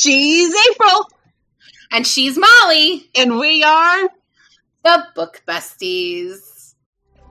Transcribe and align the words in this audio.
She's 0.00 0.54
April. 0.70 1.10
And 1.92 2.06
she's 2.06 2.38
Molly. 2.38 3.10
And 3.18 3.38
we 3.38 3.62
are 3.62 4.08
the 4.82 5.06
Book 5.14 5.42
Besties. 5.46 6.74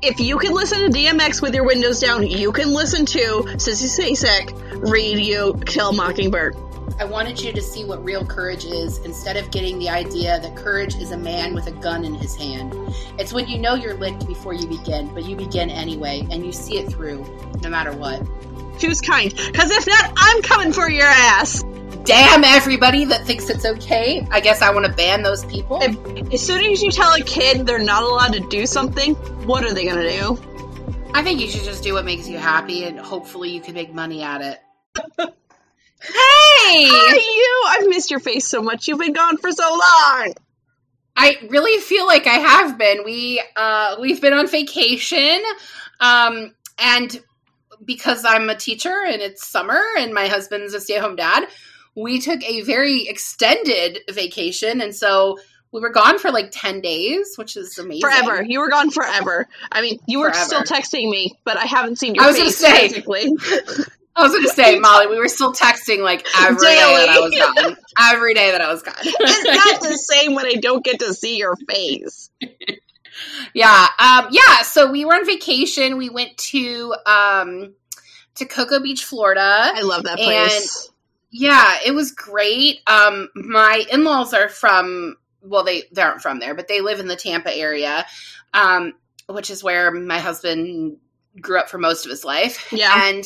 If 0.03 0.19
you 0.19 0.37
can 0.37 0.53
listen 0.53 0.81
to 0.81 0.95
DMX 0.95 1.41
with 1.41 1.55
your 1.55 1.65
windows 1.65 1.99
down, 1.99 2.27
you 2.27 2.51
can 2.51 2.71
listen 2.71 3.07
to 3.07 3.19
Sissy 3.55 4.13
Spacek 4.13 4.87
read 4.87 5.17
you 5.17 5.59
Kill 5.65 5.93
Mockingbird. 5.93 6.55
I 6.99 7.05
wanted 7.05 7.41
you 7.41 7.51
to 7.53 7.61
see 7.61 7.85
what 7.85 8.03
real 8.03 8.23
courage 8.23 8.65
is 8.65 8.99
instead 8.99 9.35
of 9.35 9.49
getting 9.49 9.79
the 9.79 9.89
idea 9.89 10.39
that 10.39 10.55
courage 10.55 10.95
is 10.97 11.09
a 11.09 11.17
man 11.17 11.55
with 11.55 11.65
a 11.65 11.71
gun 11.71 12.05
in 12.05 12.13
his 12.13 12.35
hand. 12.35 12.75
It's 13.17 13.33
when 13.33 13.47
you 13.47 13.57
know 13.57 13.73
you're 13.73 13.95
licked 13.95 14.27
before 14.27 14.53
you 14.53 14.67
begin, 14.67 15.11
but 15.15 15.25
you 15.25 15.35
begin 15.35 15.71
anyway, 15.71 16.27
and 16.29 16.45
you 16.45 16.51
see 16.51 16.77
it 16.77 16.87
through, 16.87 17.25
no 17.63 17.69
matter 17.69 17.93
what. 17.93 18.21
Choose 18.77 19.01
kind, 19.01 19.33
because 19.33 19.71
if 19.71 19.87
not, 19.87 20.13
I'm 20.15 20.43
coming 20.43 20.71
for 20.71 20.87
your 20.87 21.07
ass 21.07 21.63
damn 22.05 22.43
everybody 22.43 23.05
that 23.05 23.25
thinks 23.25 23.49
it's 23.49 23.65
okay. 23.65 24.25
I 24.31 24.39
guess 24.39 24.61
I 24.61 24.71
want 24.71 24.85
to 24.85 24.91
ban 24.91 25.21
those 25.21 25.45
people. 25.45 25.79
If, 25.81 26.33
as 26.33 26.45
soon 26.45 26.63
as 26.63 26.81
you 26.81 26.91
tell 26.91 27.13
a 27.13 27.21
kid 27.21 27.65
they're 27.65 27.79
not 27.79 28.03
allowed 28.03 28.33
to 28.33 28.39
do 28.39 28.65
something, 28.65 29.15
what 29.45 29.63
are 29.63 29.73
they 29.73 29.85
going 29.85 29.97
to 29.97 30.09
do? 30.09 30.49
I 31.13 31.23
think 31.23 31.39
you 31.39 31.49
should 31.49 31.63
just 31.63 31.83
do 31.83 31.93
what 31.93 32.05
makes 32.05 32.27
you 32.27 32.37
happy 32.37 32.83
and 32.83 32.99
hopefully 32.99 33.49
you 33.49 33.61
can 33.61 33.73
make 33.73 33.93
money 33.93 34.23
at 34.23 34.41
it. 34.41 34.59
hey! 35.17 36.87
How 36.87 37.07
are 37.07 37.15
you? 37.15 37.63
I've 37.67 37.87
missed 37.87 38.11
your 38.11 38.19
face 38.19 38.47
so 38.47 38.61
much. 38.61 38.87
You've 38.87 38.99
been 38.99 39.13
gone 39.13 39.37
for 39.37 39.51
so 39.51 39.69
long. 39.69 40.33
I 41.15 41.37
really 41.49 41.81
feel 41.81 42.05
like 42.05 42.27
I 42.27 42.35
have 42.35 42.77
been. 42.77 43.03
We 43.03 43.41
uh 43.55 43.97
we've 43.99 44.21
been 44.21 44.33
on 44.33 44.47
vacation. 44.47 45.41
Um 45.99 46.53
and 46.77 47.21
because 47.83 48.23
I'm 48.25 48.49
a 48.49 48.55
teacher 48.55 49.03
and 49.05 49.21
it's 49.21 49.47
summer 49.47 49.81
and 49.97 50.13
my 50.13 50.27
husband's 50.27 50.73
a 50.73 50.79
stay-at-home 50.79 51.15
dad, 51.15 51.47
we 51.99 52.19
took 52.19 52.43
a 52.43 52.61
very 52.61 53.07
extended 53.07 53.99
vacation. 54.09 54.81
And 54.81 54.95
so 54.95 55.37
we 55.71 55.81
were 55.81 55.91
gone 55.91 56.17
for 56.17 56.31
like 56.31 56.49
10 56.51 56.81
days, 56.81 57.35
which 57.35 57.55
is 57.55 57.77
amazing. 57.77 58.01
Forever. 58.01 58.43
You 58.43 58.59
were 58.59 58.69
gone 58.69 58.89
forever. 58.89 59.47
I 59.71 59.81
mean, 59.81 59.99
you 60.07 60.19
were 60.19 60.33
still 60.33 60.61
texting 60.61 61.09
me, 61.09 61.37
but 61.43 61.57
I 61.57 61.65
haven't 61.65 61.97
seen 61.97 62.15
your 62.15 62.23
I 62.23 62.27
was 62.27 62.37
face 62.37 62.57
say, 62.57 62.87
physically. 62.87 63.25
I 64.15 64.23
was 64.23 64.31
going 64.31 64.43
to 64.43 64.49
say, 64.49 64.79
Molly, 64.79 65.07
we 65.07 65.17
were 65.17 65.27
still 65.27 65.53
texting 65.53 65.99
like 65.99 66.25
every 66.37 66.57
Daily. 66.57 66.75
day 66.75 67.05
that 67.05 67.09
I 67.09 67.19
was 67.19 67.35
gone. 67.35 67.77
every 67.99 68.33
day 68.33 68.51
that 68.51 68.61
I 68.61 68.71
was 68.71 68.81
gone. 68.81 68.95
it's 69.01 69.45
not 69.45 69.81
the 69.81 69.97
same 69.97 70.35
when 70.35 70.45
I 70.45 70.55
don't 70.55 70.83
get 70.83 70.99
to 70.99 71.13
see 71.13 71.37
your 71.37 71.55
face. 71.69 72.29
yeah. 73.53 73.87
Um, 73.99 74.27
yeah. 74.31 74.63
So 74.63 74.91
we 74.91 75.05
were 75.05 75.13
on 75.13 75.25
vacation. 75.25 75.97
We 75.97 76.09
went 76.09 76.37
to, 76.37 76.95
um, 77.05 77.75
to 78.35 78.45
Cocoa 78.45 78.81
Beach, 78.81 79.05
Florida. 79.05 79.71
I 79.73 79.81
love 79.81 80.03
that 80.03 80.17
place. 80.17 80.89
Yeah, 81.31 81.75
it 81.85 81.91
was 81.91 82.11
great. 82.11 82.79
Um, 82.87 83.29
my 83.35 83.83
in 83.91 84.03
laws 84.03 84.33
are 84.33 84.49
from 84.49 85.17
well, 85.41 85.63
they 85.63 85.83
they 85.91 86.01
aren't 86.01 86.21
from 86.21 86.39
there, 86.39 86.55
but 86.55 86.67
they 86.67 86.81
live 86.81 86.99
in 86.99 87.07
the 87.07 87.15
Tampa 87.15 87.55
area, 87.55 88.05
um, 88.53 88.93
which 89.27 89.49
is 89.49 89.63
where 89.63 89.91
my 89.91 90.19
husband 90.19 90.97
grew 91.39 91.59
up 91.59 91.69
for 91.69 91.77
most 91.77 92.05
of 92.05 92.09
his 92.09 92.25
life. 92.25 92.71
Yeah, 92.71 93.09
and 93.09 93.23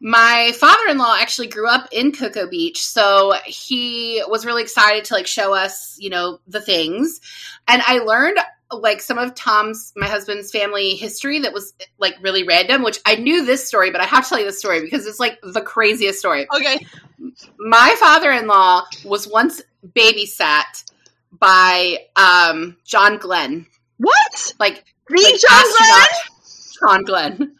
my 0.00 0.52
father-in-law 0.56 1.16
actually 1.18 1.46
grew 1.48 1.68
up 1.68 1.88
in 1.90 2.12
Cocoa 2.12 2.48
Beach, 2.48 2.84
so 2.84 3.32
he 3.46 4.22
was 4.28 4.44
really 4.44 4.62
excited 4.62 5.06
to 5.06 5.14
like 5.14 5.26
show 5.26 5.54
us, 5.54 5.96
you 5.98 6.10
know, 6.10 6.40
the 6.46 6.60
things. 6.60 7.20
And 7.66 7.82
I 7.86 7.98
learned 8.00 8.38
like 8.70 9.00
some 9.00 9.18
of 9.18 9.34
Tom's, 9.34 9.92
my 9.96 10.06
husband's 10.06 10.50
family 10.50 10.94
history 10.94 11.40
that 11.40 11.52
was 11.52 11.74
like 11.98 12.16
really 12.22 12.44
random, 12.44 12.82
which 12.82 12.98
I 13.06 13.16
knew 13.16 13.44
this 13.44 13.66
story, 13.66 13.90
but 13.90 14.00
I 14.00 14.04
have 14.04 14.24
to 14.24 14.28
tell 14.28 14.38
you 14.38 14.44
this 14.44 14.58
story 14.58 14.80
because 14.80 15.06
it's 15.06 15.20
like 15.20 15.38
the 15.42 15.60
craziest 15.60 16.18
story. 16.18 16.46
Okay. 16.54 16.84
My 17.58 17.96
father 17.98 18.30
in 18.32 18.46
law 18.46 18.84
was 19.04 19.28
once 19.28 19.62
babysat 19.86 20.92
by 21.32 21.98
um, 22.16 22.76
John 22.84 23.18
Glenn. 23.18 23.66
What? 23.98 24.54
Like, 24.58 24.84
the 25.08 25.22
like 25.22 25.40
John 25.40 25.64
Glenn? 25.78 26.06
John 26.80 27.04
Glenn. 27.04 27.56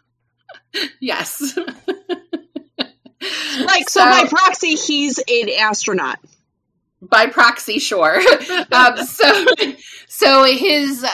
yes. 1.00 1.56
like, 3.60 3.88
so, 3.88 4.00
so 4.00 4.04
by 4.04 4.26
proxy, 4.28 4.74
he's 4.74 5.18
an 5.18 5.48
astronaut 5.60 6.18
by 7.10 7.26
proxy, 7.26 7.78
sure. 7.78 8.20
um, 8.72 8.96
so, 8.98 9.44
so 10.08 10.44
his 10.44 11.04
uh, 11.04 11.08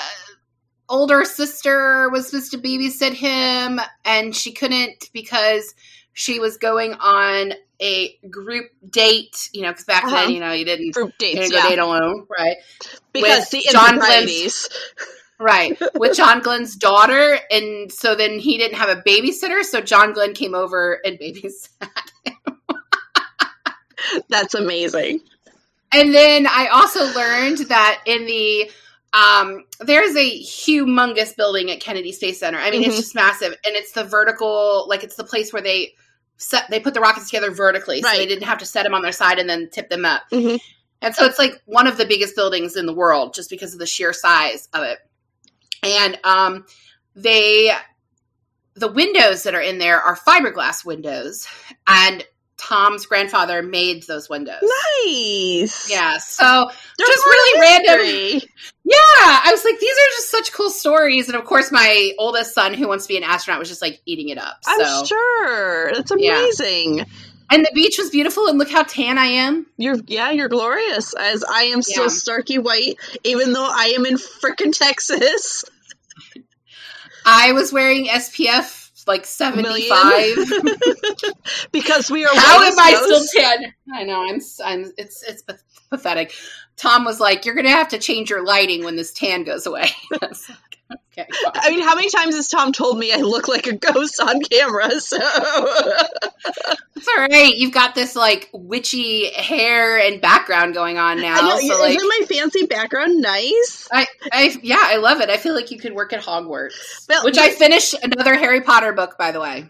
older 0.89 1.25
sister 1.25 2.09
was 2.11 2.27
supposed 2.27 2.51
to 2.53 2.59
babysit 2.59 3.15
him, 3.15 3.81
and 4.05 4.35
she 4.35 4.53
couldn't 4.53 5.11
because 5.13 5.75
she 6.13 6.39
was 6.39 6.57
going 6.57 6.95
on 6.95 7.55
a 7.81 8.17
group 8.29 8.67
date. 8.89 9.49
You 9.53 9.63
know, 9.63 9.71
because 9.71 9.85
back 9.85 10.05
uh-huh. 10.05 10.17
then, 10.17 10.31
you 10.31 10.41
know, 10.41 10.53
you 10.53 10.65
didn't 10.65 10.93
group 10.93 11.17
dates, 11.19 11.35
you 11.35 11.41
didn't 11.43 11.53
yeah. 11.53 11.63
go 11.63 11.69
date 11.71 11.79
alone, 11.79 12.27
right? 12.39 12.57
Because 13.13 13.51
With 13.53 13.65
the 13.65 13.69
John 13.71 13.99
Glenn's, 13.99 14.69
right 15.39 15.81
with 15.95 16.17
John 16.17 16.41
Glenn's 16.41 16.77
daughter, 16.77 17.39
and 17.51 17.91
so 17.91 18.15
then 18.15 18.39
he 18.39 18.59
didn't 18.59 18.77
have 18.77 18.89
a 18.89 19.03
babysitter, 19.03 19.63
so 19.65 19.81
John 19.81 20.13
Glenn 20.13 20.35
came 20.35 20.55
over 20.55 21.01
and 21.05 21.19
babysat 21.19 21.89
him. 22.25 22.35
That's 24.29 24.55
amazing. 24.55 25.21
And 25.93 26.15
then 26.15 26.47
I 26.47 26.69
also 26.69 27.13
learned 27.15 27.59
that 27.69 28.03
in 28.07 28.27
the 28.27 28.71
um, 29.13 29.65
there's 29.81 30.15
a 30.15 30.41
humongous 30.41 31.37
building 31.37 31.71
at 31.71 31.81
Kennedy 31.81 32.13
Space 32.13 32.39
Center. 32.39 32.59
I 32.59 32.71
mean, 32.71 32.83
mm-hmm. 32.83 32.91
it's 32.91 33.01
just 33.01 33.15
massive, 33.15 33.53
and 33.53 33.75
it's 33.75 33.93
the 33.93 34.05
vertical, 34.05 34.87
like 34.89 35.03
it's 35.03 35.17
the 35.17 35.25
place 35.25 35.53
where 35.53 35.63
they 35.63 35.95
set 36.37 36.71
they 36.71 36.81
put 36.81 36.95
the 36.95 37.01
rockets 37.01 37.29
together 37.29 37.51
vertically, 37.51 38.01
right. 38.03 38.13
so 38.13 38.19
they 38.19 38.27
didn't 38.27 38.45
have 38.45 38.59
to 38.59 38.67
set 38.67 38.85
them 38.85 38.95
on 38.95 39.03
their 39.03 39.13
side 39.13 39.39
and 39.39 39.49
then 39.49 39.69
tip 39.71 39.89
them 39.91 40.05
up. 40.05 40.23
Mm-hmm. 40.31 40.57
And 41.03 41.15
so 41.15 41.25
it's 41.25 41.39
like 41.39 41.61
one 41.67 41.87
of 41.87 41.97
the 41.97 42.05
biggest 42.05 42.37
buildings 42.37 42.77
in 42.77 42.87
the 42.87 42.95
world, 42.95 43.35
just 43.35 43.51
because 43.51 43.73
of 43.73 43.79
the 43.79 43.87
sheer 43.87 44.13
size 44.13 44.69
of 44.73 44.85
it. 44.85 44.99
And 45.83 46.19
um, 46.25 46.67
they 47.17 47.73
the 48.75 48.93
windows 48.93 49.43
that 49.43 49.55
are 49.55 49.61
in 49.61 49.79
there 49.79 50.01
are 50.01 50.17
fiberglass 50.17 50.85
windows, 50.85 51.49
and 51.87 52.25
Tom's 52.61 53.07
grandfather 53.07 53.63
made 53.63 54.03
those 54.05 54.29
windows. 54.29 54.63
Nice. 54.63 55.91
Yeah. 55.91 56.19
So 56.19 56.71
They're 56.99 57.07
just 57.07 57.27
really 57.27 57.61
random. 57.61 58.49
Yeah. 58.85 58.97
I 58.97 59.49
was 59.51 59.65
like, 59.65 59.79
these 59.79 59.95
are 59.95 60.11
just 60.17 60.31
such 60.31 60.53
cool 60.53 60.71
stories. 60.71 61.29
And 61.29 61.37
of 61.37 61.45
course, 61.45 61.73
my 61.73 62.13
oldest 62.19 62.55
son, 62.55 62.75
who 62.75 62.87
wants 62.87 63.07
to 63.07 63.09
be 63.09 63.17
an 63.17 63.25
astronaut, 63.25 63.59
was 63.61 63.69
just 63.69 63.81
like 63.81 64.01
eating 64.05 64.29
it 64.29 64.39
up. 64.39 64.59
So. 64.63 64.73
I'm 64.79 65.07
sure. 65.07 65.93
That's 65.95 66.11
amazing. 66.11 66.99
Yeah. 66.99 67.05
And 67.53 67.65
the 67.65 67.73
beach 67.75 67.99
was 67.99 68.11
beautiful, 68.11 68.47
and 68.47 68.59
look 68.59 68.71
how 68.71 68.85
tan 68.85 69.19
I 69.19 69.27
am. 69.27 69.67
You're 69.77 69.97
yeah, 70.07 70.31
you're 70.31 70.49
glorious. 70.49 71.15
As 71.15 71.43
I 71.43 71.63
am 71.65 71.83
still 71.83 72.05
yeah. 72.05 72.09
starky 72.09 72.59
white, 72.59 72.95
even 73.25 73.53
though 73.53 73.69
I 73.69 73.95
am 73.97 74.07
in 74.07 74.15
frickin' 74.15 74.77
Texas. 74.77 75.65
I 77.27 77.51
was 77.53 77.73
wearing 77.73 78.07
SPF 78.07 78.80
like 79.07 79.25
75 79.25 80.37
because 81.73 82.11
we 82.11 82.25
are 82.25 82.35
how 82.35 82.63
am 82.63 82.79
i 82.79 82.95
still 82.95 83.25
10 83.59 83.75
i 83.95 84.05
know 84.05 84.23
i'm 84.29 84.41
i'm 84.65 84.93
it's 84.97 85.23
it's 85.23 85.43
pathetic. 85.91 86.33
Tom 86.77 87.05
was 87.05 87.21
like 87.21 87.45
you're 87.45 87.55
gonna 87.55 87.69
have 87.69 87.89
to 87.89 87.99
change 87.99 88.31
your 88.31 88.45
lighting 88.45 88.85
when 88.85 88.97
this 88.97 89.13
tan 89.13 89.45
goes 89.45 89.67
away 89.67 89.89
okay 90.91 91.29
fine. 91.45 91.53
i 91.55 91.71
mean 91.71 91.83
how 91.83 91.95
many 91.95 92.11
times 92.11 92.35
has 92.35 92.49
tom 92.49 92.73
told 92.73 92.99
me 92.99 93.13
i 93.13 93.17
look 93.17 93.49
like 93.49 93.67
a 93.67 93.77
ghost 93.77 94.21
on 94.21 94.41
camera 94.41 94.91
so? 95.01 95.19
It's 97.01 97.09
all 97.09 97.27
right. 97.27 97.55
You've 97.57 97.73
got 97.73 97.95
this 97.95 98.15
like 98.15 98.51
witchy 98.53 99.31
hair 99.31 99.99
and 99.99 100.21
background 100.21 100.75
going 100.75 100.99
on 100.99 101.19
now 101.21 101.41
know, 101.41 101.57
so 101.57 101.85
isn't 101.85 102.09
my 102.09 102.27
fancy 102.29 102.67
background 102.67 103.23
nice? 103.23 103.89
I 103.91 104.07
i 104.31 104.55
yeah 104.63 104.81
i 104.81 104.97
love 104.97 105.23
it. 105.23 105.31
I 105.31 105.39
feel 105.39 105.55
like 105.55 105.71
you 105.71 105.79
could 105.79 105.95
work 105.95 106.13
at 106.13 106.23
hogwarts 106.23 107.07
but, 107.09 107.25
which 107.25 107.39
i 107.39 107.51
finished 107.51 107.95
another 108.03 108.35
harry 108.35 108.61
potter 108.61 108.93
book 108.93 109.17
by 109.17 109.33
the 109.33 109.41
way. 109.41 109.67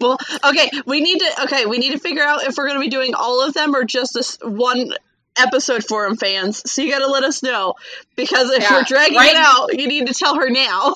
Well 0.00 0.16
okay 0.42 0.70
we 0.86 1.02
need 1.02 1.18
to 1.18 1.42
okay 1.44 1.66
we 1.66 1.76
need 1.76 1.92
to 1.92 1.98
figure 1.98 2.22
out 2.22 2.44
if 2.44 2.56
we're 2.56 2.66
going 2.66 2.80
to 2.80 2.84
be 2.84 2.90
doing 2.90 3.14
all 3.14 3.46
of 3.46 3.52
them 3.52 3.74
or 3.74 3.84
just 3.84 4.14
this 4.14 4.38
one 4.42 4.90
episode 5.38 5.84
forum 5.84 6.16
fans, 6.16 6.70
so 6.70 6.82
you 6.82 6.90
got 6.90 7.00
to 7.00 7.06
let 7.06 7.24
us 7.24 7.42
know 7.42 7.74
because 8.16 8.50
if 8.50 8.62
yeah, 8.62 8.72
we're 8.72 8.84
dragging 8.84 9.16
right, 9.18 9.30
it 9.30 9.36
out, 9.36 9.78
you 9.78 9.86
need 9.86 10.06
to 10.06 10.14
tell 10.14 10.36
her 10.36 10.48
now. 10.50 10.94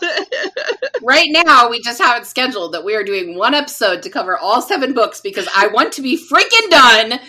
right 1.02 1.28
now, 1.30 1.68
we 1.70 1.80
just 1.80 2.00
have 2.00 2.22
it 2.22 2.26
scheduled 2.26 2.72
that 2.74 2.84
we 2.84 2.94
are 2.94 3.04
doing 3.04 3.36
one 3.36 3.54
episode 3.54 4.02
to 4.02 4.10
cover 4.10 4.36
all 4.36 4.62
seven 4.62 4.94
books 4.94 5.20
because 5.20 5.48
I 5.54 5.68
want 5.68 5.92
to 5.94 6.02
be 6.02 6.16
freaking 6.16 6.70
done. 6.70 7.20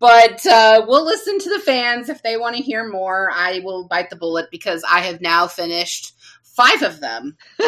But 0.00 0.44
uh, 0.46 0.84
we'll 0.86 1.04
listen 1.04 1.38
to 1.38 1.50
the 1.50 1.60
fans 1.60 2.08
if 2.08 2.22
they 2.22 2.36
want 2.36 2.56
to 2.56 2.62
hear 2.62 2.86
more. 2.86 3.30
I 3.32 3.60
will 3.60 3.84
bite 3.84 4.10
the 4.10 4.16
bullet 4.16 4.50
because 4.50 4.84
I 4.84 5.00
have 5.00 5.20
now 5.20 5.46
finished 5.46 6.14
five 6.42 6.82
of 6.82 7.00
them. 7.00 7.36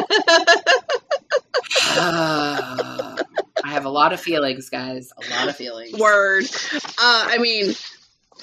I 3.64 3.70
have 3.72 3.84
a 3.84 3.90
lot 3.90 4.12
of 4.12 4.20
feelings, 4.20 4.69
guys. 4.69 5.12
A 5.16 5.31
lot 5.31 5.49
of 5.49 5.56
feelings. 5.56 5.99
Word. 5.99 6.44
Uh, 6.75 7.26
I 7.28 7.38
mean, 7.38 7.75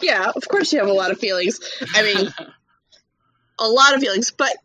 yeah, 0.02 0.32
of 0.36 0.48
course 0.48 0.74
you 0.74 0.80
have 0.80 0.88
a 0.88 0.94
lot 0.94 1.12
of 1.12 1.20
feelings. 1.20 1.60
I 1.94 2.04
mean, 2.04 2.34
a 3.60 3.68
lot 3.68 3.96
of 3.96 4.02
feelings, 4.02 4.32
but 4.32 4.56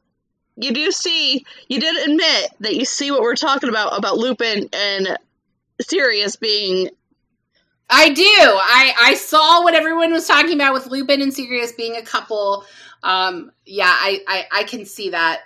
you 0.56 0.72
do 0.72 0.90
see, 0.90 1.44
you 1.68 1.80
did 1.80 2.08
admit 2.08 2.50
that 2.60 2.74
you 2.74 2.84
see 2.84 3.10
what 3.10 3.20
we're 3.22 3.36
talking 3.36 3.68
about 3.68 3.96
about 3.96 4.18
Lupin 4.18 4.68
and 4.72 5.18
Sirius 5.80 6.36
being 6.36 6.90
I 7.90 8.10
do. 8.10 8.22
I 8.22 8.92
I 9.00 9.14
saw 9.14 9.62
what 9.62 9.74
everyone 9.74 10.12
was 10.12 10.26
talking 10.26 10.54
about 10.54 10.74
with 10.74 10.86
Lupin 10.86 11.22
and 11.22 11.32
Sirius 11.32 11.72
being 11.72 11.96
a 11.96 12.02
couple. 12.02 12.64
Um, 13.02 13.50
yeah, 13.64 13.90
I, 13.90 14.20
I 14.28 14.46
I 14.52 14.62
can 14.64 14.84
see 14.84 15.10
that. 15.10 15.40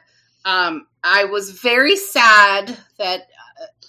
Um, 0.44 0.87
I 1.05 1.25
was 1.25 1.50
very 1.50 1.96
sad 1.96 2.76
that 2.99 3.28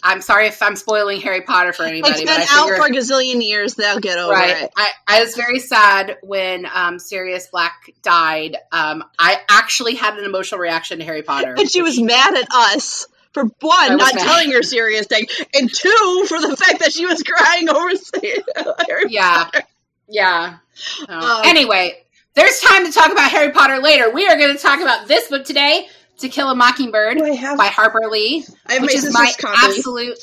I'm 0.03 0.21
sorry 0.21 0.47
if 0.47 0.61
I'm 0.61 0.75
spoiling 0.75 1.21
Harry 1.21 1.41
Potter 1.41 1.71
for 1.71 1.83
anybody. 1.83 2.13
It's 2.13 2.21
been 2.21 2.45
out 2.49 2.67
for 2.67 2.85
a 2.85 2.89
gazillion 2.89 3.41
years. 3.41 3.75
They'll 3.75 3.99
get 3.99 4.19
over 4.19 4.33
right. 4.33 4.63
it. 4.63 4.71
I, 4.75 4.89
I 5.07 5.23
was 5.23 5.35
very 5.35 5.59
sad 5.59 6.17
when 6.21 6.67
um, 6.73 6.99
Sirius 6.99 7.47
Black 7.47 7.89
died. 8.01 8.57
Um, 8.73 9.05
I 9.17 9.39
actually 9.49 9.95
had 9.95 10.17
an 10.17 10.25
emotional 10.25 10.59
reaction 10.59 10.99
to 10.99 11.05
Harry 11.05 11.23
Potter. 11.23 11.55
And 11.63 11.71
she 11.71 11.81
was 11.81 12.01
mad 12.01 12.35
at 12.35 12.47
us 12.51 13.07
for 13.31 13.43
one, 13.43 13.97
not 13.97 14.15
mad. 14.15 14.23
telling 14.23 14.51
her 14.51 14.61
Sirius 14.61 15.07
thing, 15.07 15.25
and 15.53 15.73
two, 15.73 16.25
for 16.27 16.41
the 16.41 16.57
fact 16.57 16.81
that 16.81 16.91
she 16.91 17.05
was 17.05 17.23
crying 17.23 17.69
over 17.69 17.87
Harry 18.87 19.05
yeah. 19.07 19.45
Potter. 19.45 19.61
Yeah. 20.09 20.57
Um, 21.07 21.41
anyway, 21.45 22.03
there's 22.33 22.59
time 22.59 22.85
to 22.85 22.91
talk 22.91 23.11
about 23.11 23.31
Harry 23.31 23.51
Potter 23.51 23.79
later. 23.79 24.09
We 24.11 24.27
are 24.27 24.37
going 24.37 24.55
to 24.55 24.61
talk 24.61 24.81
about 24.81 25.07
this 25.07 25.29
book 25.29 25.45
today. 25.45 25.87
To 26.19 26.29
Kill 26.29 26.49
a 26.49 26.55
Mockingbird 26.55 27.19
have, 27.35 27.57
by 27.57 27.67
Harper 27.67 28.07
Lee, 28.09 28.45
I 28.67 28.73
have 28.73 28.81
which 28.83 28.95
is 28.95 29.11
my 29.11 29.31
copy. 29.39 29.77
absolute. 29.77 30.17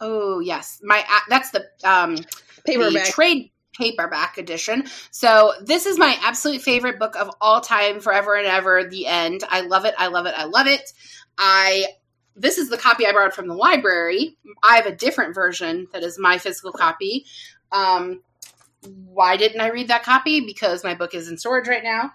Oh 0.00 0.40
yes, 0.40 0.80
my 0.82 1.04
that's 1.28 1.50
the 1.50 1.66
um 1.82 2.16
paperback 2.64 3.06
the 3.06 3.10
trade 3.10 3.50
paperback 3.76 4.38
edition. 4.38 4.84
So 5.10 5.52
this 5.62 5.86
is 5.86 5.98
my 5.98 6.16
absolute 6.22 6.62
favorite 6.62 6.98
book 6.98 7.16
of 7.16 7.30
all 7.40 7.60
time, 7.60 8.00
forever 8.00 8.36
and 8.36 8.46
ever. 8.46 8.84
The 8.84 9.06
end. 9.06 9.42
I 9.48 9.62
love 9.62 9.84
it. 9.84 9.94
I 9.98 10.06
love 10.06 10.26
it. 10.26 10.34
I 10.36 10.44
love 10.44 10.66
it. 10.66 10.92
I 11.36 11.86
this 12.36 12.58
is 12.58 12.68
the 12.68 12.78
copy 12.78 13.06
I 13.06 13.12
borrowed 13.12 13.34
from 13.34 13.48
the 13.48 13.54
library. 13.54 14.36
I 14.62 14.76
have 14.76 14.86
a 14.86 14.94
different 14.94 15.34
version 15.34 15.88
that 15.92 16.02
is 16.02 16.18
my 16.18 16.38
physical 16.38 16.72
copy. 16.72 17.26
Um, 17.70 18.22
why 18.86 19.36
didn't 19.36 19.60
I 19.60 19.70
read 19.70 19.88
that 19.88 20.02
copy? 20.02 20.40
Because 20.40 20.84
my 20.84 20.94
book 20.94 21.14
is 21.14 21.28
in 21.28 21.38
storage 21.38 21.68
right 21.68 21.84
now. 21.84 22.12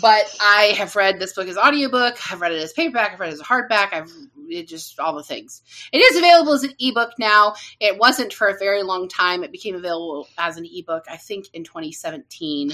But 0.00 0.34
I 0.40 0.74
have 0.76 0.96
read 0.96 1.20
this 1.20 1.32
book 1.32 1.46
as 1.48 1.56
audiobook. 1.56 2.18
I've 2.30 2.40
read 2.40 2.52
it 2.52 2.62
as 2.62 2.72
paperback. 2.72 3.12
I've 3.12 3.20
read 3.20 3.30
it 3.30 3.34
as 3.34 3.40
a 3.40 3.44
hardback. 3.44 3.92
I've 3.92 4.12
it 4.48 4.68
just 4.68 4.98
all 4.98 5.16
the 5.16 5.22
things. 5.22 5.62
It 5.92 5.98
is 5.98 6.16
available 6.16 6.52
as 6.52 6.64
an 6.64 6.74
ebook 6.78 7.12
now. 7.18 7.54
It 7.80 7.98
wasn't 7.98 8.32
for 8.32 8.48
a 8.48 8.58
very 8.58 8.82
long 8.82 9.08
time. 9.08 9.44
It 9.44 9.52
became 9.52 9.74
available 9.74 10.28
as 10.38 10.56
an 10.56 10.66
ebook, 10.70 11.04
I 11.08 11.16
think, 11.16 11.46
in 11.52 11.64
2017. 11.64 12.72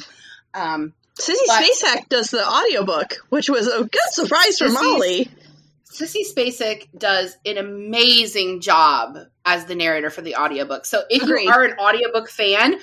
Um, 0.54 0.92
Sissy 1.18 1.34
Spacek 1.48 2.08
does 2.08 2.30
the 2.30 2.46
audiobook, 2.46 3.16
which 3.28 3.48
was 3.48 3.68
a 3.68 3.84
good 3.84 4.10
surprise 4.10 4.58
for 4.58 4.70
Molly. 4.70 5.28
Sissy 5.90 6.22
Spacek 6.26 6.88
does 6.96 7.36
an 7.44 7.58
amazing 7.58 8.62
job 8.62 9.18
as 9.44 9.66
the 9.66 9.74
narrator 9.74 10.08
for 10.08 10.22
the 10.22 10.36
audiobook. 10.36 10.86
So 10.86 11.02
if 11.10 11.22
Agreed. 11.22 11.44
you 11.44 11.50
are 11.50 11.64
an 11.64 11.78
audiobook 11.78 12.30
fan 12.30 12.76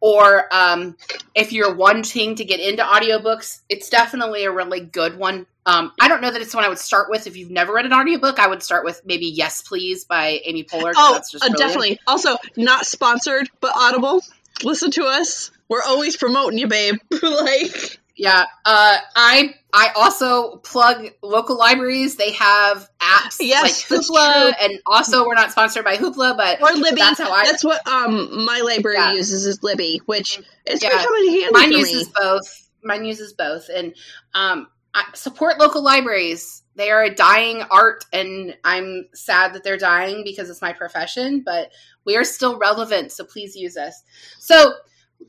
or 0.00 0.52
um, 0.54 0.96
if 1.34 1.52
you're 1.52 1.74
wanting 1.74 2.36
to 2.36 2.44
get 2.44 2.60
into 2.60 2.82
audiobooks, 2.82 3.60
it's 3.68 3.88
definitely 3.88 4.44
a 4.44 4.52
really 4.52 4.80
good 4.80 5.16
one. 5.18 5.46
Um, 5.64 5.92
I 6.00 6.08
don't 6.08 6.20
know 6.20 6.30
that 6.30 6.40
it's 6.40 6.54
one 6.54 6.64
I 6.64 6.68
would 6.68 6.78
start 6.78 7.10
with 7.10 7.26
if 7.26 7.36
you've 7.36 7.50
never 7.50 7.72
read 7.72 7.86
an 7.86 7.92
audiobook. 7.92 8.38
I 8.38 8.46
would 8.46 8.62
start 8.62 8.84
with 8.84 9.02
maybe 9.04 9.26
Yes 9.26 9.62
Please 9.62 10.04
by 10.04 10.40
Amy 10.44 10.64
Poehler. 10.64 10.92
Oh, 10.96 11.20
uh, 11.42 11.48
definitely. 11.50 11.98
Also, 12.06 12.36
not 12.56 12.86
sponsored, 12.86 13.48
but 13.60 13.72
Audible. 13.74 14.22
Listen 14.62 14.90
to 14.92 15.04
us. 15.04 15.50
We're 15.68 15.82
always 15.82 16.16
promoting 16.16 16.58
you, 16.58 16.68
babe. 16.68 16.94
like 17.22 17.98
yeah. 18.16 18.46
Uh, 18.64 18.96
I 19.14 19.54
I 19.72 19.90
also 19.94 20.56
plug 20.56 21.06
local 21.22 21.58
libraries. 21.58 22.16
They 22.16 22.32
have 22.32 22.88
apps 22.98 23.36
yes, 23.40 23.90
like 23.90 24.00
Hoopla, 24.00 24.54
and 24.60 24.80
also 24.86 25.26
we're 25.26 25.34
not 25.34 25.52
sponsored 25.52 25.84
by 25.84 25.96
Hoopla, 25.96 26.36
but 26.36 26.62
or 26.62 26.72
Libby. 26.72 26.96
That's 26.96 27.20
how 27.20 27.30
I. 27.30 27.44
That's 27.44 27.62
what 27.62 27.86
um 27.86 28.44
my 28.44 28.62
library 28.64 28.96
yeah. 28.96 29.12
uses 29.12 29.44
is 29.44 29.62
Libby, 29.62 30.00
which 30.06 30.40
is 30.66 30.82
yeah. 30.82 30.96
becoming 30.96 31.28
handy 31.28 31.52
Mine 31.52 31.72
uses 31.72 32.06
me. 32.06 32.12
both. 32.18 32.68
Mine 32.82 33.04
uses 33.04 33.34
both, 33.34 33.68
and 33.68 33.94
um 34.34 34.68
I 34.94 35.04
support 35.12 35.58
local 35.58 35.84
libraries. 35.84 36.62
They 36.74 36.90
are 36.90 37.04
a 37.04 37.14
dying 37.14 37.62
art, 37.70 38.06
and 38.14 38.56
I'm 38.64 39.08
sad 39.12 39.54
that 39.54 39.62
they're 39.62 39.76
dying 39.76 40.22
because 40.24 40.48
it's 40.48 40.62
my 40.62 40.72
profession. 40.72 41.42
But 41.44 41.70
we 42.06 42.16
are 42.16 42.24
still 42.24 42.58
relevant, 42.58 43.12
so 43.12 43.24
please 43.24 43.56
use 43.56 43.76
us. 43.76 44.02
So, 44.38 44.74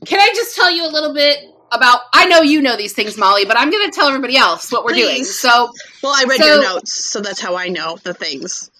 can 0.06 0.20
I 0.20 0.32
just 0.34 0.56
tell 0.56 0.70
you 0.70 0.86
a 0.86 0.88
little 0.88 1.12
bit 1.12 1.38
about 1.72 2.00
I 2.12 2.26
know 2.26 2.40
you 2.40 2.60
know 2.60 2.76
these 2.76 2.92
things, 2.92 3.16
Molly, 3.16 3.44
but 3.44 3.58
I'm 3.58 3.70
going 3.70 3.88
to 3.88 3.94
tell 3.94 4.08
everybody 4.08 4.36
else 4.36 4.70
what 4.72 4.84
we're 4.84 4.92
Please. 4.92 5.14
doing. 5.14 5.24
So, 5.24 5.72
well, 6.02 6.12
I 6.14 6.24
read 6.28 6.40
so, 6.40 6.46
your 6.46 6.62
notes, 6.62 6.92
so 6.92 7.20
that's 7.20 7.40
how 7.40 7.56
I 7.56 7.68
know 7.68 7.98
the 8.02 8.14
things. 8.14 8.70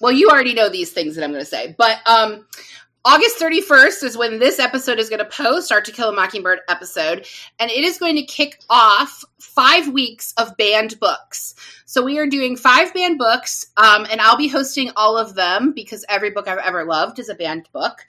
Well, 0.00 0.12
you 0.12 0.30
already 0.30 0.54
know 0.54 0.68
these 0.68 0.92
things 0.92 1.14
that 1.14 1.24
I'm 1.24 1.30
going 1.30 1.42
to 1.42 1.46
say, 1.46 1.74
but 1.78 1.98
um, 2.06 2.44
August 3.06 3.38
31st 3.38 4.02
is 4.02 4.16
when 4.16 4.38
this 4.38 4.58
episode 4.58 4.98
is 4.98 5.10
going 5.10 5.18
to 5.18 5.26
post 5.26 5.70
our 5.70 5.82
To 5.82 5.92
Kill 5.92 6.08
a 6.08 6.12
Mockingbird 6.14 6.60
episode, 6.70 7.26
and 7.58 7.70
it 7.70 7.84
is 7.84 7.98
going 7.98 8.16
to 8.16 8.22
kick 8.22 8.62
off 8.70 9.22
five 9.38 9.88
weeks 9.88 10.32
of 10.38 10.56
banned 10.56 10.98
books. 11.00 11.54
So 11.84 12.02
we 12.02 12.18
are 12.18 12.26
doing 12.26 12.56
five 12.56 12.94
banned 12.94 13.18
books, 13.18 13.66
um, 13.76 14.06
and 14.10 14.22
I'll 14.22 14.38
be 14.38 14.48
hosting 14.48 14.90
all 14.96 15.18
of 15.18 15.34
them 15.34 15.72
because 15.72 16.04
every 16.08 16.30
book 16.30 16.48
I've 16.48 16.56
ever 16.58 16.86
loved 16.86 17.18
is 17.18 17.28
a 17.28 17.34
banned 17.34 17.68
book. 17.72 18.06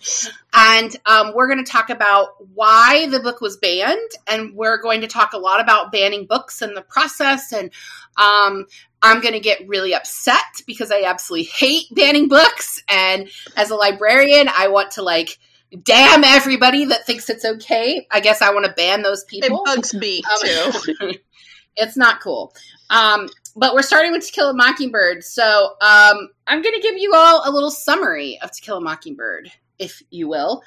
And 0.68 0.96
um, 1.06 1.34
we're 1.36 1.48
going 1.48 1.64
to 1.64 1.72
talk 1.72 1.92
about 1.92 2.30
why 2.54 3.08
the 3.08 3.20
book 3.20 3.40
was 3.40 3.58
banned, 3.58 4.10
and 4.26 4.56
we're 4.56 4.82
going 4.82 5.02
to 5.02 5.08
talk 5.08 5.34
a 5.34 5.38
lot 5.38 5.60
about 5.60 5.92
banning 5.92 6.26
books 6.26 6.64
and 6.64 6.76
the 6.76 6.82
process 6.82 7.52
and 7.52 7.70
um, 8.18 8.66
I'm 9.02 9.22
going 9.22 9.34
to 9.34 9.40
get 9.40 9.68
really 9.68 9.94
upset 9.94 10.62
because 10.66 10.92
I 10.92 11.04
absolutely 11.04 11.46
hate 11.46 11.86
banning 11.92 12.28
books. 12.28 12.82
And 12.90 13.30
as 13.56 13.70
a 13.70 13.76
librarian, 13.76 14.48
I 14.48 14.70
want 14.70 14.92
to 14.92 15.04
like 15.04 15.38
damn 15.84 16.24
everybody 16.24 16.86
that 16.86 17.06
thinks 17.06 17.30
it's 17.30 17.46
okay. 17.46 18.08
I 18.10 18.20
guess 18.20 18.42
I 18.42 18.54
want 18.54 18.66
to 18.66 18.72
ban 18.72 19.02
those 19.02 19.24
people. 19.26 19.62
It 19.64 19.66
bugs 19.66 19.94
me 19.94 20.24
um, 20.32 20.72
too. 20.72 21.14
it's 21.76 21.98
not 21.98 22.22
cool. 22.22 22.54
Um, 22.90 23.30
but 23.56 23.74
we're 23.74 23.84
starting 23.84 24.12
with 24.12 24.26
To 24.26 24.32
Kill 24.32 24.50
a 24.50 24.54
Mockingbird. 24.54 25.24
So 25.24 25.76
um, 25.82 26.30
I'm 26.48 26.62
going 26.62 26.76
to 26.76 26.82
give 26.82 26.98
you 26.98 27.14
all 27.14 27.44
a 27.48 27.52
little 27.52 27.72
summary 27.72 28.40
of 28.42 28.52
To 28.52 28.62
Kill 28.62 28.78
a 28.78 28.82
Mockingbird, 28.82 29.52
if 29.80 30.02
you 30.10 30.28
will. 30.28 30.64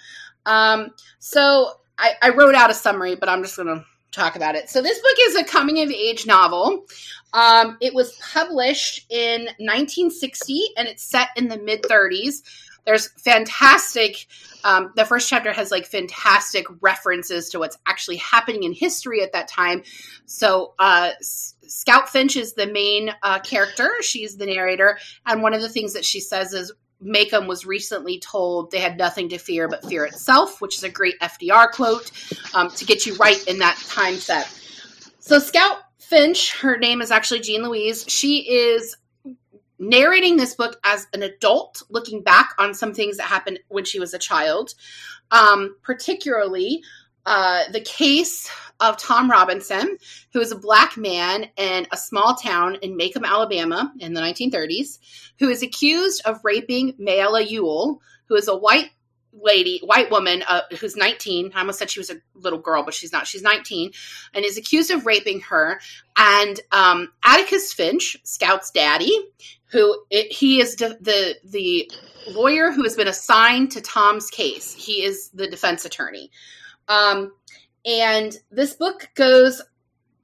Um, 0.47 0.91
so 1.19 1.73
I, 1.99 2.13
I 2.23 2.29
wrote 2.31 2.55
out 2.55 2.71
a 2.71 2.75
summary, 2.75 3.17
but 3.17 3.29
I'm 3.29 3.43
just 3.43 3.57
going 3.57 3.69
to 3.69 3.85
talk 4.13 4.37
about 4.37 4.55
it. 4.55 4.71
So 4.71 4.81
this 4.81 5.01
book 5.01 5.17
is 5.21 5.37
a 5.37 5.45
coming 5.45 5.83
of 5.83 5.91
age 5.91 6.27
novel. 6.27 6.87
Um, 7.33 7.77
it 7.81 7.95
was 7.95 8.19
published 8.33 9.07
in 9.11 9.43
1960 9.59 10.61
and 10.77 10.89
it's 10.89 11.03
set 11.03 11.29
in 11.37 11.49
the 11.49 11.59
mid 11.59 11.83
30s. 11.83 12.43
There's 12.87 13.09
fantastic. 13.21 14.27
Um, 14.65 14.93
the 14.97 15.05
first 15.05 15.29
chapter 15.29 15.53
has 15.53 15.71
like 15.71 15.85
fantastic 15.85 16.65
references 16.81 17.51
to 17.51 17.59
what's 17.59 17.77
actually 17.87 18.17
happening 18.17 18.63
in 18.63 18.73
history 18.73 19.23
at 19.23 19.33
that 19.35 19.47
time. 19.47 19.83
So, 20.25 20.73
uh, 20.79 21.11
Scout 21.21 22.09
Finch 22.09 22.35
is 22.35 22.55
the 22.55 22.67
main 22.67 23.11
uh, 23.23 23.41
character. 23.41 23.91
She's 24.01 24.39
the 24.39 24.47
narrator, 24.47 24.99
and 25.27 25.43
one 25.43 25.53
of 25.53 25.61
the 25.61 25.69
things 25.69 25.93
that 25.93 26.05
she 26.07 26.19
says 26.19 26.55
is 26.55 26.73
Maycomb 27.03 27.47
was 27.47 27.65
recently 27.65 28.19
told 28.19 28.71
they 28.71 28.81
had 28.81 28.99
nothing 28.99 29.29
to 29.31 29.39
fear 29.39 29.69
but 29.69 29.85
fear 29.85 30.05
itself, 30.05 30.61
which 30.61 30.77
is 30.77 30.85
a 30.85 30.89
great 30.89 31.19
FDR 31.21 31.71
quote 31.71 32.11
um, 32.55 32.71
to 32.71 32.85
get 32.85 33.07
you 33.07 33.15
right 33.17 33.43
in 33.47 33.59
that 33.59 33.77
time 33.89 34.17
set. 34.17 34.47
So, 35.21 35.39
Scout 35.39 35.79
Finch, 35.99 36.55
her 36.61 36.77
name 36.79 37.01
is 37.03 37.11
actually 37.11 37.41
Jean 37.41 37.63
Louise. 37.63 38.05
She 38.09 38.51
is 38.51 38.97
narrating 39.79 40.37
this 40.37 40.55
book 40.55 40.79
as 40.85 41.07
an 41.13 41.23
adult, 41.23 41.83
looking 41.89 42.23
back 42.23 42.51
on 42.59 42.75
some 42.75 42.95
things 42.95 43.19
that 43.19 43.25
happened 43.25 43.61
when 43.69 43.85
she 43.85 44.01
was 44.01 44.13
a 44.13 44.19
child, 44.19 44.75
um, 45.31 45.77
particularly 45.83 46.83
uh, 47.29 47.71
the 47.73 47.83
case 47.83 48.51
of 48.81 48.97
Tom 48.97 49.31
Robinson, 49.31 49.99
who 50.33 50.41
is 50.41 50.51
a 50.51 50.59
black 50.59 50.97
man 50.97 51.51
in 51.59 51.87
a 51.93 51.97
small 51.97 52.37
town 52.37 52.77
in 52.77 52.97
Maycomb, 52.97 53.27
Alabama 53.27 53.93
in 54.01 54.15
the 54.15 54.21
1930s, 54.23 54.99
who 55.39 55.51
is 55.51 55.63
accused 55.63 56.23
of 56.25 56.41
raping 56.43 56.95
Mayella 56.95 57.47
Ewell, 57.47 58.01
who 58.29 58.37
is 58.37 58.49
a 58.49 58.57
white 58.57 58.93
lady, 59.35 59.81
white 59.85 60.11
woman 60.11 60.43
uh, 60.49 60.63
who's 60.81 60.97
19. 60.97 61.53
I 61.55 61.61
almost 61.61 61.79
said 61.79 61.91
she 61.91 62.01
was 62.01 62.09
a 62.09 62.17
little 62.35 62.59
girl, 62.59 62.83
but 62.83 62.95
she's 62.95 63.13
not. 63.13 63.27
She's 63.27 63.43
19 63.43 63.93
and 64.33 64.43
is 64.43 64.57
accused 64.57 64.91
of 64.91 65.05
raping 65.05 65.41
her. 65.43 65.81
And 66.17 66.59
um, 66.73 67.13
Atticus 67.23 67.75
Finch, 67.75 68.17
Scout's 68.25 68.71
daddy, 68.71 69.13
who 69.71 70.03
it, 70.09 70.33
he 70.33 70.63
is 70.63 70.77
de- 70.77 70.97
the 70.99 71.37
the 71.45 71.91
lawyer 72.31 72.73
who 72.73 72.85
has 72.85 72.97
been 72.97 73.07
assigned 73.07 73.73
to 73.73 73.83
Tom's 73.83 74.31
case. 74.31 74.73
He 74.73 75.03
is 75.03 75.29
the 75.35 75.47
defense 75.47 75.85
attorney. 75.85 76.31
Um, 76.89 77.33
and 77.85 78.37
this 78.51 78.75
book 78.75 79.09
goes 79.15 79.63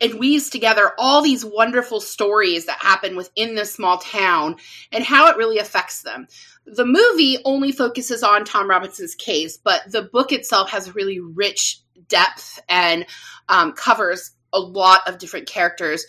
and 0.01 0.19
weaves 0.19 0.51
together 0.51 0.93
all 0.99 1.23
these 1.23 1.45
wonderful 1.45 2.01
stories 2.01 2.67
that 2.67 2.79
happen 2.79 3.17
within 3.17 3.55
this 3.55 3.73
small 3.73 3.99
town 3.99 4.57
and 4.93 5.05
how 5.05 5.29
it 5.29 5.37
really 5.37 5.59
affects 5.59 6.03
them. 6.03 6.27
The 6.67 6.85
movie 6.85 7.39
only 7.45 7.73
focuses 7.73 8.23
on 8.23 8.45
Tom 8.45 8.69
Robinson's 8.69 9.15
case, 9.15 9.57
but 9.57 9.83
the 9.91 10.03
book 10.03 10.33
itself 10.33 10.71
has 10.71 10.95
really 10.95 11.21
rich 11.21 11.81
depth 12.09 12.61
and 12.69 13.07
um, 13.49 13.73
covers 13.73 14.33
a 14.53 14.59
lot 14.59 15.07
of 15.07 15.19
different 15.19 15.47
characters' 15.47 16.07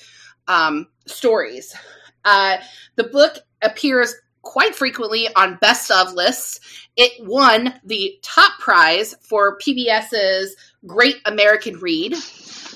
um, 0.48 0.88
stories. 1.06 1.76
Uh, 2.24 2.58
the 2.96 3.04
book 3.04 3.38
appears 3.62 4.14
quite 4.46 4.76
frequently 4.76 5.28
on 5.36 5.58
best 5.60 5.92
of 5.92 6.14
lists. 6.14 6.62
It 6.96 7.26
won 7.26 7.74
the 7.84 8.18
top 8.22 8.58
prize 8.60 9.16
for 9.20 9.58
PBS's 9.58 10.56
Great 10.88 11.18
American 11.26 11.80
Read. 11.80 12.14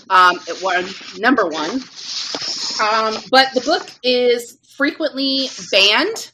Um, 0.10 0.40
it 0.48 0.62
won 0.62 0.86
number 1.18 1.48
one. 1.48 1.70
Um, 2.82 3.16
but 3.32 3.54
the 3.54 3.62
book 3.64 3.88
is 4.04 4.58
frequently 4.76 5.50
banned. 5.72 6.32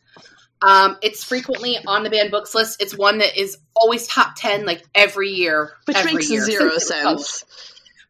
Um, 0.61 0.97
it's 1.03 1.23
frequently 1.23 1.77
on 1.85 2.03
the 2.03 2.09
banned 2.09 2.31
books 2.31 2.55
list. 2.55 2.81
It's 2.81 2.97
one 2.97 3.19
that 3.19 3.37
is 3.39 3.57
always 3.75 4.07
top 4.07 4.35
10 4.37 4.65
like 4.65 4.83
every 4.95 5.29
year. 5.29 5.73
Which 5.85 5.97
every 5.97 6.13
makes 6.13 6.31
year 6.31 6.43
zero 6.43 6.77
sense. 6.77 7.43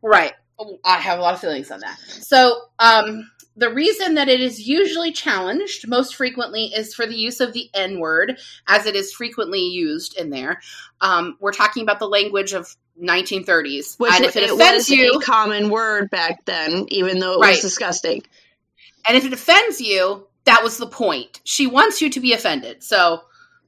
Right. 0.01 0.34
I 0.86 0.98
have 1.00 1.20
a 1.20 1.22
lot 1.22 1.34
of 1.34 1.41
feelings 1.41 1.70
on 1.72 1.82
that. 1.82 1.98
So, 2.00 2.62
um, 2.79 3.29
the 3.55 3.74
reason 3.74 4.15
that 4.15 4.27
it 4.27 4.41
is 4.41 4.67
usually 4.67 5.12
challenged 5.12 5.88
most 5.88 6.15
frequently 6.15 6.65
is 6.65 6.93
for 6.93 7.05
the 7.05 7.15
use 7.15 7.39
of 7.39 7.53
the 7.53 7.69
N 7.74 8.00
word, 8.00 8.38
as 8.67 8.85
it 8.85 8.95
is 8.95 9.13
frequently 9.13 9.62
used 9.62 10.17
in 10.17 10.29
there. 10.29 10.62
Um, 11.01 11.38
we're 11.39 11.53
talking 11.53 11.83
about 11.83 12.00
the 12.00 12.07
language 12.07 12.53
of 12.53 12.75
1930s, 13.01 14.00
Which 14.00 14.13
and 14.13 14.25
if 14.25 14.35
it, 14.35 14.43
it 14.43 14.51
offends 14.51 14.89
was 14.89 14.89
you, 14.89 15.12
a 15.13 15.21
common 15.21 15.69
word 15.69 16.09
back 16.09 16.45
then, 16.45 16.85
even 16.89 17.19
though 17.19 17.33
it 17.33 17.39
Right. 17.39 17.51
was 17.51 17.62
disgusting. 17.62 18.24
and 19.07 19.15
if 19.17 19.25
it 19.25 19.33
offends 19.33 19.79
you, 19.81 20.27
that 20.45 20.63
was 20.63 20.77
the 20.77 20.88
point. 20.88 21.41
She 21.43 21.67
wants 21.67 22.01
you 22.01 22.09
to 22.12 22.19
be 22.19 22.33
offended. 22.33 22.83
So, 22.83 23.21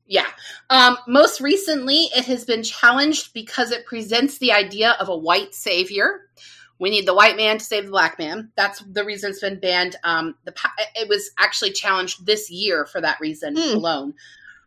yeah. 0.05 0.27
Um, 0.69 0.97
most 1.07 1.41
recently, 1.41 2.09
it 2.15 2.25
has 2.25 2.45
been 2.45 2.63
challenged 2.63 3.33
because 3.33 3.71
it 3.71 3.85
presents 3.85 4.37
the 4.37 4.51
idea 4.53 4.95
of 4.99 5.09
a 5.09 5.17
white 5.17 5.53
savior. 5.53 6.21
We 6.79 6.89
need 6.89 7.07
the 7.07 7.13
white 7.15 7.37
man 7.37 7.57
to 7.57 7.65
save 7.65 7.85
the 7.85 7.91
black 7.91 8.19
man. 8.19 8.51
That's 8.55 8.79
the 8.79 9.03
reason 9.03 9.31
it's 9.31 9.41
been 9.41 9.59
banned. 9.59 9.95
Um, 10.03 10.35
the 10.45 10.53
it 10.95 11.09
was 11.09 11.31
actually 11.37 11.71
challenged 11.71 12.25
this 12.25 12.51
year 12.51 12.85
for 12.85 13.01
that 13.01 13.19
reason 13.19 13.55
Hmm. 13.55 13.75
alone, 13.75 14.13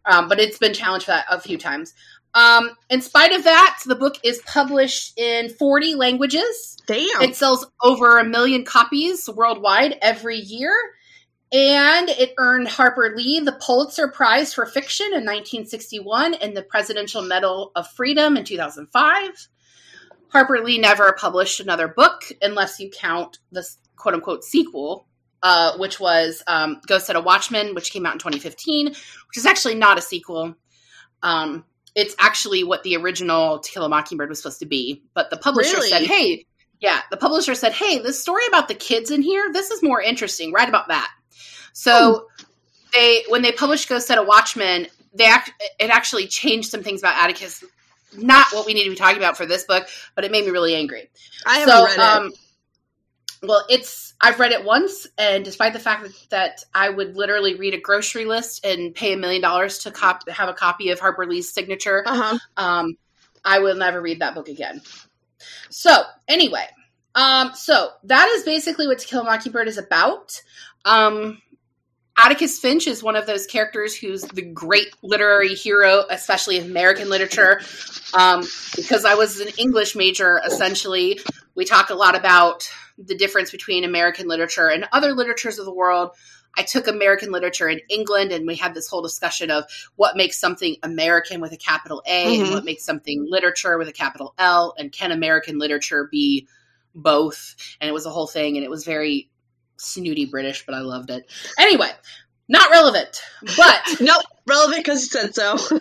um, 0.05 0.29
but 0.29 0.40
it's 0.40 0.59
been 0.59 0.75
challenged 0.75 1.07
for 1.07 1.12
that 1.12 1.26
a 1.31 1.40
few 1.40 1.59
times. 1.59 1.95
Um, 2.35 2.71
in 2.88 3.00
spite 3.00 3.33
of 3.33 3.45
that, 3.45 3.79
the 3.87 3.97
book 3.97 4.17
is 4.23 4.40
published 4.47 5.19
in 5.19 5.49
40 5.50 5.95
languages. 5.95 6.76
Damn. 6.87 7.23
It 7.23 7.35
sells 7.37 7.67
over 7.83 8.19
a 8.19 8.25
million 8.25 8.64
copies 8.64 9.29
worldwide 9.29 9.99
every 10.00 10.38
year. 10.38 10.73
And 11.52 12.09
it 12.09 12.35
earned 12.38 12.69
Harper 12.69 13.12
Lee 13.17 13.40
the 13.40 13.50
Pulitzer 13.50 14.07
Prize 14.07 14.55
for 14.55 14.64
Fiction 14.67 15.07
in 15.07 15.25
1961 15.25 16.35
and 16.35 16.57
the 16.57 16.62
Presidential 16.62 17.23
Medal 17.23 17.73
of 17.75 17.88
Freedom 17.90 18.37
in 18.37 18.45
2005. 18.45 19.49
Harper 20.32 20.60
Lee 20.60 20.78
never 20.78 21.12
published 21.12 21.60
another 21.60 21.88
book 21.88 22.22
unless 22.40 22.78
you 22.78 22.90
count 22.90 23.38
the 23.52 23.64
quote 23.96 24.14
unquote 24.14 24.44
sequel, 24.44 25.06
uh, 25.42 25.76
which 25.78 25.99
was 26.00 26.42
um, 26.46 26.80
Go 26.87 26.99
Set 26.99 27.16
a 27.16 27.20
Watchman, 27.20 27.75
which 27.75 27.92
came 27.92 28.06
out 28.06 28.14
in 28.14 28.18
2015, 28.18 28.87
which 28.87 29.37
is 29.37 29.46
actually 29.46 29.75
not 29.75 29.99
a 29.99 30.02
sequel. 30.02 30.54
Um, 31.22 31.64
it's 31.94 32.14
actually 32.18 32.64
what 32.64 32.82
the 32.82 32.96
original 32.96 33.58
To 33.58 33.70
Kill 33.70 33.84
a 33.84 33.88
Mockingbird 33.88 34.28
was 34.28 34.40
supposed 34.40 34.60
to 34.60 34.66
be. 34.66 35.02
But 35.14 35.30
the 35.30 35.37
publisher 35.37 35.76
Really? 35.76 35.88
said, 35.90 36.02
hey, 36.02 36.46
yeah, 36.80 37.00
the 37.10 37.16
publisher 37.16 37.54
said, 37.54 37.72
hey, 37.72 37.99
this 37.99 38.20
story 38.20 38.42
about 38.49 38.68
the 38.68 38.75
kids 38.75 39.10
in 39.10 39.22
here, 39.22 39.52
this 39.52 39.70
is 39.70 39.82
more 39.82 40.00
interesting. 40.00 40.52
Write 40.52 40.68
about 40.68 40.88
that. 40.88 41.10
So 41.72 42.26
they, 42.94 43.25
when 43.28 43.42
they 43.42 43.52
published 43.52 43.88
Go 43.88 43.99
Set 43.99 44.18
a 44.18 44.22
Watchman, 44.22 44.87
they 45.12 45.25
act, 45.25 45.50
it 45.78 45.90
actually 45.90 46.28
changed 46.28 46.70
some 46.70 46.82
things 46.82 47.00
about 47.00 47.16
Atticus. 47.22 47.64
Not 48.17 48.52
what 48.52 48.67
we 48.67 48.75
need 48.75 48.85
to 48.85 48.90
be 48.90 48.97
talking 48.97 49.19
about 49.19 49.37
for 49.37 49.47
this 49.47 49.64
book, 49.64 49.87
but 50.14 50.25
it 50.25 50.33
made 50.33 50.45
me 50.45 50.50
really 50.50 50.75
angry. 50.75 51.11
I 51.47 51.59
haven't 51.59 51.75
So, 51.75 51.85
read 51.85 51.95
it. 51.95 52.00
um, 52.00 52.33
well, 53.43 53.64
it's 53.71 54.14
I've 54.21 54.38
read 54.38 54.52
it 54.52 54.64
once, 54.64 55.07
and 55.17 55.45
despite 55.45 55.73
the 55.73 55.79
fact 55.79 56.02
that, 56.02 56.12
that 56.31 56.64
I 56.75 56.90
would 56.90 57.17
literally 57.17 57.55
read 57.55 57.73
a 57.73 57.81
grocery 57.81 58.26
list 58.26 58.67
and 58.67 58.95
pay 58.95 59.14
a 59.14 59.17
million 59.17 59.40
dollars 59.40 59.79
to 59.79 59.90
cop- 59.90 60.29
have 60.29 60.49
a 60.49 60.55
copy 60.55 60.90
of 60.90 61.00
Harper 61.00 61.26
Lee's 61.26 61.50
signature, 61.50 62.02
Uh 62.07 62.17
huh. 62.17 62.38
um, 62.57 62.97
I 63.45 63.61
will 63.61 63.76
never 63.76 64.00
read 64.02 64.21
that 64.21 64.35
book 64.35 64.49
again. 64.49 64.83
So 65.71 66.02
anyway, 66.29 66.67
um, 67.14 67.52
so 67.55 67.90
that 68.05 68.29
is 68.29 68.43
basically 68.45 68.87
what 68.87 68.99
To 68.99 69.07
Kill 69.07 69.23
a 69.23 69.25
Mockingbird 69.25 69.69
is 69.69 69.79
about. 69.79 70.40
Um, 70.85 71.40
Atticus 72.22 72.58
Finch 72.58 72.86
is 72.86 73.02
one 73.02 73.16
of 73.16 73.26
those 73.26 73.46
characters 73.46 73.96
who's 73.96 74.22
the 74.22 74.42
great 74.42 74.88
literary 75.02 75.54
hero, 75.54 76.04
especially 76.10 76.58
of 76.58 76.66
American 76.66 77.08
literature. 77.08 77.62
Um, 78.12 78.46
because 78.76 79.06
I 79.06 79.14
was 79.14 79.40
an 79.40 79.48
English 79.56 79.96
major, 79.96 80.38
essentially, 80.44 81.18
we 81.54 81.64
talk 81.64 81.88
a 81.88 81.94
lot 81.94 82.14
about 82.14 82.68
the 82.98 83.16
difference 83.16 83.50
between 83.50 83.84
American 83.84 84.28
literature 84.28 84.68
and 84.68 84.86
other 84.92 85.14
literatures 85.14 85.58
of 85.58 85.64
the 85.64 85.72
world. 85.72 86.10
I 86.58 86.62
took 86.62 86.88
American 86.88 87.32
literature 87.32 87.68
in 87.70 87.80
England, 87.88 88.32
and 88.32 88.46
we 88.46 88.56
had 88.56 88.74
this 88.74 88.88
whole 88.88 89.00
discussion 89.00 89.50
of 89.50 89.64
what 89.96 90.16
makes 90.16 90.38
something 90.38 90.76
American 90.82 91.40
with 91.40 91.52
a 91.52 91.56
capital 91.56 92.02
A 92.06 92.34
and 92.34 92.48
Mhm. 92.48 92.50
what 92.50 92.64
makes 92.64 92.84
something 92.84 93.24
literature 93.26 93.78
with 93.78 93.88
a 93.88 93.92
capital 93.92 94.34
L, 94.36 94.74
and 94.76 94.92
can 94.92 95.10
American 95.10 95.58
literature 95.58 96.06
be 96.10 96.46
both? 96.94 97.54
And 97.80 97.88
it 97.88 97.92
was 97.92 98.04
a 98.04 98.10
whole 98.10 98.26
thing, 98.26 98.56
and 98.56 98.64
it 98.64 98.70
was 98.70 98.84
very 98.84 99.29
snooty 99.80 100.26
British, 100.26 100.64
but 100.66 100.75
I 100.75 100.80
loved 100.80 101.10
it. 101.10 101.30
Anyway, 101.58 101.90
not 102.49 102.70
relevant, 102.70 103.22
but 103.56 103.80
Nope. 104.00 104.25
Relevant 104.46 104.84
because 104.84 105.02
you 105.02 105.08
said 105.08 105.34
so. 105.34 105.56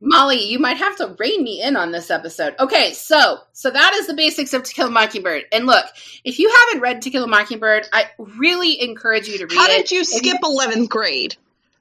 Molly, 0.00 0.44
you 0.44 0.58
might 0.58 0.76
have 0.76 0.96
to 0.96 1.16
rein 1.18 1.42
me 1.42 1.62
in 1.62 1.74
on 1.76 1.90
this 1.90 2.10
episode. 2.10 2.54
Okay, 2.60 2.92
so 2.92 3.38
so 3.52 3.70
that 3.70 3.94
is 3.94 4.06
the 4.06 4.14
basics 4.14 4.52
of 4.52 4.62
To 4.62 4.74
Kill 4.74 4.88
a 4.88 4.90
Mockingbird. 4.90 5.44
And 5.52 5.66
look, 5.66 5.86
if 6.22 6.38
you 6.38 6.50
haven't 6.50 6.82
read 6.82 7.02
To 7.02 7.10
Kill 7.10 7.24
a 7.24 7.28
Mockingbird, 7.28 7.88
I 7.92 8.10
really 8.18 8.80
encourage 8.82 9.26
you 9.26 9.38
to 9.38 9.44
read 9.46 9.52
it. 9.52 9.58
How 9.58 9.68
did 9.68 9.90
you 9.90 10.00
If 10.00 10.08
skip 10.08 10.36
11th 10.42 10.88
grade? 10.88 11.36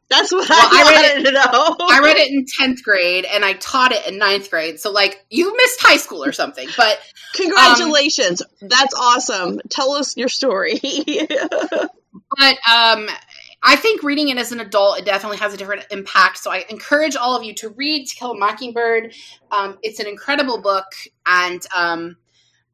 That's 0.10 0.32
what 0.32 0.48
Well, 0.48 0.60
I 0.60 0.84
I 0.84 0.92
read 0.92 1.10
wanted 1.10 1.26
to 1.26 1.32
know. 1.32 1.76
I 1.90 2.00
read 2.04 2.18
it 2.18 2.32
in 2.32 2.46
tenth 2.60 2.84
grade, 2.84 3.26
and 3.26 3.44
I 3.44 3.54
taught 3.54 3.92
it 3.92 4.08
in 4.08 4.18
ninth 4.18 4.50
grade. 4.50 4.80
So 4.80 4.92
like, 4.92 5.26
you 5.30 5.56
missed 5.56 5.82
high 5.82 5.98
school 5.98 6.24
or 6.24 6.32
something. 6.32 6.68
But 6.78 7.00
Congratulations. 7.34 8.42
That's 8.62 8.94
awesome. 8.94 9.60
Tell 9.70 9.94
us 9.94 10.16
your 10.16 10.30
story. 10.30 10.80
but 10.82 12.58
um 12.72 13.10
I 13.68 13.76
think 13.78 14.04
reading 14.04 14.30
it 14.30 14.38
as 14.38 14.52
an 14.52 14.60
adult, 14.60 15.00
it 15.00 15.06
definitely 15.06 15.38
has 15.38 15.56
a 15.56 15.58
different 15.58 15.88
impact. 15.90 16.38
So 16.38 16.52
I 16.52 16.66
encourage 16.70 17.16
all 17.16 17.36
of 17.36 17.44
you 17.44 17.56
to 17.56 17.70
read 17.70 18.06
To 18.06 18.16
Kill 18.16 18.32
a 18.34 18.38
Mockingbird. 18.38 19.16
Um, 19.52 19.80
it's 19.82 20.00
an 20.00 20.06
incredible 20.08 20.62
book, 20.62 20.86
and 21.26 21.66
um, 21.76 22.18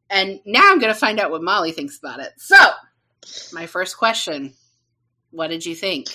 and 0.09 0.41
now 0.45 0.69
I'm 0.69 0.79
going 0.79 0.93
to 0.93 0.99
find 0.99 1.17
out 1.17 1.31
what 1.31 1.41
Molly 1.41 1.71
thinks 1.71 1.97
about 1.97 2.19
it. 2.19 2.33
So, 2.35 2.57
my 3.53 3.67
first 3.67 3.97
question: 3.97 4.53
What 5.29 5.47
did 5.47 5.65
you 5.65 5.75
think? 5.75 6.07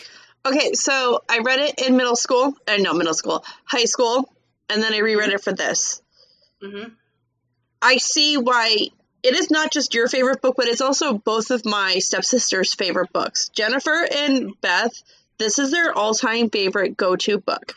Okay, 0.49 0.73
so 0.75 1.23
I 1.29 1.38
read 1.41 1.61
it 1.61 1.81
in 1.87 1.97
middle 1.97 2.17
school. 2.17 2.55
Uh, 2.67 2.76
no, 2.79 2.95
middle 2.95 3.15
school. 3.15 3.45
High 3.65 3.85
school. 3.85 4.29
And 4.69 4.83
then 4.83 4.93
I 4.95 4.99
reread 4.99 5.31
it 5.31 5.43
for 5.43 5.53
this. 5.53 6.03
hmm 6.62 6.85
I 7.83 7.99
see 7.99 8.37
why 8.37 8.88
it 9.23 9.35
is 9.35 9.50
not 9.50 9.71
just 9.71 9.95
your 9.95 10.09
favorite 10.09 10.41
book, 10.41 10.55
but 10.57 10.67
it's 10.67 10.81
also 10.81 11.12
both 11.19 11.50
of 11.50 11.65
my 11.65 11.99
stepsisters' 11.99 12.75
favorite 12.75 13.12
books. 13.12 13.49
Jennifer 13.50 14.07
and 14.11 14.59
Beth, 14.61 14.93
this 15.38 15.59
is 15.59 15.71
their 15.71 15.93
all 15.97 16.15
time 16.15 16.49
favorite 16.50 16.97
go 16.97 17.17
to 17.17 17.38
book. 17.38 17.75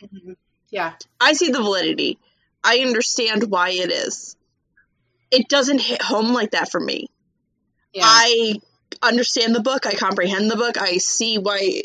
Yeah, 0.70 0.94
I 1.20 1.34
see 1.34 1.50
the 1.52 1.62
validity. 1.62 2.18
I 2.64 2.80
understand 2.80 3.44
why 3.50 3.70
it 3.72 3.92
is. 3.92 4.36
It 5.32 5.48
doesn't 5.50 5.82
hit 5.82 6.02
home 6.02 6.34
like 6.34 6.52
that 6.52 6.72
for 6.72 6.80
me. 6.80 7.08
yeah, 7.94 8.06
I 8.06 8.60
understand 9.04 9.54
the 9.54 9.62
book, 9.62 9.86
I 9.86 9.94
comprehend 9.94 10.50
the 10.50 10.56
book, 10.56 10.78
I 10.78 10.98
see 10.98 11.38
why 11.38 11.84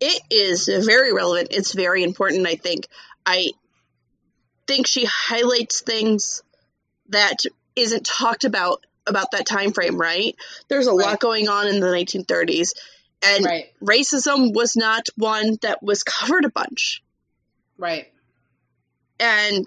it 0.00 0.22
is 0.30 0.66
very 0.86 1.12
relevant. 1.12 1.48
It's 1.50 1.72
very 1.72 2.02
important, 2.02 2.46
I 2.46 2.56
think. 2.56 2.86
I 3.26 3.50
think 4.66 4.86
she 4.86 5.04
highlights 5.04 5.80
things 5.80 6.42
that 7.08 7.38
isn't 7.76 8.06
talked 8.06 8.44
about 8.44 8.84
about 9.06 9.32
that 9.32 9.46
time 9.46 9.72
frame, 9.72 9.96
right? 9.98 10.36
There's 10.68 10.86
a 10.86 10.92
Right. 10.92 11.06
lot 11.06 11.20
going 11.20 11.48
on 11.48 11.66
in 11.66 11.80
the 11.80 11.90
1930s 11.90 12.74
and 13.22 13.44
right, 13.44 13.72
racism 13.82 14.54
was 14.54 14.76
not 14.76 15.08
one 15.16 15.58
that 15.62 15.82
was 15.82 16.02
covered 16.02 16.44
a 16.44 16.50
bunch. 16.50 17.02
right. 17.78 18.12
And 19.18 19.66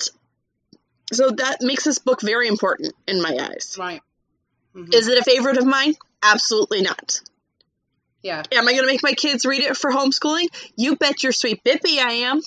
so 1.12 1.30
that 1.32 1.62
makes 1.62 1.84
this 1.84 2.00
book 2.00 2.22
very 2.22 2.48
important 2.48 2.94
in 3.08 3.22
my 3.22 3.36
eyes. 3.40 3.75
Right. 3.78 4.02
Mhm. 4.75 4.94
Is 4.94 5.08
it 5.08 5.18
a 5.18 5.24
favorite 5.24 5.58
of 5.58 5.66
mine? 5.66 5.96
Absolutely 6.22 6.82
not. 6.82 7.22
Yeah. 8.24 8.42
Am 8.51 8.68
I 8.68 8.72
going 8.72 8.84
to 8.84 8.92
make 8.92 9.03
my 9.03 9.13
kids 9.13 9.46
read 9.46 9.62
it 9.62 9.77
for 9.77 9.92
homeschooling? 9.92 10.48
You 10.75 10.96
bet 10.96 11.24
your 11.24 11.32
sweet 11.32 11.63
bippy 11.63 12.00
I 12.00 12.13
am. 12.30 12.42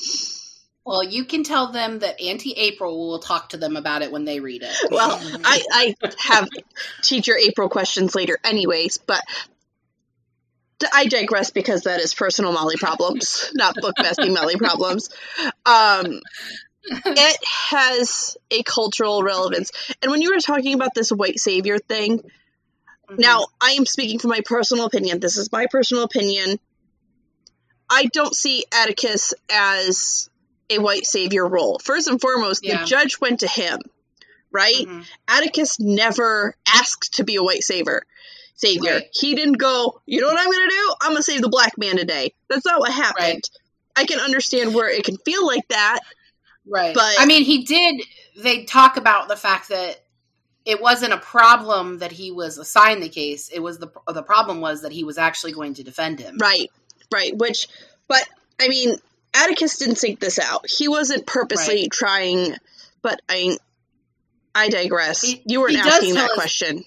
Well, 0.86 1.04
you 1.04 1.24
can 1.24 1.42
tell 1.42 1.72
them 1.72 1.98
that 1.98 2.20
Auntie 2.20 2.52
April 2.52 3.08
will 3.08 3.18
talk 3.18 3.50
to 3.50 3.56
them 3.56 3.76
about 3.76 4.02
it 4.02 4.12
when 4.12 4.24
they 4.24 4.38
read 4.38 4.62
it. 4.62 4.76
Well, 4.90 5.18
I, 5.44 5.62
I 5.72 5.94
have 6.18 6.48
teacher 7.02 7.36
April 7.36 7.68
questions 7.68 8.14
later, 8.14 8.38
anyways, 8.44 8.98
but 8.98 9.22
I 10.92 11.06
digress 11.06 11.50
because 11.50 11.82
that 11.82 12.00
is 12.00 12.14
personal 12.14 12.52
Molly 12.52 12.76
problems, 12.76 13.50
not 13.54 13.74
book 13.74 13.96
bestie 13.98 14.32
Molly 14.32 14.56
problems. 14.56 15.10
Um, 15.64 16.20
it 16.84 17.44
has 17.44 18.36
a 18.50 18.62
cultural 18.62 19.22
relevance. 19.22 19.72
And 20.02 20.10
when 20.12 20.22
you 20.22 20.32
were 20.32 20.40
talking 20.40 20.74
about 20.74 20.94
this 20.94 21.10
white 21.10 21.40
savior 21.40 21.78
thing, 21.78 22.22
Mhm. 23.08 23.18
Now, 23.18 23.46
I 23.60 23.72
am 23.72 23.86
speaking 23.86 24.18
from 24.18 24.30
my 24.30 24.40
personal 24.44 24.86
opinion. 24.86 25.20
This 25.20 25.36
is 25.36 25.50
my 25.52 25.66
personal 25.70 26.04
opinion. 26.04 26.58
I 27.88 28.06
don't 28.06 28.34
see 28.34 28.64
Atticus 28.72 29.34
as 29.50 30.28
a 30.68 30.78
white 30.78 31.06
savior 31.06 31.46
role. 31.46 31.78
First 31.78 32.08
and 32.08 32.20
foremost, 32.20 32.64
yeah. 32.64 32.80
the 32.80 32.86
judge 32.86 33.20
went 33.20 33.40
to 33.40 33.48
him, 33.48 33.78
right? 34.50 34.74
Mm-hmm. 34.74 35.02
Atticus 35.28 35.78
never 35.78 36.56
asked 36.66 37.14
to 37.14 37.24
be 37.24 37.36
a 37.36 37.42
white 37.42 37.62
savior. 37.62 38.04
Savior. 38.56 38.94
Right. 38.94 39.08
He 39.12 39.34
didn't 39.34 39.58
go, 39.58 40.00
you 40.06 40.20
know 40.20 40.28
what 40.28 40.38
I'm 40.38 40.50
going 40.50 40.68
to 40.68 40.74
do? 40.74 40.94
I'm 41.02 41.10
going 41.10 41.18
to 41.18 41.22
save 41.22 41.42
the 41.42 41.48
black 41.48 41.76
man 41.78 41.96
today. 41.96 42.32
That's 42.48 42.64
not 42.64 42.80
what 42.80 42.90
happened. 42.90 43.42
Right. 43.44 43.48
I 43.96 44.04
can 44.04 44.18
understand 44.18 44.74
where 44.74 44.88
it 44.88 45.04
can 45.04 45.18
feel 45.18 45.46
like 45.46 45.68
that. 45.68 46.00
Right. 46.66 46.94
But 46.94 47.14
I 47.18 47.26
mean, 47.26 47.44
he 47.44 47.64
did 47.64 48.02
they 48.36 48.64
talk 48.64 48.96
about 48.96 49.28
the 49.28 49.36
fact 49.36 49.68
that 49.68 50.02
it 50.66 50.82
wasn't 50.82 51.12
a 51.12 51.18
problem 51.18 51.98
that 51.98 52.12
he 52.12 52.32
was 52.32 52.58
assigned 52.58 53.02
the 53.02 53.08
case. 53.08 53.48
It 53.48 53.60
was 53.60 53.78
the 53.78 53.88
the 54.12 54.22
problem 54.22 54.60
was 54.60 54.82
that 54.82 54.92
he 54.92 55.04
was 55.04 55.16
actually 55.16 55.52
going 55.52 55.74
to 55.74 55.84
defend 55.84 56.18
him. 56.18 56.36
Right. 56.38 56.70
Right. 57.10 57.36
Which 57.36 57.68
but 58.08 58.28
I 58.60 58.68
mean, 58.68 58.96
Atticus 59.32 59.78
didn't 59.78 59.96
think 59.96 60.18
this 60.18 60.38
out. 60.38 60.66
He 60.68 60.88
wasn't 60.88 61.26
purposely 61.26 61.82
right. 61.82 61.90
trying, 61.90 62.56
but 63.00 63.22
I 63.28 63.56
I 64.56 64.70
digress. 64.70 65.20
He, 65.20 65.42
you 65.44 65.60
weren't 65.60 65.76
asking 65.76 66.14
that 66.14 66.30
question. 66.32 66.82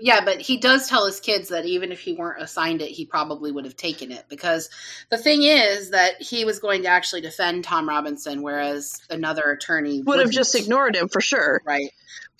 Yeah, 0.00 0.24
but 0.24 0.40
he 0.40 0.58
does 0.58 0.88
tell 0.88 1.06
his 1.06 1.20
kids 1.20 1.48
that 1.48 1.64
even 1.64 1.90
if 1.90 2.00
he 2.00 2.12
weren't 2.12 2.42
assigned 2.42 2.82
it, 2.82 2.90
he 2.90 3.06
probably 3.06 3.50
would 3.50 3.64
have 3.64 3.76
taken 3.76 4.12
it 4.12 4.26
because 4.28 4.68
the 5.08 5.16
thing 5.16 5.42
is 5.42 5.90
that 5.90 6.20
he 6.20 6.44
was 6.44 6.58
going 6.58 6.82
to 6.82 6.88
actually 6.88 7.22
defend 7.22 7.64
Tom 7.64 7.88
Robinson, 7.88 8.42
whereas 8.42 9.00
another 9.08 9.50
attorney 9.50 10.02
would 10.02 10.20
have 10.20 10.30
just 10.30 10.54
ignored 10.54 10.94
him 10.94 11.08
for 11.08 11.22
sure. 11.22 11.62
Right. 11.64 11.90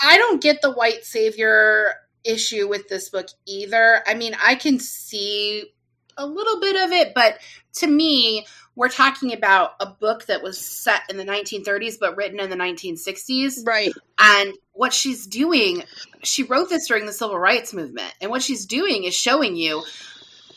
I 0.02 0.18
don't 0.18 0.42
get 0.42 0.60
the 0.60 0.70
white 0.70 1.04
savior 1.04 1.94
issue 2.22 2.68
with 2.68 2.88
this 2.88 3.08
book 3.08 3.28
either. 3.46 4.02
I 4.06 4.14
mean, 4.14 4.34
I 4.44 4.54
can 4.54 4.78
see 4.78 5.72
a 6.18 6.26
little 6.26 6.60
bit 6.60 6.76
of 6.76 6.92
it, 6.92 7.14
but 7.14 7.38
to 7.76 7.86
me, 7.86 8.46
we're 8.78 8.88
talking 8.88 9.32
about 9.32 9.72
a 9.80 9.86
book 9.86 10.26
that 10.26 10.40
was 10.40 10.56
set 10.56 11.02
in 11.10 11.16
the 11.16 11.24
1930s 11.24 11.96
but 11.98 12.16
written 12.16 12.38
in 12.38 12.48
the 12.48 12.54
1960s. 12.54 13.66
Right. 13.66 13.92
And 14.20 14.54
what 14.72 14.94
she's 14.94 15.26
doing, 15.26 15.82
she 16.22 16.44
wrote 16.44 16.68
this 16.68 16.86
during 16.86 17.04
the 17.04 17.12
civil 17.12 17.36
rights 17.36 17.74
movement. 17.74 18.14
And 18.20 18.30
what 18.30 18.40
she's 18.40 18.66
doing 18.66 19.02
is 19.02 19.16
showing 19.16 19.56
you 19.56 19.82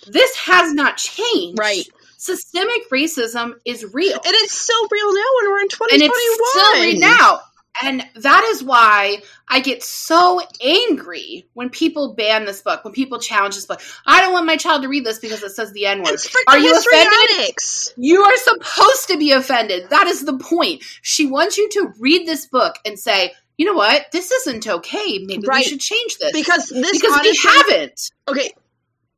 this 0.05 0.35
has 0.35 0.71
not 0.71 0.97
changed. 0.97 1.57
Right. 1.57 1.83
Systemic 2.17 2.91
racism 2.91 3.53
is 3.65 3.83
real. 3.91 4.13
And 4.13 4.21
it's 4.23 4.53
still 4.53 4.87
real 4.91 5.13
now 5.15 5.25
when 5.37 5.51
we're 5.51 5.61
in 5.61 5.69
2021. 5.69 5.91
And 5.93 6.03
it's 6.03 6.51
still 6.51 6.81
real 6.83 6.99
now. 6.99 7.39
And 7.81 8.05
that 8.15 8.43
is 8.51 8.63
why 8.63 9.21
I 9.47 9.61
get 9.61 9.81
so 9.81 10.41
angry 10.63 11.47
when 11.53 11.69
people 11.69 12.13
ban 12.13 12.45
this 12.45 12.61
book, 12.61 12.83
when 12.83 12.93
people 12.93 13.19
challenge 13.19 13.55
this 13.55 13.65
book. 13.65 13.81
I 14.05 14.21
don't 14.21 14.33
want 14.33 14.45
my 14.45 14.57
child 14.57 14.83
to 14.83 14.89
read 14.89 15.05
this 15.05 15.19
because 15.19 15.41
it 15.41 15.51
says 15.51 15.71
the 15.71 15.85
N 15.85 16.03
word. 16.03 16.19
Are 16.47 16.59
you 16.59 16.75
offended? 16.75 17.55
You 17.97 18.23
are 18.23 18.37
supposed 18.37 19.07
to 19.07 19.17
be 19.17 19.31
offended. 19.31 19.89
That 19.89 20.07
is 20.07 20.25
the 20.25 20.37
point. 20.37 20.83
She 21.01 21.25
wants 21.25 21.57
you 21.57 21.69
to 21.69 21.93
read 21.99 22.27
this 22.27 22.45
book 22.45 22.75
and 22.85 22.99
say, 22.99 23.33
you 23.57 23.65
know 23.65 23.73
what? 23.73 24.11
This 24.11 24.31
isn't 24.31 24.67
okay. 24.67 25.19
Maybe 25.19 25.47
right. 25.47 25.59
we 25.59 25.63
should 25.63 25.79
change 25.79 26.17
this. 26.17 26.33
Because 26.33 26.69
this 26.69 26.99
because 26.99 27.13
honestly, 27.13 27.37
we 27.43 27.71
haven't. 27.71 28.11
Okay. 28.27 28.51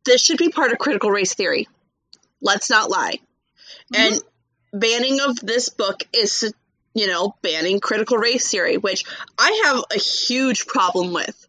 This 0.05 0.21
should 0.21 0.37
be 0.37 0.49
part 0.49 0.71
of 0.71 0.77
critical 0.77 1.09
race 1.09 1.33
theory. 1.33 1.67
Let's 2.41 2.69
not 2.69 2.89
lie. 2.89 3.19
Mm-hmm. 3.93 4.13
And 4.13 4.21
banning 4.73 5.21
of 5.21 5.37
this 5.39 5.69
book 5.69 6.03
is 6.13 6.53
you 6.93 7.07
know, 7.07 7.35
banning 7.41 7.79
critical 7.79 8.17
race 8.17 8.49
theory, 8.49 8.77
which 8.77 9.05
I 9.37 9.63
have 9.65 9.83
a 9.91 9.99
huge 9.99 10.67
problem 10.67 11.13
with. 11.13 11.47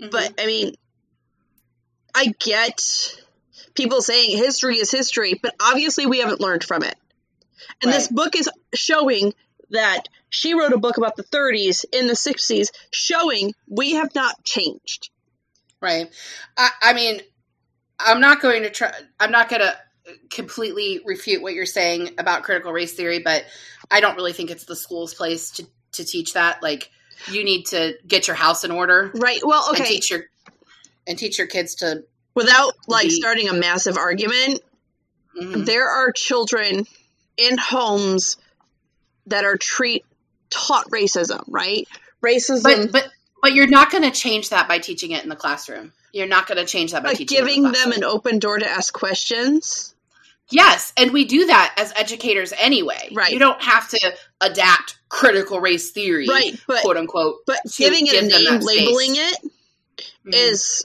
Mm-hmm. 0.00 0.10
But 0.10 0.34
I 0.40 0.46
mean, 0.46 0.74
I 2.14 2.32
get 2.38 3.14
people 3.74 4.02
saying 4.02 4.36
history 4.36 4.78
is 4.78 4.90
history, 4.90 5.38
but 5.40 5.54
obviously 5.60 6.06
we 6.06 6.20
haven't 6.20 6.40
learned 6.40 6.64
from 6.64 6.82
it. 6.82 6.96
And 7.82 7.90
right. 7.90 7.94
this 7.94 8.08
book 8.08 8.36
is 8.36 8.48
showing 8.74 9.34
that 9.70 10.04
she 10.28 10.54
wrote 10.54 10.72
a 10.72 10.78
book 10.78 10.96
about 10.96 11.16
the 11.16 11.24
30s 11.24 11.84
in 11.92 12.06
the 12.06 12.14
60s, 12.14 12.70
showing 12.90 13.54
we 13.68 13.94
have 13.94 14.14
not 14.14 14.42
changed. 14.44 15.10
Right. 15.80 16.10
I, 16.56 16.70
I 16.82 16.92
mean, 16.92 17.20
I'm 17.98 18.20
not 18.20 18.40
going 18.40 18.62
to 18.62 18.70
try, 18.70 18.92
I'm 19.18 19.30
not 19.30 19.48
going 19.48 19.62
to 19.62 19.76
completely 20.30 21.00
refute 21.04 21.42
what 21.42 21.54
you're 21.54 21.66
saying 21.66 22.14
about 22.18 22.42
critical 22.42 22.72
race 22.72 22.92
theory, 22.92 23.20
but 23.20 23.44
I 23.90 24.00
don't 24.00 24.16
really 24.16 24.32
think 24.32 24.50
it's 24.50 24.64
the 24.64 24.76
school's 24.76 25.14
place 25.14 25.50
to 25.52 25.66
to 25.92 26.04
teach 26.04 26.34
that. 26.34 26.62
Like 26.62 26.90
you 27.30 27.44
need 27.44 27.66
to 27.66 27.94
get 28.06 28.26
your 28.28 28.36
house 28.36 28.64
in 28.64 28.70
order. 28.70 29.10
Right. 29.14 29.40
Well, 29.42 29.70
okay. 29.70 29.78
And 29.78 29.86
teach 29.86 30.10
your 30.10 30.20
and 31.06 31.18
teach 31.18 31.38
your 31.38 31.46
kids 31.46 31.76
to 31.76 32.04
without 32.34 32.74
like 32.86 33.08
be, 33.08 33.10
starting 33.10 33.48
a 33.48 33.52
massive 33.52 33.96
argument. 33.96 34.60
Mm-hmm. 35.40 35.64
There 35.64 35.88
are 35.88 36.12
children 36.12 36.86
in 37.36 37.58
homes 37.58 38.36
that 39.26 39.44
are 39.44 39.56
treat 39.56 40.04
taught 40.50 40.86
racism, 40.90 41.44
right? 41.48 41.86
Racism 42.22 42.62
But 42.62 42.92
but 42.92 43.08
but 43.42 43.54
you're 43.54 43.68
not 43.68 43.90
going 43.90 44.04
to 44.04 44.10
change 44.10 44.50
that 44.50 44.68
by 44.68 44.78
teaching 44.78 45.12
it 45.12 45.22
in 45.22 45.28
the 45.28 45.36
classroom. 45.36 45.92
You're 46.12 46.26
not 46.26 46.46
going 46.46 46.58
to 46.58 46.66
change 46.66 46.92
that 46.92 47.02
by 47.02 47.14
giving 47.14 47.62
the 47.62 47.70
them 47.70 47.92
an 47.92 48.04
open 48.04 48.38
door 48.38 48.58
to 48.58 48.68
ask 48.68 48.92
questions. 48.92 49.94
Yes, 50.50 50.92
and 50.96 51.12
we 51.12 51.24
do 51.24 51.46
that 51.46 51.74
as 51.78 51.92
educators 51.96 52.52
anyway. 52.58 53.10
Right. 53.12 53.32
You 53.32 53.38
don't 53.38 53.62
have 53.62 53.88
to 53.90 54.12
adapt 54.40 54.98
critical 55.08 55.60
race 55.60 55.90
theory, 55.90 56.26
right? 56.28 56.58
But, 56.66 56.82
quote 56.82 56.96
unquote. 56.96 57.38
But 57.46 57.58
giving 57.76 58.06
it 58.06 58.22
a 58.22 58.26
name, 58.26 58.60
labeling 58.60 59.16
it, 59.16 59.36
mm-hmm. 59.42 60.30
is 60.32 60.84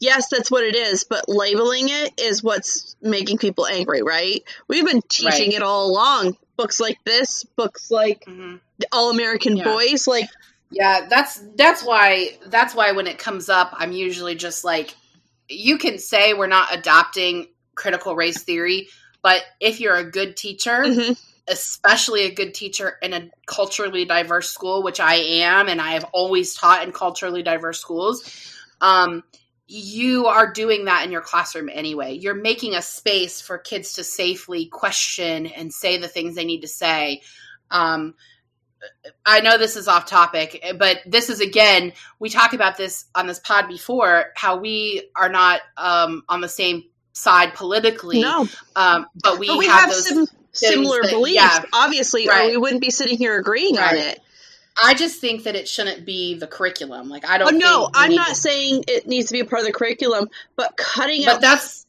yes, 0.00 0.28
that's 0.30 0.50
what 0.50 0.64
it 0.64 0.74
is. 0.74 1.04
But 1.04 1.28
labeling 1.28 1.88
it 1.88 2.20
is 2.20 2.42
what's 2.42 2.96
making 3.00 3.38
people 3.38 3.66
angry, 3.66 4.02
right? 4.02 4.42
We've 4.66 4.86
been 4.86 5.02
teaching 5.02 5.50
right. 5.50 5.56
it 5.56 5.62
all 5.62 5.86
along. 5.86 6.36
Books 6.56 6.80
like 6.80 6.98
this, 7.04 7.44
books 7.56 7.90
like 7.90 8.24
mm-hmm. 8.24 8.56
All 8.92 9.10
American 9.10 9.56
yeah. 9.56 9.64
Boys, 9.64 10.06
like 10.06 10.28
yeah, 10.70 11.06
that's 11.08 11.42
that's 11.56 11.82
why 11.82 12.38
that's 12.46 12.74
why 12.74 12.92
when 12.92 13.06
it 13.06 13.18
comes 13.18 13.48
up, 13.48 13.72
I'm 13.72 13.92
usually 13.92 14.34
just 14.34 14.64
like, 14.64 14.94
you 15.48 15.78
can 15.78 15.98
say 15.98 16.34
we're 16.34 16.46
not 16.46 16.74
adopting 16.74 17.48
critical 17.78 18.14
race 18.14 18.42
theory, 18.42 18.88
but 19.22 19.42
if 19.60 19.80
you're 19.80 19.96
a 19.96 20.10
good 20.10 20.36
teacher, 20.36 20.82
mm-hmm. 20.84 21.12
especially 21.48 22.24
a 22.24 22.34
good 22.34 22.52
teacher 22.52 22.96
in 23.00 23.12
a 23.14 23.30
culturally 23.46 24.04
diverse 24.04 24.50
school, 24.50 24.82
which 24.82 25.00
I 25.00 25.14
am, 25.14 25.68
and 25.68 25.80
I 25.80 25.92
have 25.92 26.04
always 26.12 26.54
taught 26.54 26.82
in 26.82 26.92
culturally 26.92 27.42
diverse 27.42 27.80
schools, 27.80 28.22
um, 28.80 29.22
you 29.66 30.26
are 30.26 30.52
doing 30.52 30.86
that 30.86 31.04
in 31.04 31.12
your 31.12 31.20
classroom 31.20 31.68
anyway. 31.70 32.14
You're 32.14 32.34
making 32.34 32.74
a 32.74 32.82
space 32.82 33.40
for 33.40 33.58
kids 33.58 33.94
to 33.94 34.04
safely 34.04 34.66
question 34.66 35.46
and 35.46 35.72
say 35.72 35.98
the 35.98 36.08
things 36.08 36.34
they 36.34 36.46
need 36.46 36.62
to 36.62 36.68
say. 36.68 37.22
Um, 37.70 38.14
I 39.26 39.40
know 39.40 39.58
this 39.58 39.76
is 39.76 39.88
off 39.88 40.06
topic, 40.06 40.64
but 40.78 40.98
this 41.04 41.28
is 41.28 41.40
again, 41.40 41.92
we 42.18 42.30
talk 42.30 42.54
about 42.54 42.76
this 42.76 43.06
on 43.14 43.26
this 43.26 43.40
pod 43.40 43.68
before 43.68 44.26
how 44.36 44.56
we 44.56 45.10
are 45.14 45.28
not 45.28 45.60
um, 45.76 46.22
on 46.28 46.40
the 46.40 46.48
same 46.48 46.84
side 47.18 47.54
politically. 47.54 48.20
No. 48.20 48.48
Um, 48.76 49.06
but 49.22 49.38
we, 49.38 49.48
but 49.48 49.58
we 49.58 49.66
have, 49.66 49.90
have 49.90 49.94
some 49.94 50.26
similar 50.52 51.02
that, 51.02 51.10
beliefs, 51.10 51.36
yeah, 51.36 51.62
obviously, 51.72 52.28
right. 52.28 52.46
or 52.46 52.50
we 52.50 52.56
wouldn't 52.56 52.80
be 52.80 52.90
sitting 52.90 53.18
here 53.18 53.38
agreeing 53.38 53.76
right. 53.76 53.92
on 53.92 53.96
it. 53.96 54.20
I 54.80 54.94
just 54.94 55.20
think 55.20 55.42
that 55.42 55.56
it 55.56 55.68
shouldn't 55.68 56.06
be 56.06 56.34
the 56.34 56.46
curriculum. 56.46 57.08
Like 57.08 57.28
I 57.28 57.38
don't. 57.38 57.54
Oh, 57.54 57.58
no, 57.58 57.90
I'm 57.92 58.14
not 58.14 58.28
to... 58.28 58.34
saying 58.36 58.84
it 58.86 59.08
needs 59.08 59.28
to 59.28 59.32
be 59.32 59.40
a 59.40 59.44
part 59.44 59.60
of 59.60 59.66
the 59.66 59.72
curriculum, 59.72 60.28
but 60.54 60.76
cutting 60.76 61.24
but 61.24 61.36
out. 61.36 61.40
that's 61.40 61.84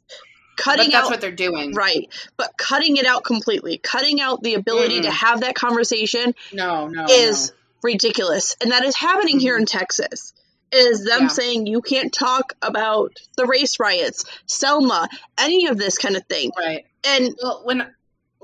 cutting 0.58 0.88
but 0.88 0.92
that's 0.94 1.06
out, 1.06 1.12
what 1.12 1.22
they're 1.22 1.32
doing, 1.32 1.76
right? 1.76 2.10
But 2.36 2.58
cutting 2.58 2.98
it 2.98 3.06
out 3.06 3.24
completely, 3.24 3.78
cutting 3.78 4.20
out 4.20 4.42
the 4.42 4.56
ability 4.56 5.02
mm. 5.02 5.04
to 5.04 5.12
have 5.12 5.42
that 5.42 5.54
conversation. 5.54 6.34
No, 6.52 6.88
no, 6.88 7.06
is 7.08 7.50
no. 7.52 7.56
ridiculous, 7.84 8.58
and 8.60 8.72
that 8.72 8.84
is 8.84 8.96
happening 8.96 9.36
mm-hmm. 9.36 9.42
here 9.42 9.58
in 9.58 9.68
Texas 9.68 10.34
is 10.71 11.03
them 11.03 11.23
yeah. 11.23 11.27
saying 11.27 11.67
you 11.67 11.82
can't 11.82 12.13
talk 12.13 12.53
about 12.62 13.17
the 13.38 13.45
race 13.45 13.79
riots, 13.79 14.25
Selma, 14.45 15.08
any 15.38 15.67
of 15.67 15.77
this 15.77 15.97
kind 15.97 16.15
of 16.15 16.25
thing. 16.25 16.51
Right. 16.58 16.86
And 17.05 17.36
well, 17.41 17.62
when 17.63 17.88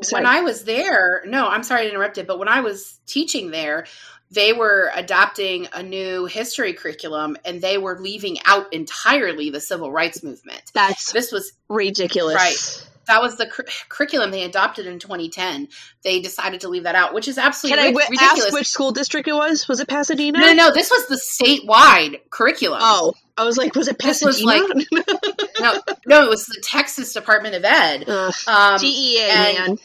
sorry. 0.01 0.23
when 0.23 0.25
I 0.25 0.41
was 0.41 0.63
there, 0.63 1.23
no, 1.25 1.47
I'm 1.47 1.63
sorry 1.63 1.83
to 1.83 1.89
interrupt 1.89 2.17
it, 2.17 2.27
but 2.27 2.39
when 2.39 2.47
I 2.47 2.61
was 2.61 2.99
teaching 3.05 3.51
there, 3.51 3.85
they 4.31 4.53
were 4.53 4.91
adopting 4.95 5.67
a 5.73 5.83
new 5.83 6.25
history 6.25 6.73
curriculum 6.73 7.37
and 7.45 7.61
they 7.61 7.77
were 7.77 7.99
leaving 7.99 8.37
out 8.45 8.73
entirely 8.73 9.49
the 9.49 9.59
civil 9.59 9.91
rights 9.91 10.23
movement. 10.23 10.63
That's 10.73 11.11
this 11.11 11.31
was 11.31 11.53
ridiculous. 11.69 12.35
Right 12.35 12.89
that 13.07 13.21
was 13.21 13.37
the 13.37 13.47
curriculum 13.89 14.31
they 14.31 14.43
adopted 14.43 14.85
in 14.85 14.99
2010. 14.99 15.67
They 16.03 16.19
decided 16.21 16.61
to 16.61 16.69
leave 16.69 16.83
that 16.83 16.95
out, 16.95 17.13
which 17.13 17.27
is 17.27 17.37
absolutely 17.37 17.77
Can 17.77 17.85
I 17.87 17.91
w- 17.91 18.07
ridiculous. 18.09 18.45
ask 18.45 18.53
which 18.53 18.67
school 18.67 18.91
district 18.91 19.27
it 19.27 19.33
was? 19.33 19.67
Was 19.67 19.79
it 19.79 19.87
Pasadena? 19.87 20.39
No, 20.39 20.45
no, 20.47 20.53
no, 20.53 20.71
this 20.73 20.89
was 20.91 21.07
the 21.07 21.15
statewide 21.15 22.21
curriculum. 22.29 22.79
Oh, 22.81 23.13
I 23.37 23.43
was 23.43 23.57
like, 23.57 23.75
was 23.75 23.87
it 23.87 23.99
Pasadena? 23.99 24.31
This 24.31 24.87
was 24.87 24.87
like, 24.91 25.09
no, 25.59 25.81
no, 26.05 26.23
it 26.23 26.29
was 26.29 26.45
the 26.45 26.61
Texas 26.63 27.13
Department 27.13 27.55
of 27.55 27.63
Ed. 27.65 28.07
Um, 28.47 28.77
DEA, 28.79 29.25
man. 29.27 29.77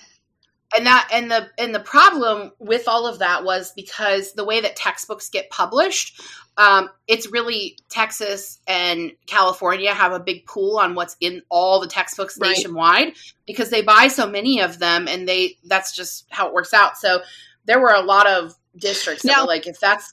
And 0.76 0.86
that 0.86 1.08
and 1.12 1.30
the 1.30 1.48
and 1.58 1.74
the 1.74 1.80
problem 1.80 2.52
with 2.58 2.86
all 2.86 3.06
of 3.06 3.18
that 3.20 3.44
was 3.44 3.72
because 3.72 4.32
the 4.32 4.44
way 4.44 4.60
that 4.60 4.76
textbooks 4.76 5.28
get 5.28 5.50
published 5.50 6.20
um, 6.56 6.90
it's 7.06 7.30
really 7.30 7.76
texas 7.88 8.58
and 8.66 9.12
california 9.26 9.92
have 9.92 10.12
a 10.12 10.20
big 10.20 10.46
pool 10.46 10.78
on 10.78 10.94
what's 10.94 11.16
in 11.20 11.42
all 11.48 11.80
the 11.80 11.88
textbooks 11.88 12.38
right. 12.38 12.50
nationwide 12.50 13.14
because 13.46 13.70
they 13.70 13.82
buy 13.82 14.08
so 14.08 14.28
many 14.28 14.60
of 14.60 14.78
them 14.78 15.08
and 15.08 15.28
they 15.28 15.56
that's 15.64 15.94
just 15.94 16.26
how 16.30 16.48
it 16.48 16.54
works 16.54 16.74
out 16.74 16.96
so 16.96 17.20
there 17.64 17.80
were 17.80 17.92
a 17.92 18.02
lot 18.02 18.26
of 18.26 18.54
districts 18.76 19.24
now, 19.24 19.46
like 19.46 19.66
if 19.66 19.80
that's 19.80 20.12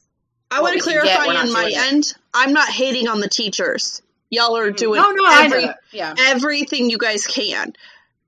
i 0.49 0.61
want 0.61 0.75
to 0.75 0.81
clarify 0.81 1.25
on 1.35 1.51
my 1.53 1.71
end 1.73 2.05
it. 2.05 2.15
i'm 2.33 2.53
not 2.53 2.69
hating 2.69 3.07
on 3.07 3.19
the 3.19 3.29
teachers 3.29 4.01
y'all 4.29 4.57
are 4.57 4.67
mm-hmm. 4.67 4.75
doing 4.75 5.01
no, 5.01 5.11
no, 5.11 5.29
every, 5.29 5.69
yeah. 5.91 6.15
everything 6.17 6.89
you 6.89 6.97
guys 6.97 7.27
can 7.27 7.73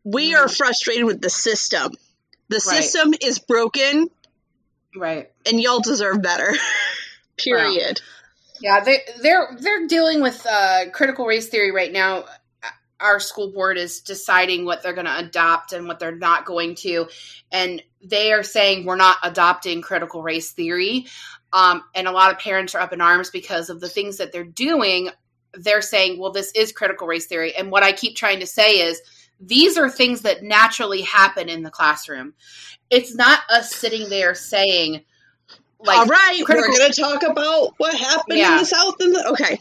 we 0.03 0.33
mm. 0.33 0.37
are 0.37 0.47
frustrated 0.47 1.05
with 1.05 1.19
the 1.21 1.29
system 1.29 1.91
the 2.49 2.55
right. 2.55 2.83
system 2.83 3.13
is 3.21 3.39
broken. 3.39 4.09
Right. 4.95 5.29
And 5.45 5.61
y'all 5.61 5.79
deserve 5.79 6.21
better. 6.21 6.53
Period. 7.37 8.01
Wow. 8.01 8.15
Yeah, 8.61 8.83
they 8.83 8.99
they're 9.21 9.57
they're 9.57 9.87
dealing 9.87 10.21
with 10.21 10.45
uh, 10.49 10.89
critical 10.91 11.25
race 11.25 11.47
theory 11.47 11.71
right 11.71 11.91
now. 11.91 12.25
Our 12.99 13.21
school 13.21 13.51
board 13.53 13.77
is 13.77 14.01
deciding 14.01 14.65
what 14.65 14.83
they're 14.83 14.93
going 14.93 15.05
to 15.05 15.17
adopt 15.17 15.71
and 15.71 15.87
what 15.87 15.99
they're 15.99 16.15
not 16.15 16.43
going 16.43 16.75
to, 16.75 17.07
and 17.49 17.81
they 18.03 18.33
are 18.33 18.43
saying 18.43 18.85
we're 18.85 18.97
not 18.97 19.17
adopting 19.23 19.81
critical 19.81 20.21
race 20.21 20.51
theory. 20.51 21.07
Um, 21.53 21.83
and 21.95 22.07
a 22.07 22.11
lot 22.11 22.31
of 22.31 22.39
parents 22.39 22.75
are 22.75 22.81
up 22.81 22.91
in 22.91 22.99
arms 22.99 23.29
because 23.29 23.69
of 23.69 23.79
the 23.79 23.89
things 23.89 24.17
that 24.17 24.33
they're 24.33 24.43
doing. 24.43 25.09
They're 25.53 25.81
saying, 25.81 26.19
well, 26.19 26.31
this 26.31 26.51
is 26.51 26.73
critical 26.73 27.07
race 27.07 27.25
theory. 27.25 27.55
And 27.55 27.71
what 27.71 27.83
I 27.83 27.91
keep 27.91 28.15
trying 28.15 28.41
to 28.41 28.45
say 28.45 28.81
is, 28.81 29.01
these 29.39 29.77
are 29.77 29.89
things 29.89 30.21
that 30.21 30.43
naturally 30.43 31.01
happen 31.01 31.49
in 31.49 31.63
the 31.63 31.71
classroom. 31.71 32.33
It's 32.89 33.15
not 33.15 33.41
us 33.49 33.73
sitting 33.73 34.09
there 34.09 34.35
saying, 34.35 35.03
like, 35.79 35.97
all 35.97 36.05
right, 36.05 36.41
critical- 36.45 36.71
we're 36.71 36.77
going 36.77 36.91
to 36.91 37.01
talk 37.01 37.23
about 37.23 37.73
what 37.77 37.93
happened 37.93 38.39
yeah. 38.39 38.53
in 38.53 38.57
the 38.59 38.65
South. 38.65 38.95
And 38.99 39.15
the 39.15 39.27
okay, 39.29 39.59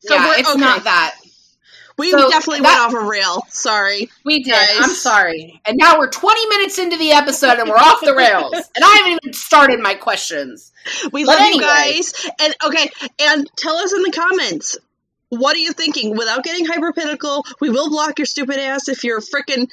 so 0.00 0.14
yeah, 0.14 0.34
it's 0.38 0.50
okay. 0.50 0.60
not 0.60 0.84
that. 0.84 1.16
We 1.98 2.10
so 2.10 2.28
definitely 2.28 2.60
that, 2.60 2.88
went 2.90 2.94
off 2.94 3.02
a 3.02 3.06
rail. 3.06 3.42
Sorry. 3.48 4.10
We 4.22 4.42
did. 4.42 4.52
Guys. 4.52 4.76
I'm 4.80 4.90
sorry. 4.90 5.60
And 5.64 5.78
now 5.78 5.98
we're 5.98 6.10
20 6.10 6.48
minutes 6.48 6.78
into 6.78 6.98
the 6.98 7.12
episode 7.12 7.58
and 7.58 7.70
we're 7.70 7.76
off 7.76 8.02
the 8.02 8.14
rails. 8.14 8.52
And 8.76 8.84
I 8.84 8.96
haven't 8.96 9.12
even 9.12 9.32
started 9.32 9.80
my 9.80 9.94
questions. 9.94 10.72
We 11.10 11.24
but 11.24 11.38
love 11.38 11.40
anyway. 11.40 11.54
you 11.54 11.62
guys. 11.62 12.30
And 12.38 12.54
okay, 12.66 12.90
and 13.18 13.48
tell 13.56 13.76
us 13.76 13.94
in 13.94 14.02
the 14.02 14.12
comments 14.12 14.76
what 15.28 15.56
are 15.56 15.60
you 15.60 15.72
thinking? 15.72 16.16
Without 16.16 16.44
getting 16.44 16.66
hypercritical, 16.66 17.44
we 17.60 17.70
will 17.70 17.90
block 17.90 18.18
your 18.18 18.26
stupid 18.26 18.58
ass 18.58 18.88
if 18.88 19.04
you're 19.04 19.20
freaking 19.20 19.68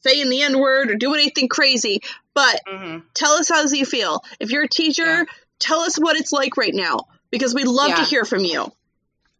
saying 0.00 0.28
the 0.30 0.42
N 0.42 0.58
word 0.58 0.90
or 0.90 0.96
doing 0.96 1.20
anything 1.20 1.48
crazy. 1.48 2.02
But 2.34 2.60
mm-hmm. 2.66 2.98
tell 3.14 3.32
us 3.34 3.48
how 3.48 3.64
you 3.64 3.86
feel. 3.86 4.22
If 4.40 4.50
you're 4.50 4.64
a 4.64 4.68
teacher, 4.68 5.04
yeah. 5.04 5.24
tell 5.58 5.80
us 5.80 5.96
what 5.96 6.16
it's 6.16 6.32
like 6.32 6.56
right 6.56 6.74
now 6.74 7.06
because 7.30 7.54
we'd 7.54 7.66
love 7.66 7.90
yeah. 7.90 7.96
to 7.96 8.02
hear 8.02 8.24
from 8.24 8.44
you. 8.44 8.72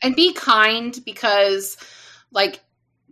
And 0.02 0.14
be 0.14 0.34
kind 0.34 0.96
because, 1.04 1.78
like, 2.30 2.60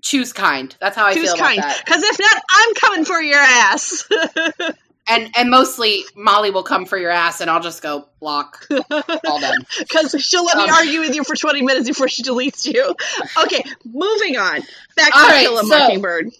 choose 0.02 0.34
kind. 0.34 0.74
That's 0.80 0.96
how 0.96 1.06
I 1.06 1.14
choose 1.14 1.32
feel 1.32 1.42
kind. 1.42 1.62
Because 1.84 2.02
if 2.02 2.18
not, 2.18 2.42
I'm 2.50 2.74
coming 2.74 3.04
for 3.06 3.20
your 3.20 3.38
ass. 3.38 4.04
and 5.06 5.30
and 5.36 5.50
mostly 5.50 6.04
Molly 6.16 6.50
will 6.50 6.62
come 6.62 6.86
for 6.86 6.96
your 6.96 7.10
ass, 7.10 7.40
and 7.40 7.50
I'll 7.50 7.60
just 7.60 7.82
go 7.82 8.08
block. 8.20 8.66
All 8.70 9.40
done. 9.40 9.66
Because 9.78 10.14
she'll 10.22 10.44
let 10.44 10.56
um, 10.56 10.64
me 10.64 10.70
argue 10.70 11.00
with 11.00 11.14
you 11.14 11.24
for 11.24 11.36
twenty 11.36 11.62
minutes 11.62 11.88
before 11.88 12.08
she 12.08 12.22
deletes 12.22 12.66
you. 12.66 12.94
Okay, 13.42 13.62
moving 13.84 14.36
on. 14.36 14.60
Back 14.96 15.12
to 15.12 15.18
right, 15.18 15.40
Kill 15.42 15.58
a 15.58 15.62
so, 15.62 15.68
Mockingbird. 15.68 16.30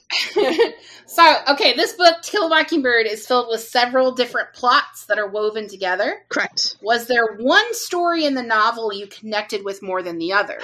so, 1.06 1.36
okay, 1.50 1.74
this 1.74 1.92
book, 1.94 2.22
Kill 2.22 2.46
a 2.46 2.48
Mockingbird, 2.48 3.06
is 3.06 3.26
filled 3.26 3.48
with 3.48 3.60
several 3.60 4.12
different 4.12 4.52
plots 4.54 5.06
that 5.06 5.18
are 5.18 5.28
woven 5.28 5.68
together. 5.68 6.22
Correct. 6.28 6.76
Was 6.80 7.06
there 7.06 7.36
one 7.36 7.74
story 7.74 8.24
in 8.24 8.34
the 8.34 8.42
novel 8.42 8.92
you 8.92 9.06
connected 9.06 9.64
with 9.64 9.82
more 9.82 10.02
than 10.02 10.18
the 10.18 10.32
others? 10.32 10.62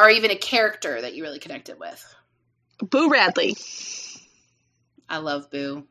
or 0.00 0.08
even 0.08 0.30
a 0.30 0.36
character 0.36 1.00
that 1.00 1.14
you 1.14 1.22
really 1.22 1.38
connected 1.38 1.78
with? 1.78 2.02
Boo 2.82 3.10
Radley. 3.10 3.56
I 5.08 5.18
love 5.18 5.50
Boo. 5.50 5.86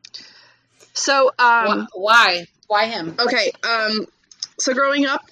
So, 0.92 1.30
um, 1.38 1.88
why? 1.94 2.46
Why 2.66 2.86
him? 2.86 3.14
Okay, 3.18 3.52
um, 3.68 4.06
so 4.58 4.74
growing 4.74 5.06
up, 5.06 5.22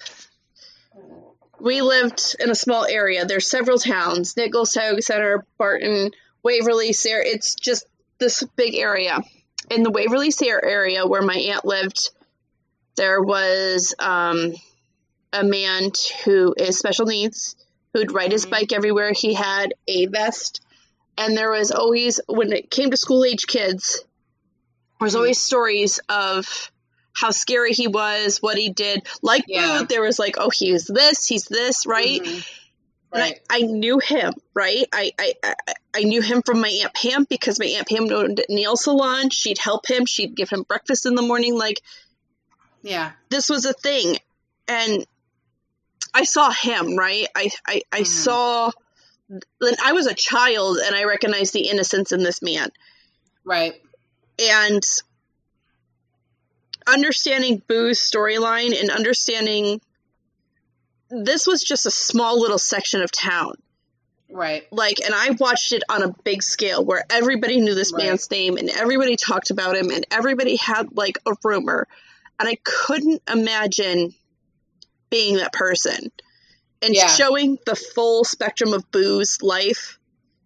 we 1.59 1.81
lived 1.81 2.35
in 2.39 2.49
a 2.49 2.55
small 2.55 2.85
area. 2.85 3.25
There's 3.25 3.49
several 3.49 3.77
towns: 3.77 4.37
Nichols, 4.37 4.71
Tioga 4.71 5.01
Center, 5.01 5.45
Barton, 5.57 6.11
Waverly, 6.43 6.93
Sayre. 6.93 7.21
It's 7.25 7.55
just 7.55 7.85
this 8.19 8.43
big 8.55 8.75
area. 8.75 9.19
In 9.69 9.83
the 9.83 9.91
Waverly 9.91 10.31
Sayre 10.31 10.63
area 10.63 11.05
where 11.05 11.21
my 11.21 11.35
aunt 11.35 11.65
lived, 11.65 12.09
there 12.95 13.21
was 13.21 13.93
um, 13.99 14.53
a 15.31 15.43
man 15.43 15.91
who 16.25 16.53
is 16.57 16.77
special 16.79 17.05
needs 17.05 17.55
who'd 17.93 18.11
ride 18.11 18.31
his 18.31 18.43
mm-hmm. 18.43 18.51
bike 18.51 18.73
everywhere. 18.73 19.11
He 19.13 19.33
had 19.33 19.73
a 19.87 20.07
vest 20.07 20.61
and 21.17 21.37
there 21.37 21.51
was 21.51 21.71
always 21.71 22.19
when 22.27 22.51
it 22.51 22.69
came 22.69 22.91
to 22.91 22.97
school 22.97 23.25
age 23.25 23.47
kids 23.47 24.03
there 24.99 25.05
was 25.05 25.15
always 25.15 25.39
stories 25.39 25.99
of 26.09 26.71
how 27.13 27.31
scary 27.31 27.73
he 27.73 27.87
was 27.87 28.37
what 28.39 28.57
he 28.57 28.69
did 28.69 29.05
like 29.21 29.43
yeah. 29.47 29.83
there 29.87 30.01
was 30.01 30.19
like 30.19 30.35
oh 30.37 30.49
he's 30.49 30.85
this 30.85 31.25
he's 31.25 31.45
this 31.45 31.85
right 31.85 32.21
mm-hmm. 32.21 32.39
Right. 33.11 33.39
I, 33.49 33.57
I 33.57 33.61
knew 33.61 33.97
him, 33.97 34.33
right? 34.53 34.85
I, 34.93 35.11
I, 35.17 35.33
I 35.95 36.03
knew 36.03 36.21
him 36.21 36.43
from 36.43 36.61
my 36.61 36.69
Aunt 36.83 36.93
Pam 36.93 37.25
because 37.27 37.59
my 37.59 37.65
Aunt 37.65 37.87
Pam 37.87 38.11
owned 38.11 38.39
a 38.39 38.53
nail 38.53 38.75
salon. 38.75 39.31
She'd 39.31 39.57
help 39.57 39.87
him. 39.89 40.05
She'd 40.05 40.35
give 40.35 40.49
him 40.49 40.61
breakfast 40.61 41.07
in 41.07 41.15
the 41.15 41.23
morning. 41.23 41.57
Like, 41.57 41.81
yeah, 42.83 43.11
this 43.29 43.49
was 43.49 43.65
a 43.65 43.73
thing. 43.73 44.17
And 44.67 45.07
I 46.13 46.23
saw 46.23 46.51
him, 46.51 46.95
right? 46.95 47.27
I, 47.35 47.49
I, 47.65 47.81
I 47.91 48.01
mm-hmm. 48.01 48.03
saw 48.05 48.71
I 49.83 49.93
was 49.93 50.07
a 50.07 50.13
child 50.13 50.77
and 50.83 50.95
I 50.95 51.03
recognized 51.03 51.53
the 51.53 51.67
innocence 51.67 52.11
in 52.11 52.23
this 52.23 52.41
man. 52.41 52.69
Right. 53.45 53.73
And 54.39 54.83
understanding 56.87 57.61
Boo's 57.67 57.99
storyline 57.99 58.79
and 58.79 58.89
understanding 58.89 59.81
this 61.09 61.47
was 61.47 61.63
just 61.63 61.85
a 61.85 61.91
small 61.91 62.39
little 62.39 62.57
section 62.57 63.01
of 63.01 63.11
town. 63.11 63.53
Right. 64.31 64.67
Like, 64.71 64.99
and 64.99 65.13
I 65.13 65.31
watched 65.39 65.73
it 65.73 65.83
on 65.89 66.03
a 66.03 66.13
big 66.23 66.43
scale 66.43 66.85
where 66.85 67.03
everybody 67.09 67.59
knew 67.59 67.73
this 67.73 67.91
right. 67.91 68.05
man's 68.05 68.29
name 68.29 68.57
and 68.57 68.69
everybody 68.69 69.15
talked 69.15 69.49
about 69.49 69.75
him 69.75 69.89
and 69.89 70.05
everybody 70.11 70.55
had 70.55 70.95
like 70.95 71.17
a 71.25 71.33
rumor. 71.43 71.87
And 72.39 72.47
I 72.47 72.57
couldn't 72.63 73.23
imagine 73.29 74.13
being 75.09 75.37
that 75.37 75.51
person 75.51 76.11
and 76.81 76.95
yeah. 76.95 77.07
showing 77.07 77.57
the 77.65 77.75
full 77.75 78.23
spectrum 78.23 78.73
of 78.73 78.89
Boo's 78.91 79.41
life 79.41 79.99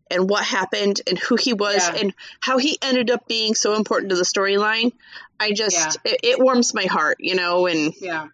and 0.10 0.30
what 0.30 0.44
happened 0.44 1.02
and 1.08 1.18
who 1.18 1.36
he 1.36 1.54
was 1.54 1.88
yeah. 1.88 1.96
and 2.02 2.14
how 2.40 2.58
he 2.58 2.78
ended 2.82 3.10
up 3.10 3.28
being 3.28 3.56
so 3.56 3.76
important 3.76 4.10
to 4.12 4.16
the 4.16 4.24
storyline. 4.24 4.92
I 5.40 5.52
just 5.52 6.00
yeah. 6.06 6.12
it, 6.12 6.20
it, 6.24 6.40
warms 6.40 6.74
my 6.74 6.86
heart, 6.86 7.18
you 7.20 7.36
know, 7.36 7.68
and 7.68 7.94
yeah. 8.00 8.28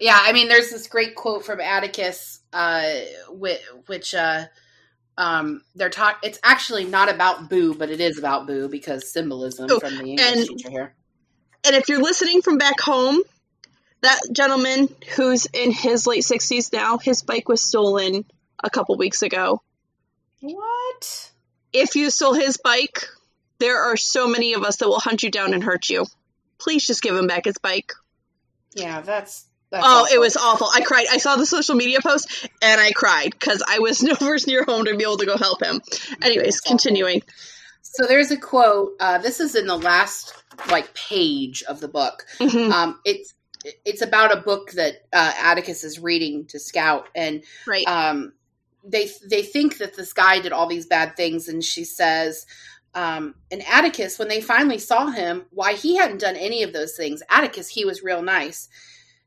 Yeah, 0.00 0.18
I 0.20 0.32
mean 0.32 0.48
there's 0.48 0.70
this 0.70 0.88
great 0.88 1.14
quote 1.14 1.44
from 1.44 1.60
Atticus 1.60 2.40
uh 2.52 3.00
which, 3.28 3.60
which 3.86 4.14
uh 4.14 4.46
um 5.18 5.62
they're 5.74 5.90
talk 5.90 6.18
it's 6.22 6.38
actually 6.42 6.84
not 6.84 7.12
about 7.12 7.50
Boo, 7.50 7.74
but 7.74 7.90
it 7.90 8.00
is 8.00 8.18
about 8.18 8.46
Boo 8.46 8.68
because 8.68 9.10
symbolism 9.10 9.68
oh, 9.70 9.80
from 9.80 9.96
the 9.96 10.04
English 10.04 10.26
and, 10.26 10.46
teacher 10.46 10.70
here. 10.70 10.94
And 11.66 11.74
if 11.74 11.88
you're 11.88 12.02
listening 12.02 12.42
from 12.42 12.58
back 12.58 12.80
home, 12.80 13.20
that 14.06 14.20
gentleman 14.32 14.88
who's 15.14 15.46
in 15.46 15.70
his 15.70 16.06
late 16.06 16.24
60s 16.24 16.72
now, 16.72 16.98
his 16.98 17.22
bike 17.22 17.48
was 17.48 17.60
stolen 17.60 18.24
a 18.62 18.70
couple 18.70 18.96
weeks 18.96 19.22
ago. 19.22 19.62
What? 20.40 21.32
If 21.72 21.96
you 21.96 22.10
stole 22.10 22.34
his 22.34 22.56
bike, 22.56 23.06
there 23.58 23.82
are 23.84 23.96
so 23.96 24.28
many 24.28 24.54
of 24.54 24.62
us 24.64 24.76
that 24.76 24.88
will 24.88 25.00
hunt 25.00 25.22
you 25.22 25.30
down 25.30 25.54
and 25.54 25.62
hurt 25.62 25.88
you. 25.88 26.06
Please 26.58 26.86
just 26.86 27.02
give 27.02 27.16
him 27.16 27.26
back 27.26 27.44
his 27.44 27.58
bike. 27.58 27.92
Yeah, 28.74 29.00
that's. 29.00 29.46
that's 29.70 29.84
oh, 29.86 30.04
awful. 30.04 30.14
it 30.14 30.20
was 30.20 30.36
awful. 30.36 30.68
I 30.72 30.80
cried. 30.80 31.06
I 31.10 31.18
saw 31.18 31.36
the 31.36 31.46
social 31.46 31.74
media 31.74 31.98
post 32.02 32.48
and 32.62 32.80
I 32.80 32.92
cried 32.92 33.30
because 33.32 33.62
I 33.66 33.78
was 33.80 34.02
nowhere 34.20 34.38
near 34.46 34.64
home 34.64 34.84
to 34.86 34.96
be 34.96 35.02
able 35.02 35.18
to 35.18 35.26
go 35.26 35.36
help 35.36 35.62
him. 35.62 35.80
Anyways, 36.22 36.44
that's 36.44 36.60
continuing. 36.60 37.18
Awful. 37.18 37.32
So 37.82 38.06
there's 38.06 38.30
a 38.30 38.36
quote. 38.36 38.92
Uh, 39.00 39.18
this 39.18 39.40
is 39.40 39.54
in 39.54 39.66
the 39.66 39.76
last 39.76 40.34
like 40.70 40.92
page 40.94 41.62
of 41.62 41.80
the 41.80 41.88
book. 41.88 42.26
Mm-hmm. 42.38 42.72
Um, 42.72 43.00
it's 43.04 43.34
it's 43.84 44.02
about 44.02 44.36
a 44.36 44.40
book 44.40 44.72
that 44.72 45.06
uh, 45.12 45.32
Atticus 45.38 45.84
is 45.84 45.98
reading 45.98 46.46
to 46.46 46.58
Scout, 46.58 47.08
and 47.14 47.42
right. 47.66 47.86
um, 47.86 48.32
they 48.84 49.10
they 49.28 49.42
think 49.42 49.78
that 49.78 49.96
this 49.96 50.12
guy 50.12 50.40
did 50.40 50.52
all 50.52 50.66
these 50.68 50.86
bad 50.86 51.16
things, 51.16 51.48
and 51.48 51.62
she 51.64 51.84
says, 51.84 52.46
um, 52.94 53.34
and 53.50 53.62
Atticus, 53.66 54.18
when 54.18 54.28
they 54.28 54.40
finally 54.40 54.78
saw 54.78 55.08
him, 55.08 55.46
why 55.50 55.74
he 55.74 55.96
hadn't 55.96 56.20
done 56.20 56.36
any 56.36 56.62
of 56.62 56.72
those 56.72 56.96
things. 56.96 57.22
Atticus, 57.28 57.68
he 57.68 57.84
was 57.84 58.02
real 58.02 58.22
nice. 58.22 58.68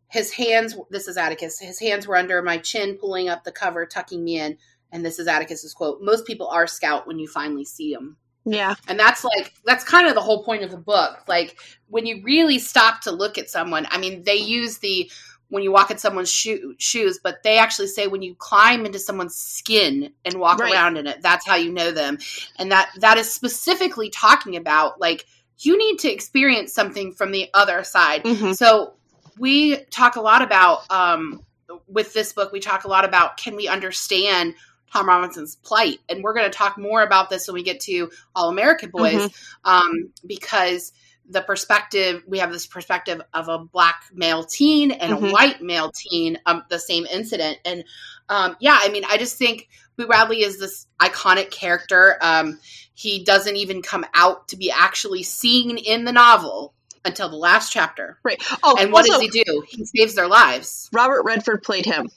His 0.07 0.31
hands, 0.31 0.75
this 0.89 1.07
is 1.07 1.17
Atticus. 1.17 1.59
His 1.59 1.79
hands 1.79 2.07
were 2.07 2.17
under 2.17 2.41
my 2.41 2.57
chin, 2.57 2.97
pulling 2.97 3.29
up 3.29 3.43
the 3.43 3.51
cover, 3.51 3.85
tucking 3.85 4.23
me 4.23 4.39
in. 4.39 4.57
and 4.91 5.05
this 5.05 5.19
is 5.19 5.27
Atticus's 5.27 5.73
quote, 5.73 6.01
most 6.01 6.25
people 6.25 6.47
are 6.47 6.65
scout 6.65 7.05
when 7.05 7.19
you 7.19 7.27
finally 7.27 7.65
see 7.65 7.93
them. 7.93 8.17
Yeah. 8.51 8.75
And 8.87 8.99
that's 8.99 9.23
like 9.23 9.53
that's 9.65 9.83
kind 9.83 10.07
of 10.07 10.15
the 10.15 10.21
whole 10.21 10.43
point 10.43 10.63
of 10.63 10.71
the 10.71 10.77
book. 10.77 11.23
Like 11.27 11.57
when 11.87 12.05
you 12.05 12.21
really 12.23 12.59
stop 12.59 13.01
to 13.01 13.11
look 13.11 13.37
at 13.37 13.49
someone, 13.49 13.87
I 13.89 13.97
mean, 13.97 14.23
they 14.23 14.35
use 14.35 14.79
the 14.79 15.11
when 15.49 15.63
you 15.63 15.71
walk 15.71 15.89
in 15.89 15.97
someone's 15.97 16.31
shoe, 16.31 16.75
shoes, 16.77 17.19
but 17.21 17.41
they 17.43 17.57
actually 17.57 17.87
say 17.87 18.07
when 18.07 18.21
you 18.21 18.35
climb 18.35 18.85
into 18.85 18.99
someone's 18.99 19.35
skin 19.35 20.13
and 20.23 20.35
walk 20.35 20.59
right. 20.59 20.71
around 20.71 20.97
in 20.97 21.07
it, 21.07 21.21
that's 21.21 21.45
how 21.45 21.55
you 21.55 21.71
know 21.71 21.91
them. 21.91 22.19
And 22.57 22.71
that 22.71 22.91
that 22.97 23.17
is 23.17 23.31
specifically 23.33 24.09
talking 24.09 24.55
about 24.55 24.99
like 24.99 25.25
you 25.59 25.77
need 25.77 25.99
to 25.99 26.11
experience 26.11 26.73
something 26.73 27.13
from 27.13 27.31
the 27.31 27.49
other 27.53 27.83
side. 27.83 28.23
Mm-hmm. 28.23 28.53
So 28.53 28.93
we 29.37 29.77
talk 29.85 30.15
a 30.15 30.21
lot 30.21 30.41
about 30.41 30.89
um, 30.91 31.43
with 31.87 32.13
this 32.13 32.33
book. 32.33 32.51
We 32.51 32.59
talk 32.59 32.83
a 32.83 32.87
lot 32.87 33.05
about 33.05 33.37
can 33.37 33.55
we 33.55 33.67
understand 33.67 34.55
Tom 34.91 35.07
Robinson's 35.07 35.55
plight, 35.55 35.99
and 36.09 36.23
we're 36.23 36.33
going 36.33 36.49
to 36.49 36.57
talk 36.57 36.77
more 36.77 37.01
about 37.01 37.29
this 37.29 37.47
when 37.47 37.55
we 37.55 37.63
get 37.63 37.81
to 37.81 38.11
All 38.35 38.49
American 38.49 38.89
Boys, 38.89 39.15
mm-hmm. 39.15 39.69
um, 39.69 40.11
because 40.25 40.91
the 41.29 41.41
perspective 41.41 42.23
we 42.27 42.39
have 42.39 42.51
this 42.51 42.65
perspective 42.65 43.21
of 43.33 43.49
a 43.49 43.59
black 43.59 44.03
male 44.11 44.43
teen 44.43 44.91
and 44.91 45.13
mm-hmm. 45.13 45.25
a 45.25 45.31
white 45.31 45.61
male 45.61 45.91
teen, 45.91 46.39
um, 46.45 46.63
the 46.69 46.79
same 46.79 47.05
incident, 47.05 47.57
and 47.65 47.83
um, 48.29 48.55
yeah, 48.59 48.77
I 48.79 48.89
mean, 48.89 49.03
I 49.07 49.17
just 49.17 49.37
think 49.37 49.69
Boo 49.97 50.07
Radley 50.07 50.43
is 50.43 50.59
this 50.59 50.87
iconic 50.99 51.51
character. 51.51 52.17
Um, 52.21 52.59
he 52.93 53.23
doesn't 53.23 53.55
even 53.55 53.81
come 53.81 54.05
out 54.13 54.49
to 54.49 54.57
be 54.57 54.71
actually 54.71 55.23
seen 55.23 55.77
in 55.77 56.05
the 56.05 56.11
novel 56.11 56.73
until 57.05 57.29
the 57.29 57.37
last 57.37 57.71
chapter. 57.71 58.19
Right. 58.23 58.41
Oh, 58.63 58.77
and 58.79 58.91
what 58.91 59.09
also, 59.09 59.21
does 59.21 59.33
he 59.33 59.43
do? 59.43 59.63
He 59.67 59.85
saves 59.85 60.15
their 60.15 60.27
lives. 60.27 60.89
Robert 60.93 61.23
Redford 61.23 61.63
played 61.63 61.85
him. 61.85 62.09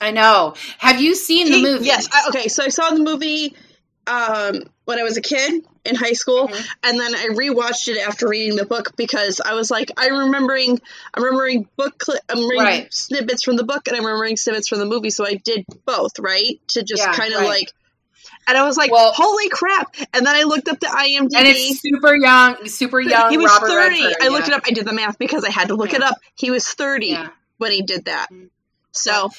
I 0.00 0.10
know. 0.10 0.54
Have 0.78 1.00
you 1.00 1.14
seen 1.14 1.46
he, 1.46 1.62
the 1.62 1.62
movie? 1.62 1.86
Yes. 1.86 2.08
okay, 2.28 2.48
so 2.48 2.62
I 2.62 2.68
saw 2.68 2.90
the 2.90 3.02
movie 3.02 3.54
um, 4.06 4.62
when 4.84 4.98
I 4.98 5.02
was 5.02 5.16
a 5.16 5.22
kid 5.22 5.64
in 5.84 5.94
high 5.94 6.12
school, 6.12 6.48
mm-hmm. 6.48 6.64
and 6.84 7.00
then 7.00 7.14
I 7.14 7.28
rewatched 7.28 7.88
it 7.88 7.98
after 7.98 8.28
reading 8.28 8.56
the 8.56 8.66
book 8.66 8.96
because 8.96 9.40
I 9.40 9.54
was 9.54 9.70
like, 9.70 9.90
I'm 9.96 10.16
remembering, 10.16 10.80
I'm 11.14 11.24
remembering 11.24 11.68
book, 11.76 11.98
cli- 11.98 12.20
I'm 12.28 12.46
reading 12.46 12.64
right. 12.64 12.94
snippets 12.94 13.42
from 13.42 13.56
the 13.56 13.64
book, 13.64 13.88
and 13.88 13.96
I'm 13.96 14.04
remembering 14.04 14.36
snippets 14.36 14.68
from 14.68 14.78
the 14.78 14.86
movie. 14.86 15.10
So 15.10 15.26
I 15.26 15.34
did 15.34 15.64
both, 15.84 16.18
right, 16.18 16.60
to 16.68 16.82
just 16.82 17.02
yeah, 17.02 17.12
kind 17.12 17.32
of 17.32 17.40
right. 17.40 17.48
like. 17.48 17.72
And 18.48 18.56
I 18.56 18.62
was 18.64 18.76
like, 18.76 18.92
well, 18.92 19.12
"Holy 19.12 19.48
crap!" 19.48 19.96
And 20.14 20.24
then 20.24 20.36
I 20.36 20.42
looked 20.42 20.68
up 20.68 20.78
the 20.78 20.86
IMDb, 20.86 21.36
and 21.36 21.48
it's 21.48 21.80
super 21.80 22.14
young, 22.14 22.66
super 22.66 23.00
young. 23.00 23.30
He 23.30 23.38
was 23.38 23.50
Robert 23.50 23.68
thirty. 23.68 24.02
Redford, 24.02 24.22
I 24.22 24.24
yeah. 24.24 24.30
looked 24.30 24.48
it 24.48 24.54
up. 24.54 24.62
I 24.66 24.70
did 24.70 24.86
the 24.86 24.92
math 24.92 25.18
because 25.18 25.44
I 25.44 25.50
had 25.50 25.68
to 25.68 25.74
look 25.74 25.90
yeah. 25.90 25.96
it 25.96 26.02
up. 26.02 26.18
He 26.36 26.52
was 26.52 26.64
thirty 26.68 27.18
when 27.58 27.72
he 27.72 27.82
did 27.82 28.04
that. 28.04 28.28
Mm-hmm. 28.32 28.46
So, 28.96 29.30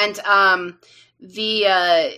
and 0.00 0.18
um, 0.20 0.78
the 1.20 1.66
uh, 1.66 2.10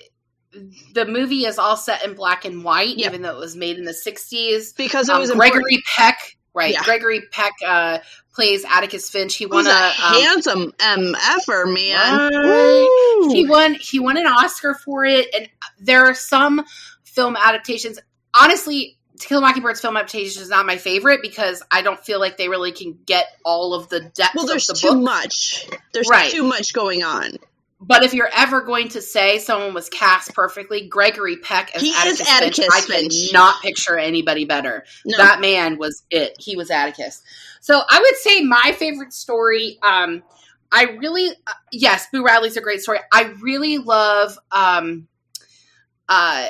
the 0.94 1.06
movie 1.06 1.44
is 1.44 1.58
all 1.58 1.76
set 1.76 2.04
in 2.04 2.14
black 2.14 2.44
and 2.44 2.64
white, 2.64 2.96
yep. 2.96 3.08
even 3.08 3.22
though 3.22 3.36
it 3.36 3.40
was 3.40 3.56
made 3.56 3.78
in 3.78 3.84
the 3.84 3.92
'60s. 3.92 4.76
Because 4.76 5.08
it 5.08 5.14
um, 5.14 5.20
was 5.20 5.30
um, 5.30 5.38
Gregory 5.38 5.82
Peck, 5.96 6.36
right? 6.54 6.72
Yeah. 6.72 6.82
Gregory 6.84 7.22
Peck 7.30 7.52
uh, 7.66 7.98
plays 8.32 8.64
Atticus 8.64 9.10
Finch. 9.10 9.36
He 9.36 9.46
won 9.46 9.64
Who's 9.64 9.72
a, 9.72 9.76
a 9.76 9.86
um, 9.86 10.22
handsome 10.22 10.72
mf'er 10.78 11.72
man. 11.72 13.30
He 13.34 13.46
won. 13.46 13.74
He 13.74 14.00
won 14.00 14.16
an 14.16 14.26
Oscar 14.26 14.74
for 14.74 15.04
it, 15.04 15.26
and 15.34 15.48
there 15.80 16.04
are 16.04 16.14
some 16.14 16.64
film 17.04 17.36
adaptations. 17.36 17.98
Honestly, 18.38 18.95
to 19.18 19.28
Kill 19.28 19.38
a 19.38 19.40
Mockingbird's 19.40 19.80
film 19.80 19.96
adaptation 19.96 20.42
is 20.42 20.48
not 20.48 20.66
my 20.66 20.76
favorite 20.76 21.22
because 21.22 21.62
I 21.70 21.82
don't 21.82 21.98
feel 21.98 22.20
like 22.20 22.36
they 22.36 22.48
really 22.48 22.72
can 22.72 22.98
get 23.06 23.26
all 23.44 23.74
of 23.74 23.88
the 23.88 24.00
depth. 24.00 24.34
Well, 24.34 24.46
there's 24.46 24.66
the 24.66 24.74
too 24.74 24.88
book. 24.88 25.02
much. 25.02 25.68
There's 25.92 26.08
right. 26.08 26.30
too 26.30 26.44
much 26.44 26.72
going 26.72 27.02
on. 27.02 27.32
But 27.78 28.04
if 28.04 28.14
you're 28.14 28.30
ever 28.34 28.62
going 28.62 28.88
to 28.90 29.02
say 29.02 29.38
someone 29.38 29.74
was 29.74 29.90
cast 29.90 30.34
perfectly, 30.34 30.88
Gregory 30.88 31.36
Peck 31.36 31.76
as 31.76 31.82
he 31.82 31.92
Atticus, 31.94 32.20
is 32.20 32.28
Atticus 32.28 32.86
Finch, 32.86 32.86
Finch. 32.86 33.14
I 33.14 33.26
cannot 33.26 33.62
picture 33.62 33.98
anybody 33.98 34.46
better. 34.46 34.84
No. 35.04 35.18
That 35.18 35.40
man 35.40 35.76
was 35.76 36.02
it. 36.10 36.36
He 36.38 36.56
was 36.56 36.70
Atticus. 36.70 37.22
So 37.60 37.78
I 37.88 37.98
would 37.98 38.16
say 38.16 38.42
my 38.42 38.74
favorite 38.78 39.12
story. 39.12 39.78
Um, 39.82 40.22
I 40.72 40.84
really, 40.84 41.28
uh, 41.28 41.52
yes, 41.70 42.06
Boo 42.10 42.24
Radley's 42.24 42.56
a 42.56 42.62
great 42.62 42.80
story. 42.80 42.98
I 43.12 43.34
really 43.42 43.76
love. 43.78 44.38
Um, 44.50 45.06
uh, 46.08 46.48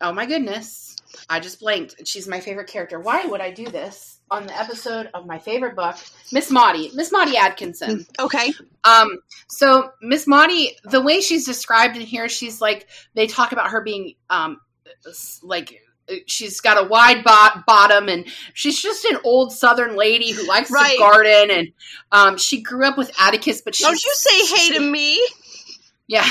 oh 0.00 0.12
my 0.12 0.26
goodness 0.26 0.90
I 1.28 1.40
just 1.40 1.60
blanked. 1.60 2.06
She's 2.06 2.28
my 2.28 2.40
favorite 2.40 2.68
character. 2.68 3.00
Why 3.00 3.24
would 3.26 3.40
I 3.40 3.50
do 3.50 3.66
this 3.66 4.20
on 4.30 4.46
the 4.46 4.58
episode 4.58 5.10
of 5.14 5.26
my 5.26 5.38
favorite 5.38 5.76
book, 5.76 5.96
Miss 6.32 6.50
Maudie, 6.50 6.90
Miss 6.94 7.10
Maudie 7.12 7.36
Atkinson? 7.36 8.00
Mm, 8.00 8.24
okay. 8.24 8.52
Um. 8.84 9.08
So 9.48 9.90
Miss 10.02 10.26
Maudie, 10.26 10.76
the 10.84 11.00
way 11.00 11.20
she's 11.20 11.44
described 11.46 11.96
in 11.96 12.02
here, 12.02 12.28
she's 12.28 12.60
like 12.60 12.88
they 13.14 13.26
talk 13.26 13.52
about 13.52 13.70
her 13.70 13.80
being 13.80 14.14
um 14.28 14.60
like 15.42 15.80
she's 16.26 16.60
got 16.60 16.82
a 16.82 16.86
wide 16.86 17.22
bot- 17.24 17.64
bottom 17.66 18.08
and 18.08 18.26
she's 18.54 18.80
just 18.80 19.04
an 19.04 19.18
old 19.24 19.52
southern 19.52 19.96
lady 19.96 20.32
who 20.32 20.46
likes 20.46 20.70
right. 20.70 20.92
to 20.92 20.98
garden 20.98 21.50
and 21.50 21.72
um, 22.12 22.36
she 22.36 22.60
grew 22.60 22.84
up 22.84 22.98
with 22.98 23.12
atticus 23.20 23.60
but 23.62 23.74
she 23.74 23.84
don't 23.84 24.02
you 24.02 24.12
say 24.14 24.56
hey 24.56 24.74
to 24.74 24.80
me 24.80 25.24
yeah 26.06 26.28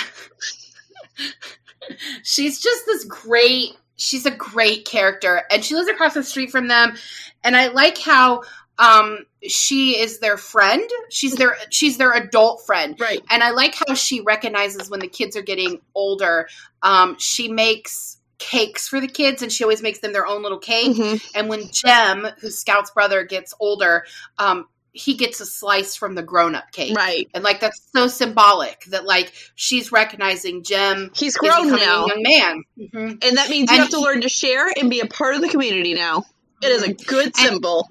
she's 2.24 2.60
just 2.60 2.86
this 2.86 3.06
great 3.06 3.78
she's 4.00 4.26
a 4.26 4.32
great 4.32 4.86
character 4.86 5.44
and 5.52 5.64
she 5.64 5.76
lives 5.76 5.90
across 5.90 6.14
the 6.14 6.24
street 6.24 6.50
from 6.50 6.68
them 6.68 6.96
and 7.44 7.56
i 7.56 7.68
like 7.68 7.98
how 7.98 8.42
um 8.80 9.20
she 9.48 10.00
is 10.00 10.20
their 10.20 10.38
friend. 10.38 10.90
She's 11.10 11.36
their 11.36 11.56
she's 11.70 11.98
their 11.98 12.14
adult 12.14 12.66
friend. 12.66 13.00
Right. 13.00 13.22
And 13.30 13.44
i 13.44 13.52
like 13.52 13.76
how 13.76 13.94
she 13.94 14.22
recognizes 14.22 14.90
when 14.90 15.00
the 15.00 15.08
kids 15.08 15.36
are 15.36 15.42
getting 15.42 15.82
older. 15.94 16.48
Um 16.82 17.18
she 17.20 17.50
makes 17.50 18.18
cakes 18.38 18.88
for 18.88 19.02
the 19.02 19.08
kids 19.08 19.42
and 19.42 19.52
she 19.52 19.66
always 19.66 19.82
makes 19.82 20.00
them 20.00 20.14
their 20.14 20.26
own 20.26 20.42
little 20.42 20.60
cake. 20.60 20.96
Mm-hmm. 20.96 21.38
and 21.38 21.50
when 21.50 21.70
jem 21.72 22.26
who's 22.40 22.58
scout's 22.58 22.92
brother 22.92 23.24
gets 23.26 23.54
older 23.60 24.06
um 24.38 24.66
he 25.00 25.16
gets 25.16 25.40
a 25.40 25.46
slice 25.46 25.96
from 25.96 26.16
the 26.16 26.22
grown 26.22 26.56
up 26.56 26.72
cake. 26.72 26.96
Right. 26.96 27.30
And 27.34 27.44
like 27.44 27.62
that's 27.62 27.82
so 27.94 28.08
symbolic 28.08 28.84
that 28.86 29.06
like 29.06 29.32
she's 29.56 29.92
recognizing 29.92 30.64
Jem. 30.64 31.12
He's 31.16 31.38
grown 31.38 31.70
now. 31.70 32.06
a 32.06 32.10
young 32.10 32.24
man. 32.24 32.64
Mm-hmm. 32.78 32.98
And 33.22 33.38
that 33.38 33.50
means 33.50 33.72
you 33.72 33.78
and 33.78 33.84
have 33.84 33.90
to 33.92 34.02
learn 34.02 34.22
to 34.22 34.30
share 34.30 34.68
and 34.68 34.90
be 34.90 35.00
a 35.00 35.08
part 35.08 35.36
of 35.36 35.42
the 35.42 35.50
community 35.50 35.94
now. 35.94 36.26
It 36.62 36.68
is 36.68 36.84
a 36.84 36.94
good 36.94 37.36
symbol. 37.36 37.90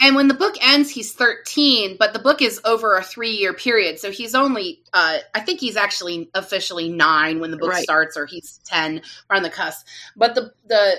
And 0.00 0.14
when 0.14 0.28
the 0.28 0.34
book 0.34 0.54
ends, 0.60 0.90
he's 0.90 1.12
13, 1.12 1.96
but 1.98 2.12
the 2.12 2.20
book 2.20 2.40
is 2.40 2.60
over 2.64 2.96
a 2.96 3.02
three 3.02 3.32
year 3.32 3.52
period. 3.52 3.98
So 3.98 4.12
he's 4.12 4.36
only, 4.36 4.80
uh, 4.92 5.18
I 5.34 5.40
think 5.40 5.58
he's 5.58 5.76
actually 5.76 6.30
officially 6.34 6.88
nine 6.88 7.40
when 7.40 7.50
the 7.50 7.56
book 7.56 7.70
right. 7.70 7.82
starts, 7.82 8.16
or 8.16 8.26
he's 8.26 8.60
10 8.66 9.02
or 9.28 9.36
on 9.36 9.42
the 9.42 9.50
cusp. 9.50 9.84
But 10.16 10.36
the, 10.36 10.52
the, 10.68 10.98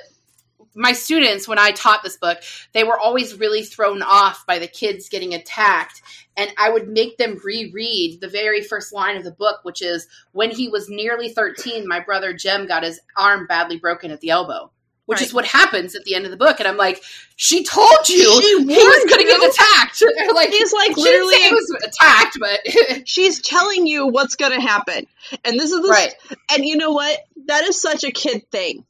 my 0.75 0.93
students 0.93 1.47
when 1.47 1.59
I 1.59 1.71
taught 1.71 2.03
this 2.03 2.17
book, 2.17 2.39
they 2.73 2.83
were 2.83 2.97
always 2.97 3.39
really 3.39 3.63
thrown 3.63 4.01
off 4.01 4.45
by 4.45 4.59
the 4.59 4.67
kids 4.67 5.09
getting 5.09 5.33
attacked, 5.33 6.01
and 6.37 6.51
I 6.57 6.69
would 6.69 6.87
make 6.87 7.17
them 7.17 7.39
reread 7.43 8.21
the 8.21 8.27
very 8.27 8.61
first 8.61 8.93
line 8.93 9.17
of 9.17 9.23
the 9.23 9.31
book, 9.31 9.59
which 9.63 9.81
is 9.81 10.07
when 10.31 10.51
he 10.51 10.69
was 10.69 10.89
nearly 10.89 11.29
13, 11.29 11.87
my 11.87 11.99
brother 11.99 12.33
Jem 12.33 12.67
got 12.67 12.83
his 12.83 12.99
arm 13.17 13.47
badly 13.47 13.77
broken 13.77 14.11
at 14.11 14.21
the 14.21 14.29
elbow. 14.29 14.71
Which 15.05 15.21
right. 15.21 15.27
is 15.27 15.33
what 15.33 15.45
happens 15.45 15.95
at 15.95 16.03
the 16.03 16.13
end 16.13 16.25
of 16.25 16.31
the 16.31 16.37
book, 16.37 16.59
and 16.59 16.67
I'm 16.67 16.77
like, 16.77 17.01
"She 17.35 17.63
told 17.63 18.07
you 18.07 18.41
she 18.43 18.57
he 18.59 18.63
was 18.63 19.11
going 19.11 19.21
to 19.21 19.27
get 19.27 19.49
attacked." 19.49 20.03
like 20.35 20.49
he's 20.49 20.71
like 20.71 20.95
literally 20.95 21.51
was 21.51 21.75
attacked, 21.83 22.37
but 22.39 23.07
she's 23.09 23.41
telling 23.41 23.87
you 23.87 24.05
what's 24.05 24.35
going 24.35 24.51
to 24.51 24.61
happen, 24.61 25.07
and 25.43 25.59
this 25.59 25.71
is 25.71 25.81
the, 25.81 25.89
right. 25.89 26.13
And 26.51 26.63
you 26.63 26.77
know 26.77 26.91
what? 26.91 27.17
That 27.47 27.63
is 27.63 27.81
such 27.81 28.03
a 28.03 28.11
kid 28.11 28.51
thing 28.51 28.85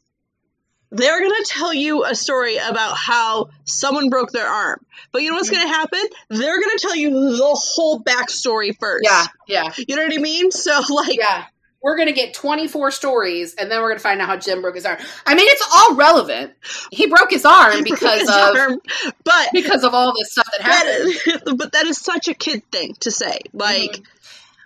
they're 0.92 1.20
going 1.20 1.44
to 1.44 1.46
tell 1.48 1.74
you 1.74 2.04
a 2.04 2.16
story 2.16 2.58
about 2.58 2.98
how 2.98 3.50
someone 3.64 4.10
broke 4.10 4.32
their 4.32 4.48
arm. 4.48 4.84
But 5.12 5.22
you 5.22 5.30
know 5.30 5.36
what's 5.36 5.50
going 5.50 5.64
to 5.64 5.74
happen? 5.74 6.02
They're 6.30 6.60
going 6.60 6.78
to 6.78 6.80
tell 6.82 6.96
you 6.96 7.12
the 7.38 7.56
whole 7.56 8.02
backstory 8.02 8.78
first. 8.78 9.04
Yeah, 9.04 9.26
yeah. 9.48 9.74
You 9.88 9.96
know 9.96 10.04
what 10.04 10.14
I 10.14 10.18
mean? 10.18 10.52
So, 10.52 10.82
like, 10.90 11.18
yeah. 11.18 11.46
We're 11.82 11.96
going 11.96 12.10
to 12.10 12.14
get 12.14 12.34
24 12.34 12.92
stories 12.92 13.56
and 13.56 13.72
then 13.72 13.80
we're 13.80 13.88
going 13.88 14.00
to 14.00 14.04
find 14.04 14.20
out 14.20 14.28
how 14.28 14.36
Jem 14.36 14.62
broke 14.62 14.76
his 14.76 14.86
arm. 14.86 15.00
I 15.26 15.34
mean, 15.34 15.48
it's 15.48 15.66
all 15.74 15.96
relevant. 15.96 16.52
He 16.92 17.08
broke 17.08 17.32
his 17.32 17.46
arm 17.46 17.84
because 17.86 18.20
his 18.20 18.30
of 18.30 18.36
arm, 18.36 18.82
but 19.24 19.50
because 19.54 19.86
of 19.86 19.94
all 19.94 20.14
this 20.14 20.34
stuff 20.34 20.50
that 20.58 20.62
happened. 20.62 21.14
That 21.26 21.48
is, 21.48 21.54
but 21.58 21.72
that 21.72 21.86
is 21.86 21.98
such 21.98 22.28
a 22.28 22.34
kid 22.34 22.70
thing 22.70 22.96
to 23.00 23.12
say. 23.12 23.40
Like, 23.54 23.92
mm-hmm. 23.92 24.04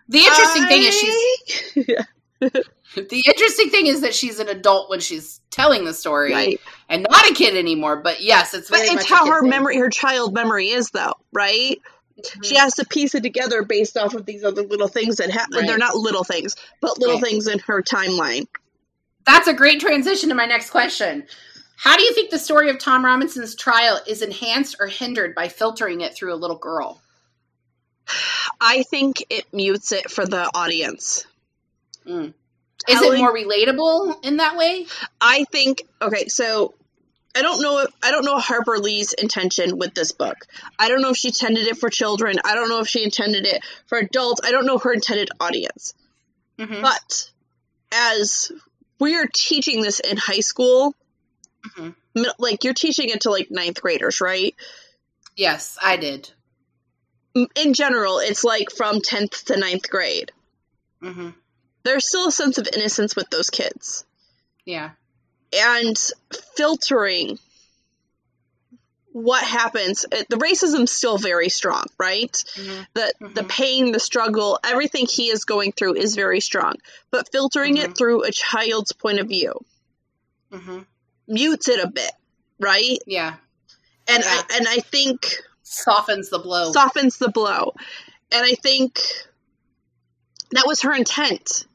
the 0.09 0.19
interesting 0.21 0.63
I... 0.63 0.67
thing 0.67 0.83
is 0.83 0.95
she's 0.95 1.87
yeah. 1.87 2.03
the 2.95 3.23
interesting 3.27 3.69
thing 3.69 3.87
is 3.87 4.01
that 4.01 4.13
she's 4.13 4.39
an 4.39 4.49
adult 4.49 4.89
when 4.89 4.99
she's 4.99 5.39
telling 5.49 5.85
the 5.85 5.93
story 5.93 6.33
right. 6.33 6.61
and 6.89 7.05
not 7.09 7.29
a 7.29 7.33
kid 7.33 7.55
anymore. 7.55 7.97
But 7.97 8.21
yes, 8.21 8.53
it's 8.53 8.69
but 8.69 8.79
it's 8.81 9.09
how 9.09 9.27
her 9.27 9.41
thing. 9.41 9.49
memory, 9.49 9.77
her 9.77 9.89
child 9.89 10.33
memory 10.33 10.69
is, 10.69 10.89
though, 10.91 11.13
right? 11.31 11.79
Mm-hmm. 12.17 12.41
She 12.43 12.55
has 12.55 12.75
to 12.75 12.85
piece 12.85 13.15
it 13.15 13.23
together 13.23 13.63
based 13.63 13.97
off 13.97 14.13
of 14.13 14.25
these 14.25 14.43
other 14.43 14.63
little 14.63 14.87
things 14.87 15.17
that 15.17 15.31
happen. 15.31 15.59
Right. 15.59 15.67
They're 15.67 15.77
not 15.77 15.95
little 15.95 16.23
things, 16.23 16.55
but 16.81 16.99
little 16.99 17.15
right. 17.15 17.23
things 17.23 17.47
in 17.47 17.59
her 17.59 17.81
timeline. 17.81 18.47
That's 19.25 19.47
a 19.47 19.53
great 19.53 19.79
transition 19.79 20.29
to 20.29 20.35
my 20.35 20.45
next 20.45 20.69
question. 20.69 21.25
How 21.75 21.97
do 21.97 22.03
you 22.03 22.13
think 22.13 22.29
the 22.29 22.39
story 22.39 22.69
of 22.69 22.77
Tom 22.77 23.03
Robinson's 23.03 23.55
trial 23.55 23.99
is 24.07 24.21
enhanced 24.21 24.77
or 24.79 24.87
hindered 24.87 25.35
by 25.35 25.47
filtering 25.47 26.01
it 26.01 26.15
through 26.15 26.33
a 26.33 26.35
little 26.35 26.57
girl? 26.57 27.01
I 28.61 28.83
think 28.83 29.25
it 29.29 29.45
mutes 29.53 29.91
it 29.91 30.09
for 30.09 30.25
the 30.25 30.49
audience. 30.53 31.25
Mm. 32.07 32.33
Is 32.87 33.01
it 33.01 33.17
more 33.17 33.33
relatable 33.33 34.25
in 34.25 34.37
that 34.37 34.57
way? 34.57 34.85
I 35.21 35.45
think 35.45 35.83
okay, 36.01 36.27
so 36.27 36.73
I 37.35 37.41
don't 37.41 37.61
know 37.61 37.87
I 38.01 38.11
don't 38.11 38.25
know 38.25 38.37
Harper 38.37 38.77
Lee's 38.77 39.13
intention 39.13 39.77
with 39.77 39.93
this 39.93 40.11
book. 40.11 40.37
I 40.77 40.89
don't 40.89 41.01
know 41.01 41.11
if 41.11 41.17
she 41.17 41.29
intended 41.29 41.67
it 41.67 41.77
for 41.77 41.89
children. 41.89 42.37
I 42.43 42.55
don't 42.55 42.69
know 42.69 42.79
if 42.79 42.87
she 42.87 43.03
intended 43.03 43.45
it 43.45 43.63
for 43.87 43.97
adults. 43.97 44.41
I 44.43 44.51
don't 44.51 44.65
know 44.65 44.77
her 44.77 44.93
intended 44.93 45.29
audience. 45.39 45.93
Mm-hmm. 46.59 46.81
But 46.81 47.31
as 47.91 48.51
we 48.99 49.15
are 49.15 49.27
teaching 49.33 49.81
this 49.81 49.99
in 49.99 50.17
high 50.17 50.41
school, 50.41 50.93
mm-hmm. 51.65 52.23
like 52.37 52.63
you're 52.63 52.73
teaching 52.73 53.09
it 53.09 53.21
to 53.21 53.31
like 53.31 53.49
ninth 53.49 53.81
graders, 53.81 54.21
right? 54.21 54.55
Yes, 55.35 55.77
I 55.81 55.97
did. 55.97 56.29
In 57.55 57.73
general, 57.73 58.19
it's 58.19 58.43
like 58.43 58.69
from 58.69 58.99
10th 58.99 59.45
to 59.45 59.57
ninth 59.57 59.89
grade. 59.89 60.31
Mm-hmm. 61.01 61.29
There's 61.83 62.07
still 62.07 62.27
a 62.27 62.31
sense 62.31 62.57
of 62.57 62.67
innocence 62.73 63.15
with 63.15 63.29
those 63.29 63.49
kids. 63.49 64.05
Yeah. 64.65 64.91
And 65.51 65.97
filtering 66.55 67.37
what 69.13 69.43
happens 69.43 70.05
the 70.11 70.37
racism's 70.37 70.91
still 70.91 71.19
very 71.19 71.47
strong 71.47 71.85
right 71.99 72.31
mm-hmm. 72.31 72.81
the 72.95 73.13
mm-hmm. 73.21 73.33
the 73.33 73.43
pain 73.43 73.91
the 73.91 73.99
struggle 73.99 74.59
everything 74.63 75.05
he 75.05 75.29
is 75.29 75.45
going 75.45 75.71
through 75.71 75.93
is 75.93 76.15
very 76.15 76.39
strong 76.39 76.73
but 77.11 77.31
filtering 77.31 77.75
mm-hmm. 77.75 77.91
it 77.91 77.97
through 77.97 78.23
a 78.23 78.31
child's 78.31 78.91
point 78.91 79.19
of 79.19 79.27
view 79.27 79.53
mm-hmm. 80.51 80.79
mutes 81.27 81.69
it 81.69 81.83
a 81.83 81.87
bit 81.87 82.11
right 82.59 82.97
yeah 83.05 83.35
and 84.07 84.23
yeah. 84.23 84.41
i 84.49 84.57
and 84.57 84.67
i 84.67 84.77
think 84.77 85.35
softens 85.61 86.31
the 86.31 86.39
blow 86.39 86.71
softens 86.71 87.19
the 87.19 87.29
blow 87.29 87.71
and 88.31 88.43
i 88.43 88.55
think 88.55 88.99
that 90.51 90.65
was 90.65 90.81
her 90.81 90.93
intent 90.93 91.65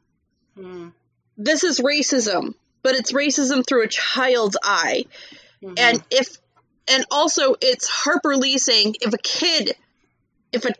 mm. 0.58 0.92
this 1.36 1.64
is 1.64 1.80
racism 1.80 2.54
but 2.82 2.94
it's 2.94 3.12
racism 3.12 3.66
through 3.66 3.84
a 3.84 3.88
child's 3.88 4.56
eye 4.62 5.04
mm-hmm. 5.62 5.74
and 5.76 6.02
if 6.10 6.38
and 6.88 7.04
also 7.10 7.54
it's 7.60 7.88
Harper 7.88 8.36
Lee 8.36 8.58
saying 8.58 8.96
if 9.00 9.12
a 9.12 9.18
kid, 9.18 9.74
if 10.52 10.64
a 10.64 10.72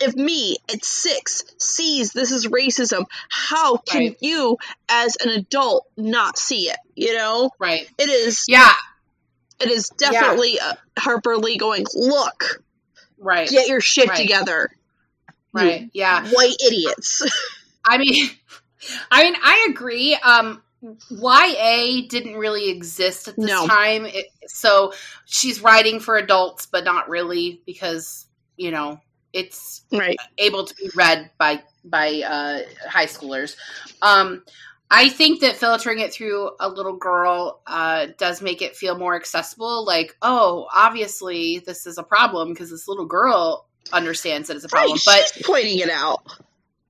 if 0.00 0.16
me 0.16 0.56
at 0.72 0.84
six 0.84 1.44
sees 1.58 2.12
this 2.12 2.32
is 2.32 2.48
racism, 2.48 3.04
how 3.28 3.76
can 3.76 4.00
right. 4.00 4.16
you 4.20 4.58
as 4.88 5.16
an 5.16 5.28
adult 5.30 5.86
not 5.96 6.36
see 6.36 6.68
it? 6.68 6.78
You 6.96 7.16
know, 7.16 7.50
right? 7.58 7.88
It 7.98 8.08
is, 8.08 8.44
yeah. 8.48 8.72
It 9.60 9.70
is 9.70 9.90
definitely 9.90 10.54
yeah. 10.54 10.72
Harper 10.98 11.36
Lee 11.36 11.56
going, 11.56 11.84
look, 11.94 12.62
right? 13.18 13.48
Get 13.48 13.68
your 13.68 13.80
shit 13.80 14.08
right. 14.08 14.18
together, 14.18 14.70
right? 15.52 15.88
Yeah, 15.92 16.26
white 16.28 16.56
idiots. 16.66 17.22
I 17.84 17.98
mean, 17.98 18.30
I 19.10 19.24
mean, 19.24 19.34
I 19.42 19.68
agree. 19.70 20.14
Um, 20.14 20.62
YA 21.10 22.06
didn't 22.08 22.34
really 22.34 22.70
exist 22.70 23.28
at 23.28 23.36
this 23.36 23.46
no. 23.46 23.66
time. 23.66 24.06
It, 24.06 24.26
so 24.46 24.92
she's 25.26 25.60
writing 25.60 26.00
for 26.00 26.16
adults, 26.16 26.66
but 26.66 26.84
not 26.84 27.08
really 27.08 27.62
because, 27.66 28.26
you 28.56 28.70
know, 28.70 29.00
it's 29.32 29.82
right. 29.92 30.16
able 30.38 30.66
to 30.66 30.74
be 30.74 30.90
read 30.94 31.30
by 31.38 31.62
by 31.84 32.22
uh, 32.24 32.60
high 32.88 33.06
schoolers. 33.06 33.56
Um, 34.02 34.44
I 34.90 35.08
think 35.08 35.40
that 35.40 35.56
filtering 35.56 36.00
it 36.00 36.12
through 36.12 36.50
a 36.60 36.68
little 36.68 36.96
girl 36.96 37.62
uh, 37.66 38.08
does 38.18 38.42
make 38.42 38.60
it 38.60 38.76
feel 38.76 38.98
more 38.98 39.16
accessible. 39.16 39.86
Like, 39.86 40.14
oh, 40.20 40.68
obviously 40.72 41.62
this 41.64 41.86
is 41.86 41.96
a 41.96 42.02
problem 42.02 42.50
because 42.50 42.70
this 42.70 42.86
little 42.86 43.06
girl 43.06 43.66
understands 43.90 44.48
that 44.48 44.56
it's 44.56 44.66
a 44.66 44.68
problem. 44.68 44.98
Right, 45.06 45.24
but 45.34 45.46
pointing 45.46 45.78
it 45.78 45.88
out. 45.88 46.20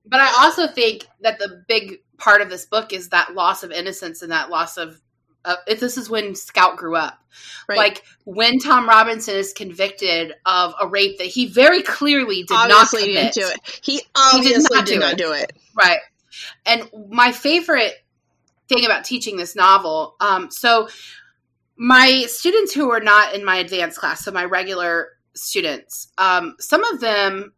But 0.05 0.19
I 0.19 0.43
also 0.43 0.67
think 0.67 1.07
that 1.21 1.39
the 1.39 1.63
big 1.67 1.99
part 2.17 2.41
of 2.41 2.49
this 2.49 2.65
book 2.65 2.93
is 2.93 3.09
that 3.09 3.33
loss 3.33 3.63
of 3.63 3.71
innocence 3.71 4.21
and 4.21 4.31
that 4.31 4.49
loss 4.49 4.77
of 4.77 4.99
uh, 5.45 5.55
if 5.67 5.79
this 5.79 5.97
is 5.97 6.09
when 6.09 6.35
Scout 6.35 6.77
grew 6.77 6.95
up. 6.95 7.19
Right. 7.67 7.77
Like 7.77 8.03
when 8.25 8.59
Tom 8.59 8.87
Robinson 8.87 9.35
is 9.35 9.53
convicted 9.53 10.33
of 10.45 10.73
a 10.79 10.87
rape 10.87 11.17
that 11.17 11.27
he 11.27 11.47
very 11.47 11.81
clearly 11.81 12.43
did 12.43 12.51
obviously 12.51 13.13
not 13.13 13.15
commit. 13.15 13.33
Didn't 13.33 13.47
do 13.47 13.53
it. 13.53 13.79
He 13.81 14.01
obviously 14.15 14.49
he 14.49 14.55
did, 14.55 14.71
not, 14.71 14.85
did 14.85 14.93
do, 14.93 14.99
not 14.99 15.13
it. 15.13 15.17
do 15.17 15.31
it. 15.33 15.53
Right. 15.75 15.99
And 16.65 16.89
my 17.09 17.31
favorite 17.31 17.93
thing 18.69 18.85
about 18.85 19.03
teaching 19.03 19.37
this 19.37 19.55
novel, 19.55 20.15
um, 20.19 20.49
so 20.51 20.87
my 21.75 22.25
students 22.27 22.73
who 22.73 22.91
are 22.91 22.99
not 22.99 23.33
in 23.33 23.43
my 23.43 23.57
advanced 23.57 23.97
class, 23.97 24.23
so 24.23 24.31
my 24.31 24.45
regular 24.45 25.09
students, 25.33 26.09
um, 26.17 26.55
some 26.59 26.83
of 26.85 26.99
them 26.99 27.53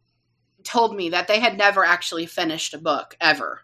told 0.66 0.94
me 0.94 1.10
that 1.10 1.28
they 1.28 1.40
had 1.40 1.56
never 1.56 1.84
actually 1.84 2.26
finished 2.26 2.74
a 2.74 2.78
book 2.78 3.16
ever. 3.20 3.60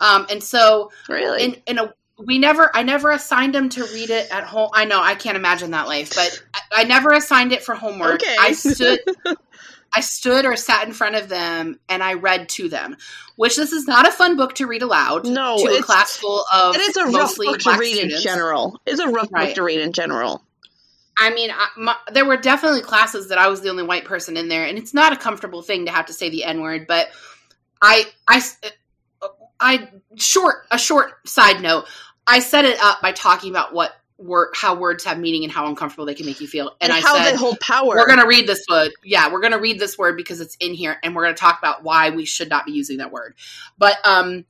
Um, 0.00 0.26
and 0.30 0.42
so, 0.42 0.90
really, 1.08 1.44
in, 1.44 1.56
in 1.66 1.78
a 1.78 1.94
we 2.18 2.38
never 2.38 2.70
i 2.74 2.82
never 2.82 3.10
assigned 3.10 3.54
them 3.54 3.68
to 3.68 3.84
read 3.94 4.10
it 4.10 4.28
at 4.32 4.44
home 4.44 4.70
i 4.74 4.84
know 4.84 5.00
i 5.00 5.14
can't 5.14 5.36
imagine 5.36 5.70
that 5.70 5.86
life 5.86 6.10
but 6.14 6.42
i, 6.52 6.82
I 6.82 6.84
never 6.84 7.10
assigned 7.10 7.52
it 7.52 7.62
for 7.62 7.74
homework 7.74 8.22
okay. 8.22 8.34
i 8.40 8.52
stood 8.54 8.98
i 9.94 10.00
stood 10.00 10.44
or 10.44 10.56
sat 10.56 10.86
in 10.86 10.92
front 10.92 11.14
of 11.14 11.28
them 11.28 11.78
and 11.88 12.02
i 12.02 12.14
read 12.14 12.48
to 12.50 12.68
them 12.68 12.96
which 13.36 13.56
this 13.56 13.70
is 13.70 13.86
not 13.86 14.08
a 14.08 14.10
fun 14.10 14.36
book 14.36 14.56
to 14.56 14.66
read 14.66 14.82
aloud 14.82 15.26
no 15.26 15.58
to 15.58 15.76
a 15.76 15.82
class 15.82 16.16
full 16.16 16.44
of 16.52 16.74
it 16.74 16.80
is 16.80 16.96
a 16.96 17.06
rough 17.06 17.36
book 17.36 17.60
to 17.60 17.76
read 17.78 17.94
students. 17.94 18.16
in 18.16 18.22
general 18.22 18.80
it's 18.84 19.00
a 19.00 19.08
rough 19.08 19.28
right. 19.30 19.46
book 19.46 19.54
to 19.54 19.62
read 19.62 19.80
in 19.80 19.92
general 19.92 20.42
I 21.18 21.30
mean, 21.30 21.50
I, 21.50 21.68
my, 21.76 21.96
there 22.12 22.24
were 22.24 22.36
definitely 22.36 22.82
classes 22.82 23.28
that 23.28 23.38
I 23.38 23.48
was 23.48 23.60
the 23.60 23.70
only 23.70 23.82
white 23.82 24.04
person 24.04 24.36
in 24.36 24.48
there, 24.48 24.64
and 24.64 24.78
it's 24.78 24.94
not 24.94 25.12
a 25.12 25.16
comfortable 25.16 25.62
thing 25.62 25.86
to 25.86 25.92
have 25.92 26.06
to 26.06 26.12
say 26.12 26.30
the 26.30 26.44
N 26.44 26.60
word. 26.60 26.86
But 26.86 27.08
I, 27.82 28.04
I, 28.26 28.42
I 29.58 29.88
short 30.16 30.66
a 30.70 30.78
short 30.78 31.28
side 31.28 31.60
note. 31.60 31.86
I 32.26 32.40
set 32.40 32.64
it 32.64 32.78
up 32.82 33.02
by 33.02 33.12
talking 33.12 33.50
about 33.50 33.74
what 33.74 33.92
word, 34.18 34.50
how 34.54 34.76
words 34.76 35.04
have 35.04 35.18
meaning 35.18 35.44
and 35.44 35.52
how 35.52 35.66
uncomfortable 35.66 36.04
they 36.04 36.14
can 36.14 36.26
make 36.26 36.40
you 36.40 36.46
feel, 36.46 36.68
and, 36.80 36.90
and 36.90 36.92
I 36.92 37.00
how 37.00 37.16
said, 37.16 37.32
they 37.32 37.36
hold 37.36 37.58
power. 37.60 37.96
We're 37.96 38.06
going 38.06 38.20
to 38.20 38.26
read 38.26 38.46
this 38.46 38.64
word. 38.70 38.92
Yeah, 39.02 39.32
we're 39.32 39.40
going 39.40 39.52
to 39.52 39.60
read 39.60 39.80
this 39.80 39.98
word 39.98 40.16
because 40.16 40.40
it's 40.40 40.56
in 40.60 40.74
here, 40.74 40.98
and 41.02 41.16
we're 41.16 41.24
going 41.24 41.34
to 41.34 41.40
talk 41.40 41.58
about 41.58 41.82
why 41.82 42.10
we 42.10 42.26
should 42.26 42.48
not 42.48 42.64
be 42.66 42.72
using 42.72 42.98
that 42.98 43.10
word. 43.10 43.34
But 43.76 43.96
um, 44.04 44.44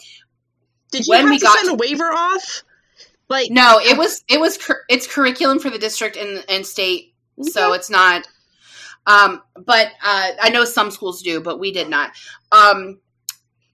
did 0.90 1.06
you 1.06 1.14
have 1.14 1.38
to 1.38 1.38
send 1.38 1.66
to, 1.68 1.72
a 1.72 1.76
waiver 1.76 2.12
off? 2.12 2.62
Like 3.28 3.50
no, 3.50 3.78
it 3.78 3.96
was 3.98 4.24
it 4.28 4.40
was 4.40 4.58
it's 4.88 5.06
curriculum 5.06 5.58
for 5.58 5.70
the 5.70 5.78
district 5.78 6.16
and, 6.16 6.44
and 6.48 6.64
state, 6.64 7.14
okay. 7.38 7.50
so 7.50 7.74
it's 7.74 7.90
not. 7.90 8.26
Um, 9.06 9.42
but 9.54 9.88
uh, 10.04 10.30
I 10.40 10.50
know 10.50 10.64
some 10.64 10.90
schools 10.90 11.22
do, 11.22 11.40
but 11.40 11.58
we 11.58 11.72
did 11.72 11.88
not. 11.88 12.12
Um, 12.52 13.00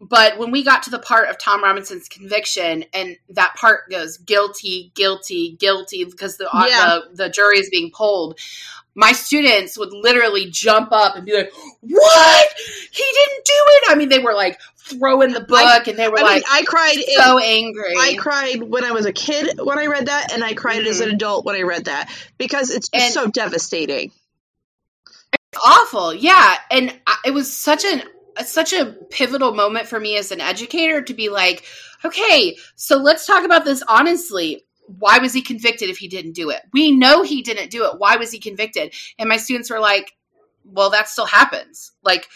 but 0.01 0.39
when 0.39 0.51
we 0.51 0.65
got 0.65 0.83
to 0.85 0.91
the 0.91 0.99
part 0.99 1.29
of 1.29 1.39
Tom 1.39 1.63
Robinson's 1.63 2.09
conviction, 2.09 2.85
and 2.93 3.17
that 3.31 3.55
part 3.57 3.91
goes 3.91 4.19
guilty, 4.19 4.93
guilty, 4.95 5.57
guilty, 5.59 6.05
because 6.05 6.37
the 6.37 6.49
yeah. 6.53 7.01
the, 7.11 7.25
the 7.25 7.31
jury 7.31 7.59
is 7.59 7.71
being 7.71 7.91
polled, 7.93 8.39
my 8.95 9.13
students 9.13 9.79
would 9.79 9.93
literally 9.93 10.51
jump 10.51 10.91
up 10.93 11.17
and 11.17 11.25
be 11.25 11.35
like, 11.35 11.53
"What? 11.81 12.49
He 12.91 13.05
didn't 13.13 13.45
do 13.45 13.53
it!" 13.55 13.91
I 13.91 13.95
mean, 13.97 14.09
they 14.09 14.19
were 14.19 14.35
like 14.35 14.61
throwing 14.85 15.33
the 15.33 15.41
book, 15.41 15.59
I, 15.59 15.83
and 15.87 15.99
they 15.99 16.09
were 16.09 16.19
I 16.19 16.23
like, 16.23 16.35
mean, 16.35 16.43
"I 16.51 16.63
cried 16.65 16.97
so 17.17 17.39
in, 17.39 17.45
angry." 17.45 17.95
I 17.99 18.15
cried 18.19 18.63
when 18.63 18.85
I 18.85 18.93
was 18.93 19.07
a 19.07 19.13
kid 19.13 19.59
when 19.63 19.79
I 19.79 19.87
read 19.87 20.07
that, 20.07 20.33
and 20.33 20.45
I 20.45 20.55
cried 20.55 20.81
mm-hmm. 20.81 20.89
as 20.89 21.01
an 21.01 21.09
mm-hmm. 21.09 21.17
adult 21.17 21.45
when 21.45 21.57
I 21.57 21.63
read 21.63 21.87
that 21.87 22.11
because 22.39 22.71
it's 22.71 22.89
just 22.89 23.05
and, 23.05 23.15
so 23.15 23.31
devastating. 23.31 24.13
It's 25.33 25.65
awful, 25.65 26.15
yeah, 26.15 26.57
and 26.71 26.95
it 27.25 27.33
was 27.33 27.53
such 27.53 27.85
an 27.85 28.03
such 28.45 28.73
a 28.73 28.87
pivotal 29.11 29.55
moment 29.55 29.87
for 29.87 29.99
me 29.99 30.17
as 30.17 30.33
an 30.33 30.41
educator 30.41 31.03
to 31.03 31.15
be 31.15 31.29
like, 31.29 31.65
okay, 32.05 32.57
so 32.75 32.99
let's 32.99 33.27
talk 33.27 33.45
about 33.45 33.65
this 33.65 33.83
honestly. 33.87 34.65
Why 34.99 35.19
was 35.19 35.33
he 35.33 35.41
convicted 35.41 35.89
if 35.89 35.97
he 35.97 36.09
didn't 36.09 36.33
do 36.33 36.51
it? 36.51 36.61
We 36.75 36.93
know 36.93 37.23
he 37.23 37.41
didn't 37.41 37.71
do 37.71 37.87
it. 37.87 37.99
Why 37.99 38.17
was 38.17 38.31
he 38.31 38.39
convicted? 38.39 38.93
And 39.19 39.31
my 39.31 39.39
students 39.39 39.71
were 39.71 39.81
like, 39.81 40.15
well, 40.63 40.91
that 40.91 41.09
still 41.09 41.25
happens. 41.25 41.93
Like, 42.03 42.29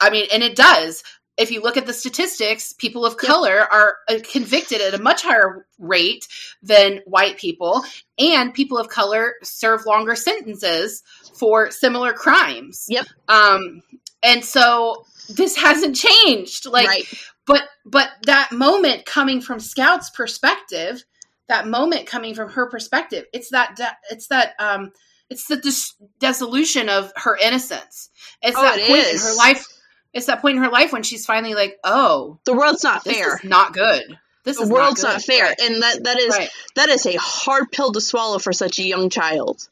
I 0.00 0.10
mean, 0.10 0.26
and 0.30 0.42
it 0.42 0.54
does. 0.54 1.02
If 1.36 1.50
you 1.50 1.62
look 1.62 1.76
at 1.76 1.86
the 1.86 1.92
statistics, 1.92 2.72
people 2.72 3.04
of 3.04 3.16
color 3.16 3.66
are 3.70 3.96
uh, 4.08 4.18
convicted 4.30 4.80
at 4.80 4.94
a 4.94 5.02
much 5.02 5.22
higher 5.22 5.66
rate 5.78 6.28
than 6.62 7.00
white 7.06 7.38
people, 7.38 7.82
and 8.18 8.54
people 8.54 8.78
of 8.78 8.88
color 8.88 9.34
serve 9.42 9.84
longer 9.84 10.14
sentences 10.14 11.02
for 11.34 11.70
similar 11.70 12.12
crimes. 12.12 12.86
Yep. 12.88 13.06
Um, 13.28 13.82
and 14.22 14.44
so 14.44 15.04
this 15.28 15.56
hasn't 15.56 15.96
changed 15.96 16.66
like 16.66 16.88
right. 16.88 17.04
but 17.46 17.62
but 17.84 18.08
that 18.26 18.50
moment 18.52 19.06
coming 19.06 19.40
from 19.40 19.60
scout's 19.60 20.10
perspective 20.10 21.04
that 21.48 21.66
moment 21.66 22.06
coming 22.06 22.34
from 22.34 22.50
her 22.50 22.68
perspective 22.68 23.24
it's 23.32 23.50
that 23.50 23.76
it's 24.10 24.28
that 24.28 24.54
um 24.58 24.90
it's 25.30 25.46
the 25.46 25.56
dis- 25.56 25.94
dissolution 26.18 26.88
of 26.88 27.12
her 27.16 27.36
innocence 27.36 28.10
it's 28.42 28.56
oh, 28.56 28.62
that 28.62 28.78
it 28.78 28.88
point 28.88 29.00
is. 29.00 29.22
in 29.22 29.28
her 29.28 29.36
life 29.36 29.66
it's 30.14 30.26
that 30.26 30.40
point 30.40 30.56
in 30.56 30.62
her 30.62 30.70
life 30.70 30.92
when 30.92 31.02
she's 31.02 31.26
finally 31.26 31.54
like 31.54 31.76
oh 31.84 32.38
the 32.44 32.54
world's 32.54 32.84
not 32.84 33.04
fair 33.04 33.40
not 33.44 33.72
good 33.72 34.18
this 34.44 34.58
is 34.58 34.68
the 34.68 34.74
world's 34.74 35.02
not, 35.02 35.14
not 35.14 35.22
fair 35.22 35.44
right. 35.44 35.60
and 35.60 35.82
that 35.82 36.04
that 36.04 36.18
is 36.18 36.30
right. 36.30 36.50
that 36.76 36.88
is 36.88 37.06
a 37.06 37.16
hard 37.18 37.70
pill 37.70 37.92
to 37.92 38.00
swallow 38.00 38.38
for 38.38 38.52
such 38.52 38.78
a 38.78 38.82
young 38.82 39.10
child 39.10 39.68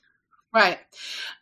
right 0.52 0.78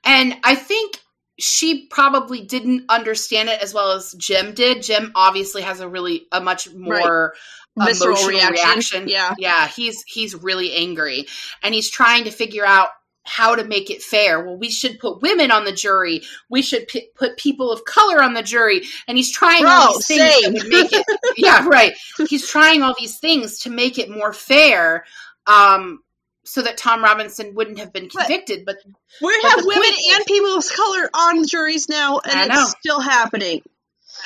and 0.04 0.36
i 0.44 0.54
think 0.54 0.96
she 1.38 1.86
probably 1.86 2.42
didn't 2.42 2.84
understand 2.90 3.48
it 3.48 3.62
as 3.62 3.72
well 3.72 3.92
as 3.92 4.12
Jem 4.12 4.52
did. 4.52 4.82
Jem 4.82 5.10
obviously 5.14 5.62
has 5.62 5.80
a 5.80 5.88
really 5.88 6.26
a 6.30 6.38
much 6.38 6.70
more 6.74 7.34
Visceral 7.78 8.16
emotional 8.16 8.30
reaction. 8.30 8.68
reaction. 8.68 9.08
Yeah. 9.08 9.34
Yeah, 9.38 9.68
he's 9.68 10.02
he's 10.06 10.34
really 10.34 10.74
angry 10.74 11.26
and 11.62 11.72
he's 11.72 11.88
trying 11.88 12.24
to 12.24 12.30
figure 12.30 12.66
out 12.66 12.88
how 13.24 13.54
to 13.54 13.64
make 13.64 13.90
it 13.90 14.02
fair. 14.02 14.44
Well, 14.44 14.56
we 14.56 14.70
should 14.70 14.98
put 14.98 15.22
women 15.22 15.50
on 15.50 15.64
the 15.64 15.72
jury. 15.72 16.22
We 16.48 16.62
should 16.62 16.88
p- 16.88 17.10
put 17.14 17.36
people 17.36 17.70
of 17.70 17.84
color 17.84 18.22
on 18.22 18.34
the 18.34 18.42
jury. 18.42 18.82
And 19.06 19.16
he's 19.16 19.30
trying 19.30 19.62
Bro, 19.62 19.70
all 19.70 19.94
these 19.94 20.06
things 20.06 20.20
same. 20.20 20.54
that 20.54 20.62
would 20.62 20.72
make 20.72 20.92
it. 20.92 21.06
yeah, 21.36 21.66
right. 21.66 21.92
He's 22.28 22.48
trying 22.48 22.82
all 22.82 22.94
these 22.98 23.18
things 23.18 23.60
to 23.60 23.70
make 23.70 23.98
it 23.98 24.10
more 24.10 24.32
fair. 24.32 25.04
Um, 25.46 26.02
so 26.42 26.62
that 26.62 26.76
Tom 26.76 27.04
Robinson 27.04 27.54
wouldn't 27.54 27.78
have 27.78 27.92
been 27.92 28.08
convicted. 28.08 28.64
But, 28.64 28.78
but 28.84 28.94
we 29.20 29.40
have 29.44 29.64
women 29.64 29.90
and 30.14 30.24
people 30.26 30.56
of 30.56 30.64
color 30.68 31.10
on 31.14 31.46
juries 31.46 31.88
now, 31.88 32.18
and 32.18 32.50
it's 32.50 32.70
still 32.80 33.00
happening. 33.00 33.62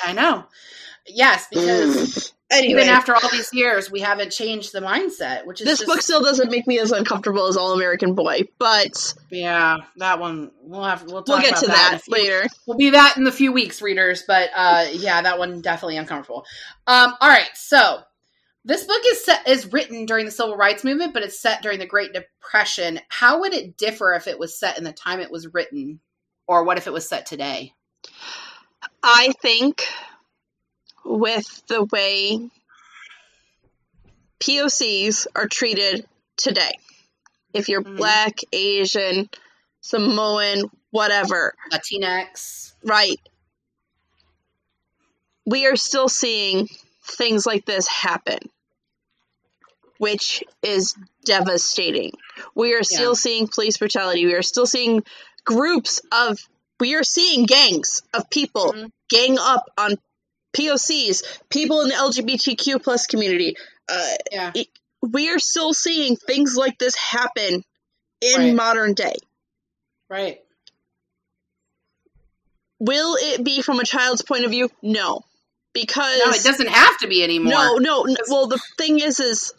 I 0.03 0.13
know. 0.13 0.45
Yes, 1.05 1.47
because 1.51 2.33
anyway. 2.51 2.81
even 2.81 2.89
after 2.89 3.13
all 3.13 3.29
these 3.31 3.53
years, 3.53 3.91
we 3.91 4.01
haven't 4.01 4.31
changed 4.31 4.73
the 4.73 4.79
mindset. 4.79 5.45
Which 5.45 5.61
is 5.61 5.65
this 5.65 5.79
just, 5.79 5.87
book 5.87 6.01
still 6.01 6.21
doesn't 6.21 6.51
make 6.51 6.67
me 6.67 6.79
as 6.79 6.91
uncomfortable 6.91 7.47
as 7.47 7.57
All 7.57 7.73
American 7.73 8.13
Boy, 8.13 8.41
but 8.59 9.13
yeah, 9.29 9.77
that 9.97 10.19
one 10.19 10.51
we'll 10.61 10.83
have 10.83 11.03
we'll, 11.03 11.23
we'll 11.27 11.41
get 11.41 11.57
to 11.57 11.67
that, 11.67 11.89
that 11.91 12.01
few, 12.03 12.13
later. 12.13 12.47
We'll 12.65 12.77
be 12.77 12.91
that 12.91 13.17
in 13.17 13.25
a 13.27 13.31
few 13.31 13.51
weeks, 13.51 13.81
readers. 13.81 14.23
But 14.27 14.49
uh, 14.55 14.87
yeah, 14.93 15.21
that 15.21 15.39
one 15.39 15.61
definitely 15.61 15.97
uncomfortable. 15.97 16.45
Um, 16.87 17.13
all 17.19 17.29
right, 17.29 17.49
so 17.53 17.99
this 18.63 18.83
book 18.83 19.01
is 19.07 19.23
set 19.23 19.47
is 19.47 19.71
written 19.71 20.05
during 20.05 20.25
the 20.25 20.31
civil 20.31 20.57
rights 20.57 20.83
movement, 20.83 21.13
but 21.13 21.23
it's 21.23 21.39
set 21.39 21.61
during 21.61 21.79
the 21.79 21.85
Great 21.85 22.13
Depression. 22.13 22.99
How 23.09 23.41
would 23.41 23.53
it 23.53 23.77
differ 23.77 24.13
if 24.13 24.27
it 24.27 24.39
was 24.39 24.59
set 24.59 24.77
in 24.77 24.83
the 24.83 24.91
time 24.91 25.19
it 25.19 25.31
was 25.31 25.53
written, 25.53 25.99
or 26.47 26.63
what 26.63 26.77
if 26.77 26.87
it 26.87 26.93
was 26.93 27.07
set 27.07 27.25
today? 27.25 27.73
I 29.03 29.33
think 29.41 29.83
with 31.05 31.63
the 31.67 31.83
way 31.85 32.49
POCs 34.39 35.27
are 35.35 35.47
treated 35.47 36.05
today. 36.35 36.73
If 37.53 37.69
you're 37.69 37.81
mm-hmm. 37.81 37.95
black, 37.95 38.39
Asian, 38.51 39.29
Samoan, 39.81 40.69
whatever, 40.91 41.53
Latinx, 41.71 42.73
right? 42.83 43.19
We 45.45 45.67
are 45.67 45.75
still 45.75 46.09
seeing 46.09 46.67
things 47.03 47.45
like 47.45 47.65
this 47.65 47.87
happen, 47.87 48.39
which 49.99 50.43
is 50.63 50.95
devastating. 51.23 52.13
We 52.55 52.73
are 52.73 52.83
still 52.83 53.11
yeah. 53.11 53.15
seeing 53.19 53.47
police 53.47 53.77
brutality. 53.77 54.25
We 54.25 54.33
are 54.33 54.41
still 54.41 54.65
seeing 54.65 55.03
groups 55.45 56.01
of, 56.11 56.39
we 56.79 56.95
are 56.95 57.03
seeing 57.03 57.45
gangs 57.45 58.01
of 58.13 58.29
people 58.29 58.73
mm-hmm. 58.73 58.87
gang 59.09 59.37
up 59.39 59.69
on 59.77 59.95
POCs, 60.55 61.23
people 61.49 61.81
in 61.81 61.89
the 61.89 61.95
LGBTQ 61.95 62.83
plus 62.83 63.07
community. 63.07 63.55
Uh, 63.87 64.07
yeah. 64.31 64.51
It, 64.55 64.67
we 65.01 65.29
are 65.29 65.39
still 65.39 65.73
seeing 65.73 66.15
things 66.15 66.55
like 66.55 66.77
this 66.77 66.95
happen 66.95 67.63
in 68.21 68.39
right. 68.39 68.55
modern 68.55 68.93
day. 68.93 69.15
Right. 70.09 70.41
Will 72.79 73.15
it 73.19 73.43
be 73.43 73.61
from 73.61 73.79
a 73.79 73.85
child's 73.85 74.21
point 74.21 74.45
of 74.45 74.51
view? 74.51 74.69
No. 74.81 75.21
Because 75.73 76.19
No, 76.23 76.31
it 76.31 76.43
doesn't 76.43 76.69
have 76.69 76.97
to 76.99 77.07
be 77.07 77.23
anymore. 77.23 77.51
No, 77.51 77.75
no. 77.75 78.15
Well, 78.29 78.47
the 78.47 78.61
thing 78.77 78.99
is 78.99 79.19
is 79.19 79.53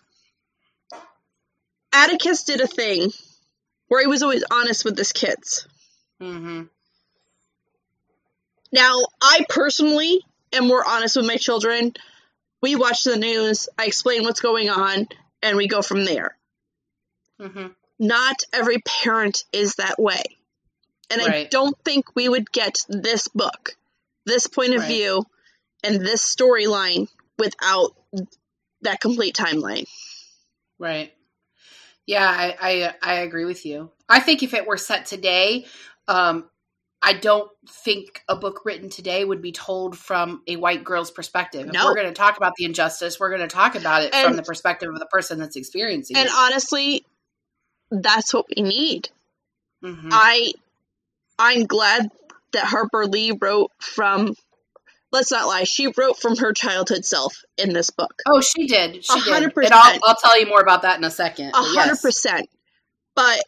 Atticus 1.92 2.44
did 2.44 2.60
a 2.60 2.66
thing 2.66 3.10
where 3.88 4.00
he 4.00 4.06
was 4.06 4.22
always 4.22 4.44
honest 4.50 4.84
with 4.84 4.96
his 4.96 5.12
kids. 5.12 5.66
hmm 6.20 6.64
Now, 8.72 9.04
I 9.20 9.44
personally 9.48 10.20
am 10.52 10.66
more 10.66 10.86
honest 10.86 11.16
with 11.16 11.26
my 11.26 11.36
children. 11.36 11.92
We 12.62 12.76
watch 12.76 13.04
the 13.04 13.16
news, 13.16 13.68
I 13.78 13.86
explain 13.86 14.22
what's 14.22 14.40
going 14.40 14.70
on, 14.70 15.08
and 15.42 15.56
we 15.56 15.68
go 15.68 15.82
from 15.82 16.04
there. 16.04 16.36
Mm-hmm. 17.40 17.66
Not 17.98 18.42
every 18.52 18.78
parent 18.78 19.44
is 19.52 19.74
that 19.74 19.98
way. 19.98 20.22
And 21.10 21.20
right. 21.20 21.46
I 21.46 21.48
don't 21.48 21.76
think 21.84 22.16
we 22.16 22.28
would 22.28 22.50
get 22.50 22.78
this 22.88 23.28
book, 23.28 23.76
this 24.24 24.46
point 24.46 24.74
of 24.74 24.80
right. 24.80 24.88
view, 24.88 25.24
and 25.84 26.00
this 26.00 26.22
storyline 26.22 27.08
without 27.38 27.94
that 28.82 29.00
complete 29.00 29.36
timeline. 29.36 29.86
Right. 30.78 31.12
Yeah, 32.06 32.26
I, 32.28 32.56
I, 32.60 32.94
I 33.02 33.14
agree 33.20 33.44
with 33.44 33.66
you. 33.66 33.90
I 34.08 34.20
think 34.20 34.42
if 34.42 34.54
it 34.54 34.66
were 34.66 34.76
set 34.76 35.06
today, 35.06 35.66
um, 36.08 36.48
I 37.02 37.12
don't 37.12 37.50
think 37.68 38.22
a 38.28 38.36
book 38.36 38.62
written 38.64 38.88
today 38.88 39.24
would 39.24 39.42
be 39.42 39.52
told 39.52 39.96
from 39.96 40.42
a 40.46 40.56
white 40.56 40.82
girl's 40.82 41.10
perspective. 41.10 41.70
No. 41.72 41.80
If 41.80 41.84
we're 41.84 41.94
going 41.94 42.08
to 42.08 42.14
talk 42.14 42.36
about 42.36 42.54
the 42.56 42.64
injustice, 42.64 43.20
we're 43.20 43.28
going 43.28 43.48
to 43.48 43.54
talk 43.54 43.74
about 43.74 44.02
it 44.02 44.14
and, 44.14 44.26
from 44.26 44.36
the 44.36 44.42
perspective 44.42 44.88
of 44.88 44.98
the 44.98 45.06
person 45.06 45.38
that's 45.38 45.56
experiencing 45.56 46.16
and 46.16 46.26
it. 46.26 46.30
And 46.30 46.36
honestly, 46.36 47.04
that's 47.90 48.34
what 48.34 48.46
we 48.54 48.62
need. 48.62 49.10
Mm-hmm. 49.84 50.08
I 50.10 50.52
I'm 51.38 51.66
glad 51.66 52.10
that 52.52 52.64
Harper 52.64 53.06
Lee 53.06 53.36
wrote 53.38 53.70
from 53.78 54.34
let's 55.12 55.30
not 55.30 55.46
lie, 55.46 55.64
she 55.64 55.92
wrote 55.96 56.18
from 56.18 56.36
her 56.38 56.52
childhood 56.52 57.04
self 57.04 57.42
in 57.56 57.72
this 57.72 57.90
book. 57.90 58.14
Oh, 58.26 58.40
she 58.40 58.66
did. 58.66 59.04
She 59.04 59.20
100%. 59.20 59.54
did. 59.54 59.64
And 59.64 59.74
I'll, 59.74 59.98
I'll 60.04 60.16
tell 60.16 60.38
you 60.38 60.46
more 60.46 60.60
about 60.60 60.82
that 60.82 60.98
in 60.98 61.04
a 61.04 61.10
second. 61.10 61.50
A 61.54 61.62
hundred 61.62 62.00
percent. 62.00 62.48
But 63.14 63.42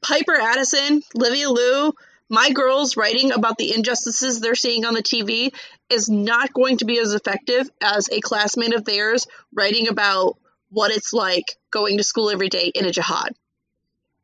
Piper 0.00 0.34
Addison, 0.34 1.02
Livia 1.14 1.50
Liu, 1.50 1.92
my 2.28 2.50
girls 2.50 2.96
writing 2.96 3.32
about 3.32 3.56
the 3.56 3.74
injustices 3.74 4.40
they're 4.40 4.54
seeing 4.54 4.84
on 4.84 4.94
the 4.94 5.02
TV 5.02 5.54
is 5.88 6.08
not 6.08 6.52
going 6.52 6.78
to 6.78 6.84
be 6.84 6.98
as 6.98 7.14
effective 7.14 7.70
as 7.80 8.08
a 8.10 8.20
classmate 8.20 8.74
of 8.74 8.84
theirs 8.84 9.26
writing 9.54 9.88
about 9.88 10.36
what 10.70 10.90
it's 10.90 11.12
like 11.12 11.56
going 11.70 11.98
to 11.98 12.04
school 12.04 12.30
every 12.30 12.48
day 12.48 12.72
in 12.74 12.84
a 12.84 12.90
jihad. 12.90 13.32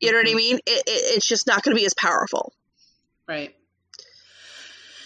You 0.01 0.11
know 0.11 0.18
what 0.18 0.27
I 0.27 0.31
mm-hmm. 0.31 0.37
mean? 0.37 0.57
It, 0.57 0.83
it, 0.87 1.16
it's 1.16 1.29
just 1.29 1.47
not 1.47 1.62
going 1.62 1.77
to 1.77 1.81
be 1.81 1.87
as 1.87 1.95
powerful. 1.95 2.53
Right. 3.29 3.55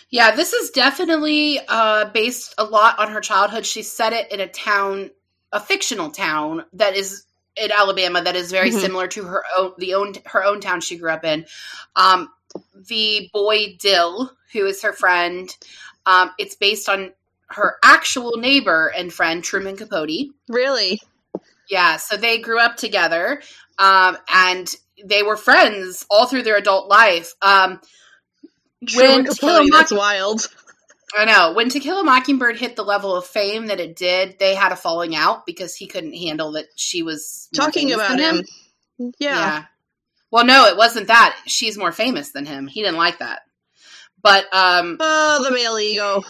Yeah, 0.09 0.35
this 0.35 0.55
is 0.55 0.71
definitely 0.71 1.61
uh, 1.69 2.07
based 2.07 2.55
a 2.57 2.64
lot 2.64 2.99
on 2.99 3.11
her 3.11 3.21
childhood. 3.21 3.67
She 3.67 3.83
set 3.83 4.14
it 4.14 4.33
in 4.33 4.41
a 4.41 4.49
town, 4.49 5.11
a 5.53 5.61
fictional 5.61 6.11
town 6.11 6.64
that 6.73 6.97
is 6.97 7.26
in 7.57 7.73
Alabama 7.73 8.23
that 8.23 8.37
is 8.37 8.51
very 8.51 8.71
mm-hmm. 8.71 8.79
similar 8.81 9.09
to 9.09 9.25
her 9.25 9.45
own 9.59 9.73
the 9.79 9.95
own 9.95 10.15
her 10.27 10.45
own 10.45 10.61
town 10.61 10.81
she 10.81 10.99
grew 10.99 11.11
up 11.11 11.25
in. 11.25 11.47
Um, 11.95 12.31
the 12.75 13.31
boy 13.33 13.77
Dill, 13.79 14.33
who 14.53 14.67
is 14.67 14.83
her 14.83 14.93
friend. 14.93 15.55
Um, 16.05 16.31
it's 16.39 16.55
based 16.55 16.89
on 16.89 17.13
her 17.49 17.77
actual 17.83 18.37
neighbor 18.37 18.93
and 18.97 19.13
friend 19.13 19.43
Truman 19.43 19.77
Capote. 19.77 20.31
Really? 20.49 21.01
Yeah. 21.69 21.97
So 21.97 22.17
they 22.17 22.39
grew 22.39 22.59
up 22.59 22.77
together, 22.77 23.43
um, 23.79 24.17
and 24.33 24.73
they 25.05 25.23
were 25.23 25.37
friends 25.37 26.07
all 26.11 26.27
through 26.27 26.43
their 26.43 26.57
adult 26.57 26.89
life. 26.89 27.35
Um, 27.43 27.81
Truman 28.87 29.25
Capote, 29.25 29.69
that's 29.71 29.93
wild. 29.93 30.49
I 31.15 31.25
know. 31.25 31.53
When 31.53 31.69
To 31.69 31.81
Kill 31.81 32.01
a 32.01 32.05
Mockingbird 32.05 32.59
hit 32.59 32.77
the 32.77 32.85
level 32.85 33.15
of 33.15 33.27
fame 33.27 33.67
that 33.67 33.81
it 33.81 33.97
did, 33.97 34.39
they 34.39 34.55
had 34.55 34.73
a 34.73 34.77
falling 34.77 35.15
out 35.15 35.47
because 35.47 35.77
he 35.77 35.87
couldn't 35.87 36.15
handle 36.15 36.53
that 36.53 36.67
she 36.77 37.03
was 37.03 37.49
talking 37.55 37.93
about 37.93 38.19
him. 38.19 38.37
him. 38.37 39.13
Yeah. 39.19 39.37
yeah. 39.37 39.65
Well, 40.31 40.45
no, 40.45 40.67
it 40.67 40.77
wasn't 40.77 41.09
that. 41.09 41.39
She's 41.47 41.79
more 41.79 41.93
famous 41.93 42.33
than 42.33 42.47
him. 42.47 42.67
He 42.67 42.83
didn't 42.83 42.99
like 42.99 43.19
that. 43.19 43.43
But 44.23 44.45
um 44.53 44.97
Oh, 44.99 45.45
the 45.45 45.53
male 45.53 45.79
ego. 45.79 46.23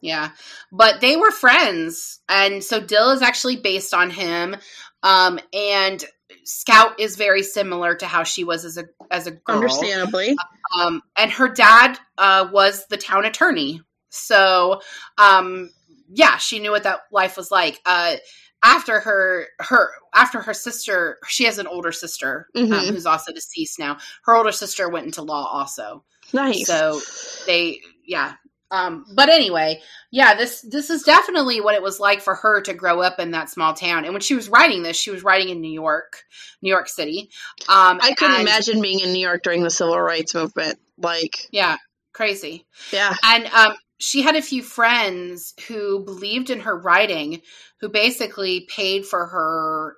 Yeah. 0.00 0.30
But 0.72 1.00
they 1.00 1.16
were 1.16 1.30
friends. 1.30 2.20
And 2.28 2.62
so 2.62 2.80
Dill 2.80 3.10
is 3.10 3.22
actually 3.22 3.56
based 3.56 3.94
on 3.94 4.10
him. 4.10 4.56
Um 5.02 5.38
and 5.52 6.04
Scout 6.48 6.98
is 6.98 7.16
very 7.16 7.42
similar 7.42 7.94
to 7.94 8.06
how 8.06 8.22
she 8.22 8.42
was 8.42 8.64
as 8.64 8.78
a 8.78 8.84
as 9.10 9.26
a 9.26 9.32
girl. 9.32 9.56
Understandably. 9.56 10.34
Um 10.80 11.02
and 11.18 11.30
her 11.30 11.48
dad 11.48 11.98
uh 12.16 12.48
was 12.50 12.86
the 12.86 12.96
town 12.96 13.26
attorney. 13.26 13.82
So 14.08 14.80
um 15.18 15.68
yeah, 16.10 16.38
she 16.38 16.58
knew 16.58 16.70
what 16.70 16.84
that 16.84 17.00
life 17.12 17.36
was 17.36 17.50
like. 17.50 17.78
Uh 17.84 18.16
after 18.64 18.98
her 18.98 19.46
her 19.60 19.90
after 20.14 20.40
her 20.40 20.54
sister 20.54 21.18
she 21.28 21.44
has 21.44 21.58
an 21.58 21.66
older 21.66 21.92
sister 21.92 22.48
um, 22.56 22.64
mm-hmm. 22.64 22.72
um, 22.72 22.86
who's 22.86 23.06
also 23.06 23.32
deceased 23.32 23.78
now 23.78 23.96
her 24.24 24.34
older 24.34 24.50
sister 24.50 24.88
went 24.88 25.06
into 25.06 25.22
law 25.22 25.46
also 25.46 26.02
nice 26.32 26.66
so 26.66 27.00
they 27.46 27.78
yeah 28.04 28.32
um 28.70 29.04
but 29.14 29.28
anyway 29.28 29.80
yeah 30.10 30.34
this 30.34 30.60
this 30.62 30.90
is 30.90 31.02
definitely 31.02 31.60
what 31.60 31.74
it 31.74 31.82
was 31.82 31.98
like 31.98 32.20
for 32.20 32.34
her 32.34 32.60
to 32.60 32.74
grow 32.74 33.00
up 33.00 33.18
in 33.18 33.30
that 33.30 33.50
small 33.50 33.74
town. 33.74 34.04
And 34.04 34.12
when 34.12 34.20
she 34.20 34.34
was 34.34 34.48
writing 34.48 34.82
this 34.82 34.96
she 34.96 35.10
was 35.10 35.22
writing 35.22 35.48
in 35.48 35.60
new 35.60 35.72
york 35.72 36.22
new 36.62 36.70
york 36.70 36.88
city. 36.88 37.30
Um 37.68 37.98
i 38.02 38.14
couldn't 38.16 38.36
and, 38.36 38.42
imagine 38.42 38.80
being 38.80 39.00
in 39.00 39.12
new 39.12 39.20
york 39.20 39.42
during 39.42 39.62
the 39.62 39.70
civil 39.70 40.00
rights 40.00 40.34
movement 40.34 40.78
like 40.98 41.48
yeah 41.50 41.76
crazy. 42.12 42.66
Yeah. 42.92 43.14
And 43.22 43.46
um 43.46 43.74
she 43.98 44.22
had 44.22 44.36
a 44.36 44.42
few 44.42 44.62
friends 44.62 45.54
who 45.66 46.04
believed 46.04 46.50
in 46.50 46.60
her 46.60 46.76
writing 46.76 47.42
who 47.80 47.88
basically 47.88 48.66
paid 48.68 49.06
for 49.06 49.26
her 49.26 49.96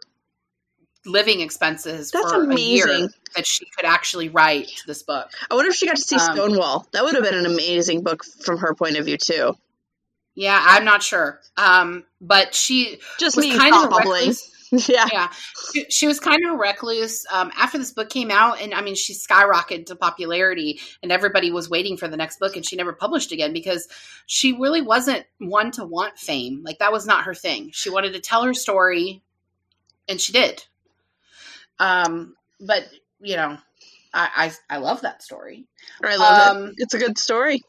living 1.07 1.41
expenses 1.41 2.11
That's 2.11 2.31
for 2.31 2.45
amazing. 2.45 2.59
a 2.59 2.99
year 2.99 3.09
that 3.37 3.47
she 3.47 3.67
could 3.77 3.87
actually 3.87 4.29
write 4.29 4.71
this 4.87 5.03
book. 5.03 5.31
I 5.51 5.55
wonder 5.55 5.71
if 5.71 5.77
she 5.77 5.87
got 5.87 5.97
to 5.97 6.03
see 6.03 6.17
um, 6.17 6.37
Stonewall. 6.37 6.87
That 6.93 7.05
would 7.05 7.15
have 7.15 7.25
been 7.25 7.35
an 7.35 7.47
amazing 7.47 8.03
book 8.03 8.25
from 8.25 8.59
her 8.59 8.75
point 8.75 8.97
of 8.97 9.05
view 9.05 9.17
too. 9.17 9.55
Yeah, 10.35 10.59
I'm 10.63 10.85
not 10.85 11.03
sure. 11.03 11.41
Um, 11.57 12.05
but 12.21 12.55
she 12.55 12.99
just 13.19 13.37
was 13.37 13.47
kind 13.47 13.75
of 13.75 13.93
recluse. 13.93 14.51
yeah, 14.89 15.09
yeah. 15.13 15.33
She, 15.73 15.87
she, 15.91 16.07
was 16.07 16.21
kind 16.21 16.45
of 16.47 16.55
a 16.55 16.57
recluse 16.57 17.27
um, 17.31 17.51
after 17.57 17.77
this 17.77 17.93
book 17.93 18.09
came 18.09 18.31
out, 18.31 18.61
and 18.61 18.73
I 18.73 18.83
mean, 18.83 18.95
she 18.95 19.15
skyrocketed 19.15 19.87
to 19.87 19.97
popularity, 19.97 20.81
and 21.03 21.11
everybody 21.11 21.51
was 21.51 21.69
waiting 21.69 21.97
for 21.97 22.07
the 22.07 22.17
next 22.17 22.39
book, 22.39 22.55
and 22.55 22.65
she 22.65 22.77
never 22.77 22.93
published 22.93 23.33
again 23.33 23.53
because 23.53 23.89
she 24.27 24.53
really 24.53 24.81
wasn't 24.81 25.27
one 25.39 25.73
to 25.73 25.85
want 25.85 26.19
fame. 26.19 26.63
Like 26.65 26.79
that 26.79 26.93
was 26.93 27.05
not 27.05 27.25
her 27.25 27.35
thing. 27.35 27.71
She 27.73 27.91
wanted 27.91 28.13
to 28.13 28.21
tell 28.21 28.45
her 28.45 28.55
story, 28.55 29.23
and 30.09 30.21
she 30.21 30.33
did. 30.33 30.65
Um, 31.81 32.37
but 32.61 32.85
you 33.21 33.37
know, 33.37 33.59
I 34.15 34.53
I, 34.71 34.77
I 34.77 34.79
love 34.79 35.01
that 35.01 35.23
story. 35.23 35.67
I 36.05 36.17
love 36.17 36.57
um, 36.57 36.65
it. 36.69 36.75
It's 36.79 36.95
a 36.95 36.99
good 36.99 37.19
story. 37.19 37.63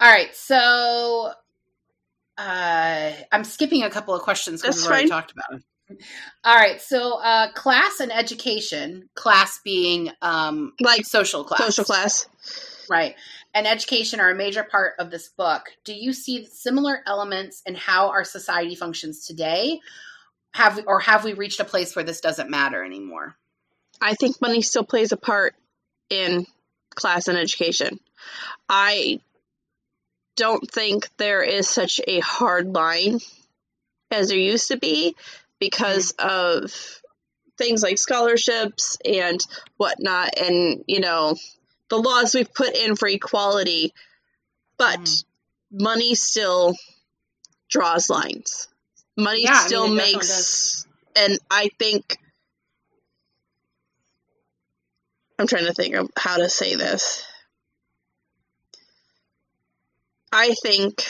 All 0.00 0.08
right, 0.08 0.32
so 0.32 1.32
uh, 2.38 3.12
I'm 3.32 3.42
skipping 3.42 3.82
a 3.82 3.90
couple 3.90 4.14
of 4.14 4.22
questions 4.22 4.62
because 4.62 4.76
we've 4.76 4.86
already 4.86 5.08
talked 5.08 5.32
about 5.32 5.50
them. 5.50 5.98
All 6.44 6.54
right, 6.54 6.80
so 6.80 7.20
uh, 7.20 7.50
class 7.52 7.98
and 7.98 8.12
education, 8.12 9.08
class 9.14 9.58
being 9.64 10.10
um, 10.22 10.74
like 10.80 11.04
social 11.04 11.42
class, 11.42 11.60
social 11.60 11.84
class, 11.84 12.28
right, 12.88 13.16
and 13.54 13.66
education 13.66 14.20
are 14.20 14.30
a 14.30 14.36
major 14.36 14.62
part 14.62 14.92
of 15.00 15.10
this 15.10 15.30
book. 15.30 15.70
Do 15.84 15.94
you 15.94 16.12
see 16.12 16.46
similar 16.46 17.00
elements 17.06 17.62
in 17.66 17.74
how 17.74 18.10
our 18.10 18.22
society 18.22 18.76
functions 18.76 19.26
today? 19.26 19.80
Have 20.58 20.80
or 20.88 20.98
have 20.98 21.22
we 21.22 21.34
reached 21.34 21.60
a 21.60 21.64
place 21.64 21.94
where 21.94 22.04
this 22.04 22.20
doesn't 22.20 22.50
matter 22.50 22.84
anymore? 22.84 23.36
I 24.00 24.14
think 24.14 24.40
money 24.40 24.60
still 24.60 24.82
plays 24.82 25.12
a 25.12 25.16
part 25.16 25.54
in 26.10 26.46
class 26.96 27.28
and 27.28 27.38
education. 27.38 28.00
I 28.68 29.20
don't 30.34 30.68
think 30.68 31.08
there 31.16 31.44
is 31.44 31.68
such 31.68 32.00
a 32.08 32.18
hard 32.18 32.74
line 32.74 33.20
as 34.10 34.30
there 34.30 34.36
used 34.36 34.68
to 34.68 34.76
be 34.76 35.14
because 35.60 36.12
mm-hmm. 36.14 36.28
of 36.28 37.02
things 37.56 37.84
like 37.84 37.98
scholarships 37.98 38.98
and 39.04 39.38
whatnot, 39.76 40.36
and 40.40 40.82
you 40.88 40.98
know 40.98 41.36
the 41.88 41.98
laws 41.98 42.34
we've 42.34 42.52
put 42.52 42.76
in 42.76 42.96
for 42.96 43.06
equality, 43.06 43.94
but 44.76 44.98
mm-hmm. 44.98 45.84
money 45.84 46.16
still 46.16 46.74
draws 47.68 48.10
lines. 48.10 48.66
Money 49.18 49.42
yeah, 49.42 49.58
still 49.58 49.84
I 49.84 49.88
mean, 49.88 49.96
makes, 49.96 50.86
and 51.16 51.38
I 51.50 51.70
think 51.76 52.16
I'm 55.38 55.48
trying 55.48 55.66
to 55.66 55.74
think 55.74 55.96
of 55.96 56.08
how 56.16 56.36
to 56.36 56.48
say 56.48 56.76
this. 56.76 57.24
I 60.30 60.54
think 60.62 61.04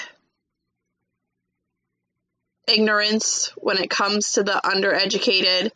ignorance 2.66 3.52
when 3.56 3.76
it 3.76 3.90
comes 3.90 4.32
to 4.32 4.42
the 4.42 4.60
undereducated 4.64 5.70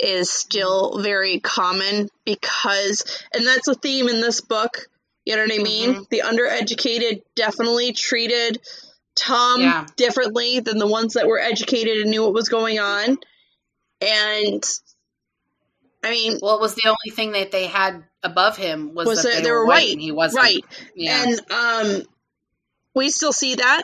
is 0.00 0.28
still 0.28 1.00
very 1.00 1.38
common 1.38 2.08
because 2.24 3.24
and 3.34 3.46
that's 3.46 3.68
a 3.68 3.74
theme 3.74 4.08
in 4.08 4.20
this 4.20 4.40
book 4.40 4.88
you 5.24 5.36
know 5.36 5.42
what 5.42 5.52
i 5.52 5.62
mean 5.62 5.90
mm-hmm. 5.90 6.02
the 6.10 6.22
undereducated 6.24 7.22
definitely 7.34 7.92
treated 7.92 8.60
tom 9.20 9.60
yeah. 9.60 9.86
differently 9.96 10.60
than 10.60 10.78
the 10.78 10.86
ones 10.86 11.14
that 11.14 11.26
were 11.26 11.38
educated 11.38 11.98
and 11.98 12.10
knew 12.10 12.22
what 12.22 12.32
was 12.32 12.48
going 12.48 12.78
on 12.78 13.18
and 14.00 14.64
i 16.02 16.10
mean 16.10 16.38
well 16.40 16.56
it 16.56 16.60
was 16.60 16.74
the 16.74 16.88
only 16.88 17.14
thing 17.14 17.32
that 17.32 17.50
they 17.50 17.66
had 17.66 18.02
above 18.22 18.56
him 18.56 18.94
was, 18.94 19.06
was 19.06 19.22
that, 19.22 19.34
they, 19.34 19.42
they, 19.42 19.50
were, 19.50 19.66
white, 19.66 19.92
and 19.92 20.00
he 20.00 20.12
wasn't 20.12 20.42
right 20.42 20.64
yeah. 20.94 21.24
and 21.24 21.40
um 21.50 22.02
we 22.94 23.10
still 23.10 23.32
see 23.32 23.56
that. 23.56 23.82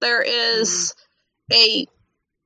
There 0.00 0.22
is 0.22 0.94
mm-hmm. 1.50 1.54
a 1.54 1.86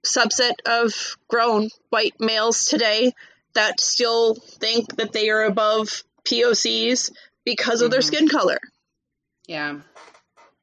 subset 0.06 0.54
of 0.66 1.16
grown 1.28 1.68
white 1.90 2.14
males 2.20 2.66
today 2.66 3.12
that 3.54 3.80
still 3.80 4.34
think 4.34 4.96
that 4.96 5.12
they 5.12 5.30
are 5.30 5.44
above 5.44 6.04
POCs 6.24 7.10
because 7.44 7.78
mm-hmm. 7.78 7.84
of 7.86 7.90
their 7.90 8.00
mm-hmm. 8.00 8.06
skin 8.06 8.28
color. 8.28 8.58
Yeah. 9.46 9.80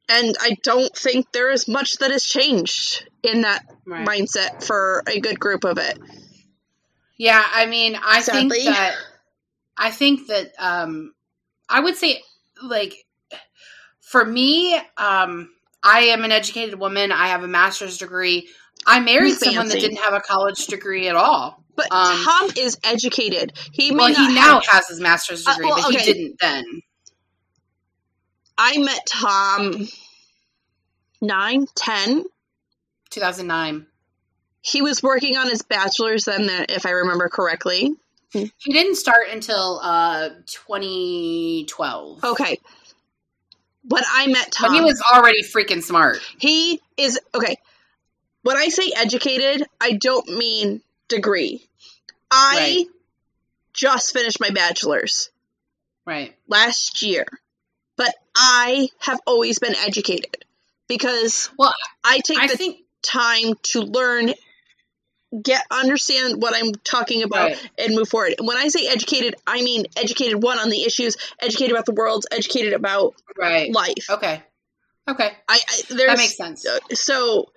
And 0.08 0.36
I 0.40 0.56
don't 0.62 0.94
think 0.96 1.32
there 1.32 1.50
is 1.50 1.66
much 1.66 1.98
that 1.98 2.10
has 2.10 2.24
changed 2.24 3.08
in 3.22 3.42
that 3.42 3.64
right. 3.84 4.06
mindset 4.06 4.64
for 4.64 5.02
a 5.06 5.18
good 5.18 5.40
group 5.40 5.64
of 5.64 5.78
it. 5.78 5.98
Yeah, 7.18 7.42
I 7.54 7.66
mean, 7.66 7.96
I 7.96 8.20
Sadly. 8.20 8.50
think 8.50 8.64
that 8.66 8.94
I 9.76 9.90
think 9.90 10.28
that 10.28 10.52
um 10.58 11.12
I 11.68 11.80
would 11.80 11.96
say 11.96 12.22
like 12.62 12.94
for 14.00 14.24
me, 14.24 14.74
um, 14.96 15.50
I 15.82 16.00
am 16.00 16.24
an 16.24 16.30
educated 16.30 16.78
woman. 16.78 17.10
I 17.10 17.28
have 17.28 17.42
a 17.42 17.48
master's 17.48 17.98
degree. 17.98 18.48
I 18.86 19.00
married 19.00 19.34
someone 19.34 19.68
that 19.68 19.80
didn't 19.80 19.98
have 19.98 20.14
a 20.14 20.20
college 20.20 20.66
degree 20.66 21.08
at 21.08 21.16
all. 21.16 21.62
But 21.74 21.88
um, 21.90 22.24
Tom 22.24 22.50
is 22.56 22.78
educated. 22.84 23.52
He 23.72 23.92
well, 23.92 24.06
he 24.06 24.34
now 24.34 24.60
has 24.70 24.88
his 24.88 25.00
master's 25.00 25.46
uh, 25.46 25.54
degree, 25.54 25.70
uh, 25.70 25.74
well, 25.74 25.82
but 25.82 25.94
okay. 25.94 26.04
he 26.04 26.12
didn't 26.12 26.36
then. 26.40 26.64
I 28.58 28.78
met 28.78 29.06
Tom 29.06 29.88
nine, 31.20 31.66
ten, 31.74 32.24
two 33.10 33.20
thousand 33.20 33.46
nine. 33.46 33.86
He 34.62 34.82
was 34.82 35.02
working 35.02 35.36
on 35.36 35.48
his 35.48 35.62
bachelor's 35.62 36.24
then, 36.24 36.48
if 36.68 36.86
I 36.86 36.90
remember 36.90 37.28
correctly. 37.28 37.94
He 38.30 38.50
didn't 38.66 38.96
start 38.96 39.28
until 39.32 39.78
uh, 39.82 40.30
2012. 40.46 42.24
Okay 42.24 42.58
when 43.88 44.02
I 44.12 44.26
met 44.26 44.52
Tom, 44.52 44.70
but 44.70 44.76
he 44.76 44.82
was 44.82 45.02
already 45.12 45.42
freaking 45.42 45.82
smart. 45.82 46.18
He 46.38 46.80
is 46.96 47.20
okay. 47.34 47.56
When 48.42 48.56
I 48.56 48.68
say 48.68 48.92
educated, 48.96 49.66
I 49.80 49.92
don't 49.92 50.28
mean 50.28 50.82
degree. 51.08 51.62
I 52.30 52.56
right. 52.56 52.86
just 53.72 54.12
finished 54.12 54.40
my 54.40 54.50
bachelor's. 54.50 55.30
Right. 56.04 56.34
Last 56.48 57.02
year. 57.02 57.26
But 57.96 58.14
I 58.34 58.88
have 59.00 59.20
always 59.26 59.58
been 59.58 59.74
educated 59.74 60.44
because 60.88 61.50
well, 61.58 61.74
I 62.04 62.20
take 62.24 62.38
I 62.38 62.46
the 62.46 62.56
think- 62.56 62.80
time 63.02 63.54
to 63.62 63.80
learn 63.80 64.32
get 65.42 65.64
understand 65.70 66.40
what 66.40 66.54
I'm 66.56 66.72
talking 66.72 67.22
about 67.22 67.50
right. 67.50 67.70
and 67.78 67.94
move 67.94 68.08
forward. 68.08 68.34
And 68.38 68.46
when 68.46 68.56
I 68.56 68.68
say 68.68 68.86
educated, 68.86 69.34
I 69.46 69.62
mean 69.62 69.84
educated 69.96 70.42
one 70.42 70.58
on 70.58 70.70
the 70.70 70.82
issues, 70.82 71.16
educated 71.40 71.72
about 71.72 71.86
the 71.86 71.94
world, 71.94 72.24
educated 72.30 72.72
about 72.72 73.14
right. 73.38 73.72
life. 73.72 74.08
Okay. 74.10 74.42
Okay. 75.08 75.30
I, 75.48 75.60
I 75.68 75.94
that 75.94 76.18
makes 76.18 76.36
sense. 76.36 76.66
Uh, 76.66 76.78
so 76.92 77.50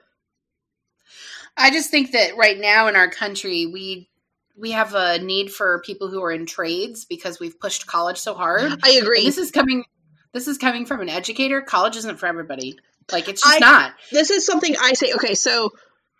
I 1.58 1.72
just 1.72 1.90
think 1.90 2.12
that 2.12 2.38
right 2.38 2.60
now 2.60 2.88
in 2.88 2.96
our 2.96 3.10
country 3.10 3.66
we 3.66 4.10
we 4.58 4.72
have 4.72 4.94
a 4.94 5.20
need 5.20 5.52
for 5.52 5.82
people 5.86 6.10
who 6.10 6.22
are 6.24 6.32
in 6.32 6.46
trades 6.46 7.06
because 7.06 7.40
we've 7.40 7.60
pushed 7.60 7.88
college 7.88 8.18
so 8.18 8.34
hard. 8.34 8.74
I 8.84 8.92
agree. 9.02 9.20
And 9.20 9.28
this 9.28 9.38
is 9.38 9.52
coming 9.52 9.86
this 10.34 10.48
is 10.48 10.58
coming 10.58 10.86
from 10.86 11.02
an 11.02 11.10
educator. 11.10 11.62
College 11.62 11.98
isn't 11.98 12.20
for 12.20 12.28
everybody. 12.28 12.78
Like 13.12 13.28
it's 13.28 13.42
just 13.42 13.56
I, 13.56 13.60
not. 13.60 13.94
This 14.12 14.30
is 14.30 14.46
something 14.46 14.76
I 14.80 14.94
say 14.94 15.14
okay, 15.14 15.34
so 15.34 15.72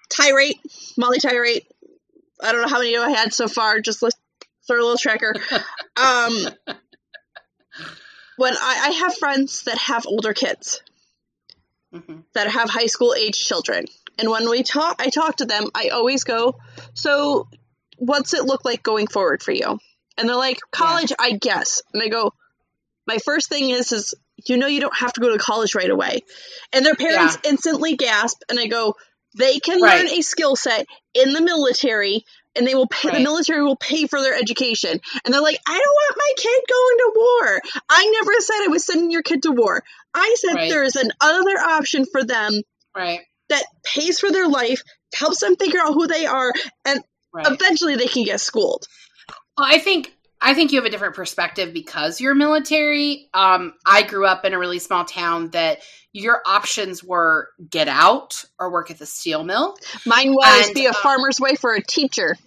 Tirate, 0.10 0.60
Molly 0.98 1.20
Tirate. 1.20 1.68
I 2.42 2.52
don't 2.52 2.62
know 2.62 2.68
how 2.68 2.80
many 2.80 2.98
I 2.98 3.12
had 3.12 3.34
so 3.34 3.48
far. 3.48 3.80
Just 3.80 4.02
let's 4.02 4.16
throw 4.66 4.78
a 4.78 4.82
little 4.82 4.98
tracker. 4.98 5.36
um, 5.98 6.34
when 8.38 8.54
I, 8.54 8.88
I, 8.88 8.90
have 9.00 9.16
friends 9.16 9.64
that 9.64 9.78
have 9.78 10.06
older 10.08 10.34
kids 10.34 10.82
mm-hmm. 11.94 12.20
that 12.34 12.50
have 12.50 12.70
high 12.70 12.86
school 12.86 13.14
age 13.14 13.44
children, 13.46 13.86
and 14.18 14.30
when 14.30 14.50
we 14.50 14.64
talk, 14.64 14.96
I 15.00 15.10
talk 15.10 15.38
to 15.38 15.46
them. 15.46 15.66
I 15.76 15.90
always 15.90 16.24
go, 16.24 16.60
"So, 16.94 17.48
what's 17.98 18.34
it 18.34 18.46
look 18.46 18.66
like 18.66 18.82
going 18.82 19.08
forward 19.08 19.44
for 19.44 19.52
you?" 19.52 19.78
And 20.18 20.28
they're 20.28 20.36
like, 20.36 20.60
"College, 20.72 21.12
yeah. 21.12 21.18
I 21.20 21.32
guess." 21.34 21.84
And 21.94 22.02
I 22.02 22.08
go, 22.08 22.34
"My 23.10 23.18
first 23.18 23.50
thing 23.50 23.72
is, 23.72 23.92
is 23.92 24.14
you 24.46 24.58
know, 24.58 24.68
you 24.68 24.80
don't 24.80 24.96
have 24.96 25.14
to 25.14 25.22
go 25.22 25.36
to 25.36 25.44
college 25.44 25.74
right 25.74 25.90
away." 25.90 26.20
And 26.72 26.86
their 26.86 26.96
parents 26.96 27.38
yeah. 27.44 27.50
instantly 27.50 27.96
gasp, 27.96 28.44
and 28.50 28.60
I 28.60 28.68
go, 28.68 28.96
they 29.36 29.60
can 29.60 29.82
right. 29.82 30.06
learn 30.06 30.20
a 30.20 30.22
skill 30.22 30.56
set 30.56 30.86
in 31.14 31.34
the 31.34 31.42
military 31.42 32.24
and 32.56 32.68
they 32.68 32.76
will 32.76 32.88
pay 32.88 33.10
right. 33.10 33.18
the 33.18 33.24
military 33.24 33.64
will 33.64 33.76
pay 33.76 34.08
for 34.08 34.22
their 34.22 34.36
education. 34.36 35.00
And 35.24 35.34
they're 35.34 35.42
like, 35.42 35.60
I 35.68 35.72
don't 35.72 35.80
want 35.80 36.18
my 36.18 36.34
kid 36.38 36.62
going 36.70 36.98
to 36.98 37.12
war. 37.16 37.62
I 37.90 38.12
never 38.20 38.32
said 38.40 38.64
I 38.64 38.68
was 38.70 38.86
sending 38.86 39.12
your 39.12 39.22
kid 39.22 39.44
to 39.44 39.52
war. 39.52 39.84
I 40.14 40.36
said 40.40 40.56
right. 40.56 40.70
there's 40.70 40.96
another 40.96 41.58
option 41.58 42.06
for 42.12 42.24
them 42.24 42.62
right. 42.96 43.22
that 43.50 43.64
pays 43.84 44.20
for 44.20 44.32
their 44.32 44.48
life, 44.48 44.82
helps 45.14 45.42
them 45.42 45.56
figure 45.56 45.80
out 45.80 45.94
who 45.94 46.08
they 46.08 46.26
are, 46.26 46.52
and 46.86 47.04
eventually 47.36 47.96
they 47.96 48.08
can 48.08 48.24
get 48.24 48.42
schooled. 48.42 48.88
Well, 49.58 49.68
I 49.70 49.80
think 49.80 50.12
I 50.42 50.54
think 50.54 50.72
you 50.72 50.78
have 50.78 50.86
a 50.86 50.90
different 50.90 51.16
perspective 51.16 51.74
because 51.74 52.22
you're 52.22 52.34
military. 52.34 53.30
Um, 53.34 53.74
I 53.86 54.04
grew 54.04 54.26
up 54.26 54.46
in 54.46 54.54
a 54.54 54.60
really 54.60 54.80
small 54.80 55.04
town 55.04 55.50
that 55.50 55.80
your 56.14 56.42
options 56.46 57.04
were 57.04 57.50
get 57.70 57.88
out 57.88 58.46
or 58.58 58.72
work 58.72 58.90
at 58.90 59.00
the 59.00 59.06
steel 59.06 59.44
mill. 59.44 59.76
Mine 60.06 60.32
was 60.32 60.68
and, 60.68 60.76
be 60.76 60.86
a 60.86 60.92
uh, 60.92 60.94
farmer's 60.94 61.40
wife 61.40 61.64
or 61.64 61.76
a 61.76 61.84
teacher. 61.84 62.38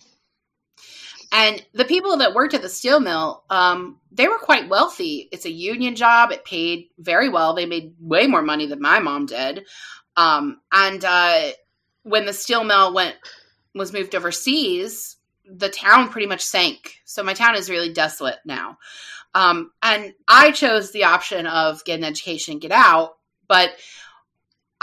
And 1.32 1.64
the 1.72 1.84
people 1.84 2.18
that 2.18 2.34
worked 2.34 2.54
at 2.54 2.62
the 2.62 2.68
steel 2.68 3.00
mill, 3.00 3.44
um, 3.48 3.98
they 4.10 4.28
were 4.28 4.38
quite 4.38 4.68
wealthy. 4.68 5.28
It's 5.32 5.46
a 5.46 5.50
union 5.50 5.96
job. 5.96 6.30
It 6.30 6.44
paid 6.44 6.88
very 6.98 7.30
well. 7.30 7.54
They 7.54 7.66
made 7.66 7.94
way 7.98 8.26
more 8.26 8.42
money 8.42 8.66
than 8.66 8.82
my 8.82 9.00
mom 9.00 9.26
did. 9.26 9.64
Um, 10.16 10.60
and 10.70 11.02
uh, 11.04 11.52
when 12.02 12.26
the 12.26 12.34
steel 12.34 12.64
mill 12.64 12.92
went 12.92 13.16
was 13.74 13.92
moved 13.92 14.14
overseas, 14.14 15.16
the 15.44 15.68
town 15.68 16.08
pretty 16.08 16.26
much 16.26 16.42
sank. 16.42 16.96
So 17.04 17.22
my 17.22 17.34
town 17.34 17.56
is 17.56 17.70
really 17.70 17.92
desolate 17.92 18.38
now. 18.44 18.78
Um, 19.34 19.72
and 19.82 20.12
I 20.28 20.52
chose 20.52 20.90
the 20.90 21.04
option 21.04 21.46
of 21.46 21.84
get 21.84 21.98
an 21.98 22.04
education, 22.04 22.58
get 22.58 22.72
out. 22.72 23.16
But 23.48 23.72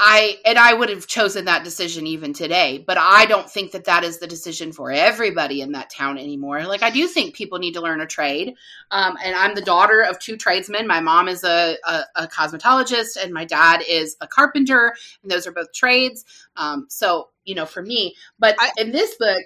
I 0.02 0.38
and 0.46 0.58
I 0.58 0.74
would 0.74 0.88
have 0.88 1.08
chosen 1.08 1.44
that 1.46 1.66
decision 1.66 2.08
even 2.08 2.32
today, 2.32 2.82
but 2.88 2.98
I 2.98 3.26
don't 3.26 3.50
think 3.50 3.74
that 3.74 3.84
that 3.84 4.06
is 4.06 4.20
the 4.20 4.28
decision 4.28 4.72
for 4.72 4.94
everybody 4.94 5.60
in 5.60 5.74
that 5.74 5.90
town 5.90 6.18
anymore. 6.18 6.64
Like 6.64 6.84
I 6.84 6.90
do 6.90 7.06
think 7.06 7.36
people 7.36 7.60
need 7.60 7.74
to 7.74 7.82
learn 7.82 8.00
a 8.00 8.08
trade, 8.08 8.54
um, 8.92 9.18
and 9.22 9.36
I'm 9.36 9.56
the 9.56 9.62
daughter 9.62 10.00
of 10.00 10.18
two 10.18 10.38
tradesmen. 10.38 10.88
My 10.88 11.02
mom 11.02 11.28
is 11.28 11.44
a, 11.44 11.76
a, 11.86 12.04
a, 12.16 12.28
cosmetologist, 12.28 13.22
and 13.22 13.34
my 13.34 13.44
dad 13.44 13.84
is 13.90 14.16
a 14.22 14.28
carpenter, 14.28 14.96
and 15.22 15.30
those 15.30 15.46
are 15.46 15.52
both 15.52 15.74
trades. 15.74 16.24
Um, 16.56 16.86
so 16.88 17.28
you 17.44 17.54
know, 17.54 17.66
for 17.66 17.82
me, 17.82 18.16
but 18.40 18.56
I, 18.58 18.72
in 18.78 18.94
this 18.94 19.16
book, 19.16 19.44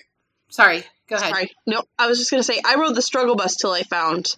sorry, 0.54 0.84
go 1.10 1.16
ahead. 1.16 1.30
Sorry, 1.30 1.52
no, 1.66 1.84
I 1.98 2.08
was 2.08 2.20
just 2.20 2.32
gonna 2.32 2.44
say 2.44 2.62
I 2.64 2.76
rode 2.76 2.96
the 2.96 3.02
struggle 3.02 3.36
bus 3.36 3.56
till 3.56 3.72
I 3.72 3.84
found 3.84 4.36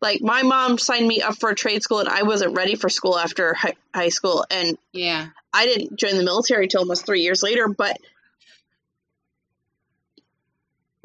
like 0.00 0.20
my 0.20 0.42
mom 0.42 0.78
signed 0.78 1.08
me 1.08 1.22
up 1.22 1.38
for 1.38 1.50
a 1.50 1.54
trade 1.54 1.82
school 1.82 2.00
and 2.00 2.08
I 2.08 2.22
wasn't 2.22 2.56
ready 2.56 2.74
for 2.74 2.88
school 2.88 3.18
after 3.18 3.54
high, 3.54 3.74
high 3.94 4.10
school 4.10 4.44
and 4.50 4.76
yeah 4.92 5.28
I 5.52 5.66
didn't 5.66 5.96
join 5.98 6.16
the 6.16 6.24
military 6.24 6.68
till 6.68 6.80
almost 6.80 7.06
3 7.06 7.22
years 7.22 7.42
later 7.42 7.68
but 7.68 7.96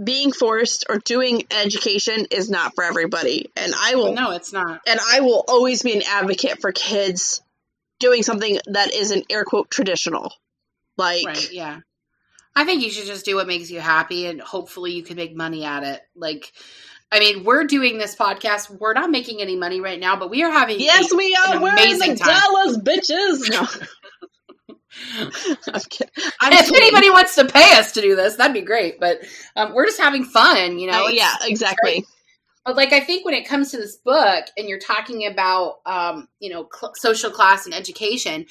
being 0.03 0.31
forced 0.31 0.85
or 0.89 0.97
doing 0.97 1.43
education 1.51 2.25
is 2.31 2.49
not 2.49 2.73
for 2.75 2.83
everybody 2.83 3.49
and 3.55 3.73
I 3.79 3.95
will 3.95 4.13
No, 4.13 4.31
it's 4.31 4.51
not. 4.51 4.81
And 4.87 4.99
I 4.99 5.21
will 5.21 5.43
always 5.47 5.83
be 5.83 5.93
an 5.93 6.01
advocate 6.05 6.59
for 6.59 6.71
kids 6.71 7.41
doing 7.99 8.23
something 8.23 8.57
that 8.65 8.93
isn't 8.93 9.27
air 9.29 9.45
quote 9.45 9.69
traditional. 9.69 10.33
Like 10.97 11.25
Right, 11.25 11.51
yeah. 11.51 11.79
I 12.55 12.65
think 12.65 12.81
you 12.81 12.89
should 12.89 13.07
just 13.07 13.25
do 13.25 13.35
what 13.35 13.47
makes 13.47 13.71
you 13.71 13.79
happy 13.79 14.25
and 14.25 14.41
hopefully 14.41 14.91
you 14.91 15.03
can 15.03 15.15
make 15.15 15.35
money 15.35 15.63
at 15.65 15.83
it. 15.83 16.01
Like 16.15 16.51
I 17.11 17.19
mean, 17.19 17.43
we're 17.43 17.65
doing 17.65 17.97
this 17.97 18.15
podcast. 18.15 18.69
We're 18.79 18.93
not 18.93 19.11
making 19.11 19.41
any 19.41 19.57
money 19.57 19.81
right 19.81 19.99
now, 19.99 20.15
but 20.15 20.29
we 20.29 20.43
are 20.43 20.51
having 20.51 20.79
yes, 20.79 21.11
a, 21.11 21.15
we 21.15 21.37
are. 21.45 21.61
We're 21.61 21.75
time. 21.75 22.15
Dallas, 22.15 22.77
bitches. 22.77 23.49
No. 23.49 23.67
I'm 25.73 25.81
kidding. 25.89 26.13
I'm 26.39 26.53
if 26.53 26.65
kidding. 26.65 26.75
anybody 26.75 27.09
wants 27.09 27.35
to 27.35 27.45
pay 27.45 27.77
us 27.77 27.91
to 27.93 28.01
do 28.01 28.15
this, 28.15 28.35
that'd 28.35 28.53
be 28.53 28.61
great. 28.61 28.99
But 28.99 29.19
um, 29.57 29.73
we're 29.73 29.85
just 29.85 29.99
having 29.99 30.23
fun, 30.23 30.79
you 30.79 30.89
know. 30.89 31.07
Uh, 31.07 31.09
yeah, 31.09 31.35
exactly. 31.43 32.05
But 32.65 32.77
like, 32.77 32.93
I 32.93 33.01
think 33.01 33.25
when 33.25 33.33
it 33.33 33.47
comes 33.47 33.71
to 33.71 33.77
this 33.77 33.97
book, 33.97 34.45
and 34.55 34.69
you're 34.69 34.79
talking 34.79 35.25
about, 35.25 35.79
um, 35.85 36.29
you 36.39 36.49
know, 36.49 36.69
cl- 36.71 36.93
social 36.95 37.31
class 37.31 37.65
and 37.65 37.73
education, 37.73 38.45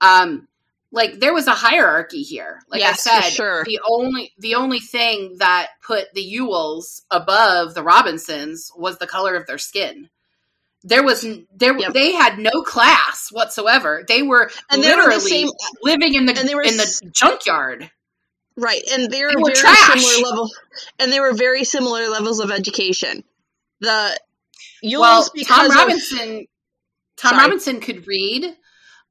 um, 0.00 0.48
like 0.92 1.18
there 1.20 1.34
was 1.34 1.46
a 1.46 1.52
hierarchy 1.52 2.22
here. 2.22 2.60
Like 2.68 2.80
yes, 2.80 3.06
I 3.06 3.20
said, 3.20 3.30
sure. 3.30 3.64
the 3.64 3.80
only 3.88 4.32
the 4.38 4.54
only 4.54 4.80
thing 4.80 5.36
that 5.38 5.68
put 5.86 6.12
the 6.14 6.22
Ewells 6.22 7.02
above 7.10 7.74
the 7.74 7.82
Robinsons 7.82 8.70
was 8.76 8.98
the 8.98 9.06
color 9.06 9.34
of 9.34 9.46
their 9.46 9.58
skin. 9.58 10.08
There 10.84 11.02
was 11.02 11.26
there 11.54 11.76
yep. 11.76 11.92
they 11.92 12.12
had 12.12 12.38
no 12.38 12.62
class 12.62 13.28
whatsoever. 13.32 14.04
They 14.06 14.22
were 14.22 14.50
and 14.70 14.82
they 14.82 14.88
literally 14.88 15.14
were 15.14 15.14
the 15.14 15.20
same, 15.20 15.48
living 15.82 16.14
in 16.14 16.26
the 16.26 16.52
were, 16.54 16.62
in 16.62 16.76
the 16.76 17.10
junkyard. 17.12 17.90
Right, 18.58 18.82
and 18.90 19.10
they 19.10 19.22
were, 19.22 19.30
they 19.30 19.36
were 19.36 19.50
very 19.52 19.56
trash. 19.56 20.00
similar 20.00 20.30
level, 20.30 20.50
and 20.98 21.12
they 21.12 21.20
were 21.20 21.34
very 21.34 21.64
similar 21.64 22.08
levels 22.08 22.40
of 22.40 22.50
education. 22.50 23.22
The 23.80 24.18
Ewells 24.82 25.30
well, 25.34 25.44
Tom 25.44 25.70
Robinson, 25.70 26.36
of, 26.38 26.46
Tom 27.16 27.30
sorry. 27.32 27.42
Robinson 27.42 27.80
could 27.80 28.06
read. 28.06 28.56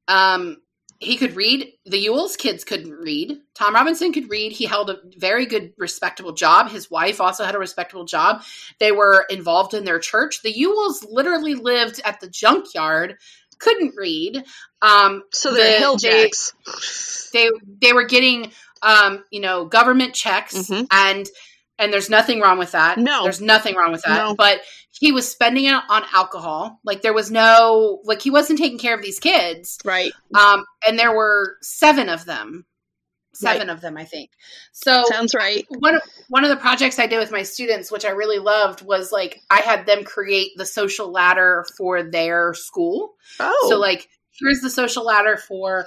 Um, 0.08 0.56
he 0.98 1.16
could 1.16 1.36
read. 1.36 1.72
The 1.84 1.98
Ewells 1.98 2.36
kids 2.36 2.64
couldn't 2.64 2.92
read. 2.92 3.38
Tom 3.54 3.74
Robinson 3.74 4.12
could 4.12 4.30
read. 4.30 4.52
He 4.52 4.64
held 4.64 4.90
a 4.90 4.98
very 5.16 5.46
good, 5.46 5.72
respectable 5.76 6.32
job. 6.32 6.70
His 6.70 6.90
wife 6.90 7.20
also 7.20 7.44
had 7.44 7.54
a 7.54 7.58
respectable 7.58 8.04
job. 8.04 8.42
They 8.78 8.92
were 8.92 9.26
involved 9.28 9.74
in 9.74 9.84
their 9.84 9.98
church. 9.98 10.42
The 10.42 10.52
Ewells 10.52 11.06
literally 11.08 11.54
lived 11.54 12.00
at 12.04 12.20
the 12.20 12.28
junkyard, 12.28 13.16
couldn't 13.58 13.94
read. 13.96 14.44
Um, 14.82 15.22
so 15.32 15.52
they're 15.52 15.78
the, 15.78 15.84
hilljacks. 15.84 16.52
They, 17.32 17.48
they, 17.48 17.50
they 17.88 17.92
were 17.92 18.04
getting, 18.04 18.52
um, 18.82 19.24
you 19.30 19.40
know, 19.40 19.66
government 19.66 20.14
checks 20.14 20.54
mm-hmm. 20.54 20.84
and 20.90 21.26
and 21.78 21.92
there's 21.92 22.10
nothing 22.10 22.40
wrong 22.40 22.58
with 22.58 22.72
that. 22.72 22.98
No, 22.98 23.22
there's 23.24 23.40
nothing 23.40 23.76
wrong 23.76 23.92
with 23.92 24.02
that. 24.02 24.16
No. 24.16 24.34
But 24.34 24.60
he 24.98 25.12
was 25.12 25.30
spending 25.30 25.64
it 25.66 25.74
on 25.88 26.04
alcohol. 26.14 26.80
Like 26.84 27.02
there 27.02 27.12
was 27.12 27.30
no 27.30 28.00
like 28.04 28.22
he 28.22 28.30
wasn't 28.30 28.58
taking 28.58 28.78
care 28.78 28.94
of 28.94 29.02
these 29.02 29.18
kids. 29.18 29.78
Right. 29.84 30.12
Um 30.34 30.64
and 30.86 30.98
there 30.98 31.14
were 31.14 31.56
7 31.62 32.08
of 32.08 32.24
them. 32.24 32.64
7 33.34 33.58
right. 33.58 33.68
of 33.68 33.82
them, 33.82 33.98
I 33.98 34.04
think. 34.04 34.30
So 34.72 35.04
Sounds 35.08 35.34
right. 35.34 35.66
One 35.68 35.96
of, 35.96 36.02
one 36.30 36.44
of 36.44 36.50
the 36.50 36.56
projects 36.56 36.98
I 36.98 37.06
did 37.06 37.18
with 37.18 37.32
my 37.32 37.42
students 37.42 37.92
which 37.92 38.04
I 38.04 38.10
really 38.10 38.38
loved 38.38 38.82
was 38.82 39.12
like 39.12 39.40
I 39.50 39.60
had 39.60 39.86
them 39.86 40.04
create 40.04 40.52
the 40.56 40.66
social 40.66 41.12
ladder 41.12 41.66
for 41.76 42.02
their 42.02 42.54
school. 42.54 43.14
Oh. 43.38 43.66
So 43.68 43.78
like 43.78 44.08
here's 44.40 44.60
the 44.60 44.70
social 44.70 45.04
ladder 45.04 45.36
for 45.36 45.86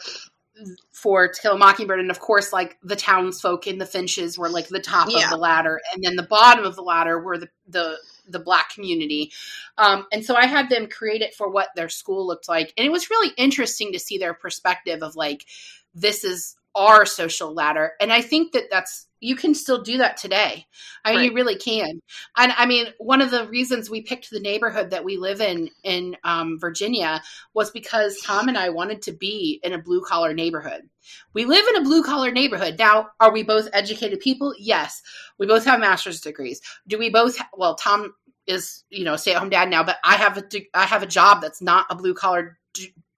for 0.91 1.27
To 1.27 1.41
Kill 1.41 1.55
a 1.55 1.57
Mockingbird, 1.57 1.99
and 1.99 2.11
of 2.11 2.19
course, 2.19 2.53
like 2.53 2.77
the 2.83 2.95
townsfolk 2.95 3.67
in 3.67 3.77
the 3.77 3.85
Finches 3.85 4.37
were 4.37 4.49
like 4.49 4.67
the 4.67 4.79
top 4.79 5.09
yeah. 5.09 5.23
of 5.23 5.29
the 5.29 5.37
ladder, 5.37 5.79
and 5.93 6.03
then 6.03 6.15
the 6.15 6.23
bottom 6.23 6.65
of 6.65 6.75
the 6.75 6.81
ladder 6.81 7.19
were 7.19 7.37
the 7.37 7.49
the 7.67 7.97
the 8.27 8.39
black 8.39 8.73
community. 8.73 9.31
Um, 9.77 10.05
and 10.11 10.23
so 10.23 10.35
I 10.35 10.45
had 10.45 10.69
them 10.69 10.87
create 10.87 11.21
it 11.21 11.33
for 11.33 11.49
what 11.49 11.69
their 11.75 11.89
school 11.89 12.25
looked 12.27 12.47
like, 12.47 12.73
and 12.77 12.85
it 12.85 12.91
was 12.91 13.09
really 13.09 13.33
interesting 13.37 13.93
to 13.93 13.99
see 13.99 14.17
their 14.17 14.33
perspective 14.33 15.03
of 15.03 15.15
like 15.15 15.45
this 15.93 16.23
is 16.23 16.55
our 16.75 17.05
social 17.05 17.53
ladder, 17.53 17.93
and 17.99 18.13
I 18.13 18.21
think 18.21 18.53
that 18.53 18.69
that's 18.69 19.07
you 19.19 19.35
can 19.35 19.53
still 19.53 19.81
do 19.81 19.97
that 19.97 20.17
today. 20.17 20.65
I 21.03 21.11
mean, 21.11 21.17
right. 21.17 21.25
you 21.25 21.33
really 21.33 21.57
can. 21.57 22.01
And 22.37 22.51
I 22.53 22.65
mean, 22.65 22.87
one 22.97 23.21
of 23.21 23.31
the 23.31 23.47
reasons 23.47 23.89
we 23.89 24.01
picked 24.01 24.29
the 24.29 24.39
neighborhood 24.39 24.91
that 24.91 25.03
we 25.03 25.17
live 25.17 25.41
in 25.41 25.69
in 25.83 26.15
um, 26.23 26.59
Virginia 26.59 27.21
was 27.53 27.71
because 27.71 28.19
Tom 28.21 28.47
and 28.47 28.57
I 28.57 28.69
wanted 28.69 29.01
to 29.03 29.11
be 29.11 29.59
in 29.63 29.73
a 29.73 29.81
blue 29.81 30.01
collar 30.01 30.33
neighborhood. 30.33 30.89
We 31.33 31.45
live 31.45 31.65
in 31.67 31.77
a 31.77 31.83
blue 31.83 32.03
collar 32.03 32.31
neighborhood. 32.31 32.77
Now, 32.77 33.09
are 33.19 33.31
we 33.31 33.43
both 33.43 33.67
educated 33.73 34.19
people? 34.19 34.53
Yes. 34.57 35.01
We 35.37 35.47
both 35.47 35.65
have 35.65 35.79
master's 35.79 36.21
degrees. 36.21 36.61
Do 36.87 36.97
we 36.97 37.09
both? 37.09 37.37
Ha- 37.37 37.49
well, 37.57 37.75
Tom 37.75 38.13
is 38.47 38.83
you 38.89 39.05
know 39.05 39.15
stay 39.15 39.33
at 39.33 39.39
home 39.39 39.49
dad 39.49 39.69
now, 39.69 39.83
but 39.83 39.97
I 40.03 40.15
have 40.15 40.37
a 40.37 40.43
I 40.73 40.85
have 40.85 41.03
a 41.03 41.07
job 41.07 41.41
that's 41.41 41.61
not 41.61 41.85
a 41.89 41.95
blue 41.95 42.13
collar 42.13 42.57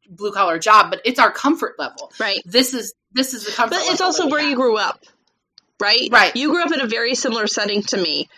blue 0.09 0.31
collar 0.31 0.59
job, 0.59 0.89
but 0.89 1.01
it's 1.05 1.19
our 1.19 1.31
comfort 1.31 1.75
level. 1.77 2.11
Right. 2.19 2.39
This 2.45 2.73
is 2.73 2.93
this 3.13 3.33
is 3.33 3.45
the 3.45 3.51
comfort. 3.51 3.75
But 3.75 3.93
it's 3.93 4.01
also 4.01 4.27
where 4.27 4.41
have. 4.41 4.49
you 4.49 4.55
grew 4.55 4.77
up 4.77 5.05
right? 5.81 6.07
Right. 6.11 6.35
You 6.35 6.51
grew 6.51 6.63
up 6.63 6.71
in 6.71 6.79
a 6.79 6.87
very 6.87 7.15
similar 7.15 7.47
setting 7.47 7.81
to 7.83 7.97
me. 7.97 8.29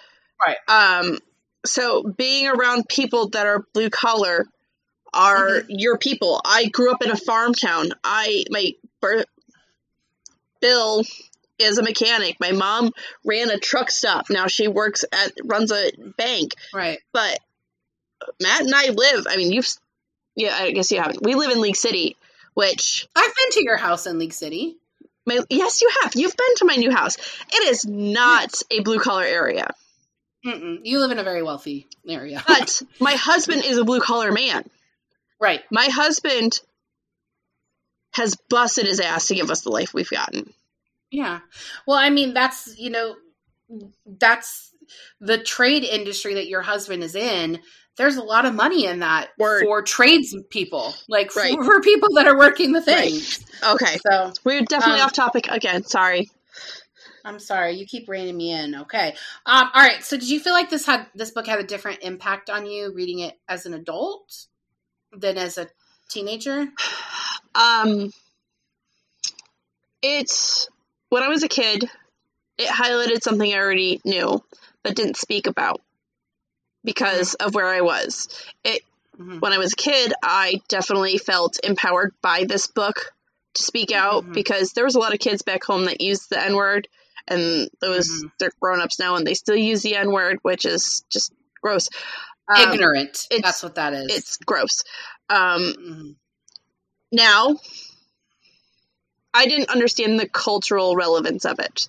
Right. 0.45 0.57
Um, 0.67 1.19
so 1.65 2.03
being 2.03 2.47
around 2.47 2.87
people 2.87 3.29
that 3.29 3.45
are 3.45 3.65
blue 3.73 3.89
collar 3.89 4.47
are 5.13 5.47
mm-hmm. 5.47 5.67
your 5.69 5.97
people. 5.97 6.41
I 6.43 6.65
grew 6.65 6.91
up 6.91 7.03
in 7.03 7.11
a 7.11 7.17
farm 7.17 7.53
town. 7.53 7.91
I 8.03 8.45
my 8.49 8.71
Bill 10.61 11.03
is 11.59 11.77
a 11.77 11.83
mechanic. 11.83 12.37
My 12.39 12.53
mom 12.53 12.91
ran 13.25 13.49
a 13.49 13.59
truck 13.59 13.91
stop. 13.91 14.29
Now 14.29 14.47
she 14.47 14.67
works 14.67 15.03
at 15.11 15.33
runs 15.43 15.71
a 15.71 15.91
bank. 16.17 16.55
Right. 16.73 16.99
But 17.11 17.39
Matt 18.41 18.61
and 18.61 18.73
I 18.73 18.89
live. 18.89 19.27
I 19.29 19.35
mean, 19.35 19.51
you've 19.51 19.67
yeah. 20.35 20.55
I 20.55 20.71
guess 20.71 20.91
you 20.91 21.01
haven't. 21.01 21.21
We 21.21 21.35
live 21.35 21.51
in 21.51 21.61
League 21.61 21.75
City, 21.75 22.15
which 22.53 23.07
I've 23.15 23.35
been 23.35 23.51
to 23.51 23.63
your 23.63 23.77
house 23.77 24.07
in 24.07 24.17
League 24.19 24.33
City. 24.33 24.77
My, 25.25 25.39
yes, 25.49 25.81
you 25.81 25.89
have. 26.01 26.13
You've 26.15 26.35
been 26.35 26.55
to 26.57 26.65
my 26.65 26.75
new 26.75 26.91
house. 26.91 27.17
It 27.51 27.69
is 27.69 27.85
not 27.85 28.53
a 28.69 28.81
blue 28.81 28.99
collar 28.99 29.23
area. 29.23 29.67
Mm-mm. 30.45 30.79
You 30.83 30.99
live 30.99 31.11
in 31.11 31.19
a 31.19 31.23
very 31.23 31.41
wealthy 31.41 31.87
area. 32.07 32.43
but 32.45 32.81
my 32.99 33.13
husband 33.13 33.63
is 33.63 33.77
a 33.77 33.85
blue 33.85 34.01
collar 34.01 34.31
man. 34.31 34.65
Right. 35.39 35.61
My 35.71 35.85
husband 35.85 36.59
has 38.11 38.35
busted 38.49 38.85
his 38.85 38.99
ass 38.99 39.27
to 39.27 39.35
give 39.35 39.49
us 39.49 39.61
the 39.61 39.71
life 39.71 39.93
we've 39.93 40.09
gotten. 40.09 40.53
Yeah. 41.09 41.39
Well, 41.87 41.97
I 41.97 42.09
mean, 42.09 42.33
that's, 42.33 42.77
you 42.77 42.89
know, 42.89 43.15
that's 44.05 44.72
the 45.19 45.37
trade 45.37 45.83
industry 45.83 46.35
that 46.35 46.47
your 46.47 46.61
husband 46.61 47.03
is 47.03 47.15
in 47.15 47.59
there's 47.95 48.15
a 48.15 48.23
lot 48.23 48.45
of 48.45 48.55
money 48.55 48.85
in 48.85 48.99
that 48.99 49.29
Word. 49.37 49.63
for 49.63 49.81
trades 49.81 50.35
people, 50.49 50.95
like 51.07 51.35
right. 51.35 51.53
for, 51.53 51.63
for, 51.65 51.81
people 51.81 52.09
that 52.15 52.27
are 52.27 52.37
working 52.37 52.71
the 52.71 52.81
things. 52.81 53.39
Right. 53.61 53.73
Okay, 53.73 53.99
so 54.07 54.33
we're 54.43 54.61
definitely 54.61 55.01
um, 55.01 55.07
off 55.07 55.13
topic 55.13 55.47
again. 55.47 55.83
Sorry. 55.83 56.29
I'm 57.25 57.39
sorry. 57.39 57.73
You 57.73 57.85
keep 57.85 58.09
reining 58.09 58.35
me 58.35 58.51
in. 58.51 58.75
Okay. 58.75 59.15
Um, 59.45 59.69
all 59.73 59.81
right. 59.81 60.03
So, 60.03 60.17
did 60.17 60.29
you 60.29 60.39
feel 60.39 60.53
like 60.53 60.69
this 60.69 60.85
had 60.85 61.07
this 61.15 61.31
book 61.31 61.47
had 61.47 61.59
a 61.59 61.63
different 61.63 61.99
impact 62.01 62.49
on 62.49 62.65
you 62.65 62.93
reading 62.93 63.19
it 63.19 63.39
as 63.47 63.65
an 63.65 63.73
adult 63.73 64.47
than 65.11 65.37
as 65.37 65.57
a 65.57 65.67
teenager? 66.09 66.67
Um, 67.55 68.09
it's 70.01 70.67
when 71.09 71.21
I 71.21 71.27
was 71.27 71.43
a 71.43 71.47
kid. 71.47 71.87
It 72.57 72.67
highlighted 72.67 73.21
something 73.21 73.53
I 73.53 73.57
already 73.57 74.01
knew, 74.03 74.43
but 74.83 74.95
didn't 74.95 75.17
speak 75.17 75.47
about 75.47 75.81
because 76.83 77.33
of 77.35 77.55
where 77.55 77.67
I 77.67 77.81
was. 77.81 78.27
It 78.63 78.83
mm-hmm. 79.17 79.39
when 79.39 79.53
I 79.53 79.57
was 79.57 79.73
a 79.73 79.77
kid, 79.77 80.13
I 80.21 80.61
definitely 80.67 81.17
felt 81.17 81.59
empowered 81.63 82.13
by 82.21 82.45
this 82.45 82.67
book 82.67 83.13
to 83.55 83.63
speak 83.63 83.91
out 83.91 84.23
mm-hmm. 84.23 84.33
because 84.33 84.73
there 84.73 84.85
was 84.85 84.95
a 84.95 84.99
lot 84.99 85.13
of 85.13 85.19
kids 85.19 85.41
back 85.41 85.63
home 85.63 85.85
that 85.85 86.01
used 86.01 86.29
the 86.29 86.43
N 86.43 86.55
word 86.55 86.87
and 87.27 87.69
those 87.81 88.09
mm-hmm. 88.09 88.27
they're 88.39 88.51
grown 88.59 88.81
ups 88.81 88.99
now 88.99 89.15
and 89.15 89.25
they 89.25 89.33
still 89.33 89.55
use 89.55 89.81
the 89.81 89.95
N 89.95 90.11
word, 90.11 90.39
which 90.41 90.65
is 90.65 91.03
just 91.09 91.33
gross. 91.61 91.89
Um, 92.53 92.73
Ignorant. 92.73 93.27
That's 93.41 93.63
what 93.63 93.75
that 93.75 93.93
is. 93.93 94.07
It's 94.09 94.37
gross. 94.37 94.83
Um, 95.29 95.61
mm-hmm. 95.61 96.11
Now, 97.11 97.55
I 99.33 99.45
didn't 99.47 99.69
understand 99.69 100.19
the 100.19 100.27
cultural 100.27 100.95
relevance 100.95 101.45
of 101.45 101.59
it. 101.59 101.87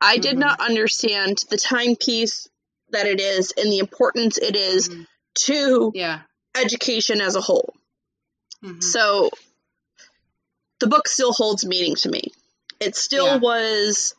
I 0.00 0.18
did 0.18 0.32
mm-hmm. 0.32 0.40
not 0.40 0.60
understand 0.60 1.38
the 1.50 1.56
timepiece 1.56 2.48
that 2.90 3.06
it 3.06 3.20
is 3.20 3.52
and 3.56 3.70
the 3.70 3.78
importance 3.78 4.38
it 4.38 4.56
is 4.56 4.88
mm-hmm. 4.88 5.02
to 5.46 5.92
yeah. 5.94 6.20
education 6.54 7.20
as 7.20 7.36
a 7.36 7.40
whole. 7.40 7.74
Mm-hmm. 8.64 8.80
So 8.80 9.30
the 10.80 10.86
book 10.86 11.08
still 11.08 11.32
holds 11.32 11.64
meaning 11.64 11.96
to 11.96 12.10
me. 12.10 12.32
It 12.80 12.96
still 12.96 13.26
yeah. 13.26 13.36
was 13.38 14.14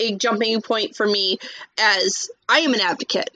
a 0.00 0.16
jumping 0.16 0.60
point 0.62 0.96
for 0.96 1.06
me 1.06 1.38
as 1.78 2.30
I 2.48 2.60
am 2.60 2.74
an 2.74 2.80
advocate. 2.80 3.30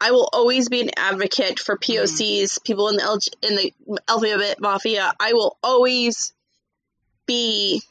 I 0.00 0.10
will 0.10 0.28
always 0.32 0.68
be 0.68 0.82
an 0.82 0.90
advocate 0.96 1.58
for 1.58 1.78
POCs, 1.78 2.42
mm. 2.42 2.64
people 2.64 2.88
in 2.88 2.96
the 2.96 3.02
LG, 3.02 3.28
in 3.42 3.56
the 3.56 4.00
alphabet 4.06 4.60
mafia. 4.60 5.12
I 5.18 5.32
will 5.32 5.56
always 5.62 6.32
be 7.26 7.82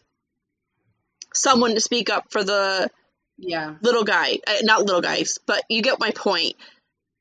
someone 1.33 1.73
to 1.73 1.81
speak 1.81 2.09
up 2.11 2.25
for 2.29 2.43
the 2.43 2.89
yeah 3.37 3.75
little 3.81 4.03
guy, 4.03 4.39
uh, 4.47 4.57
not 4.63 4.83
little 4.83 5.01
guys, 5.01 5.39
but 5.45 5.63
you 5.69 5.81
get 5.81 5.99
my 5.99 6.11
point. 6.11 6.55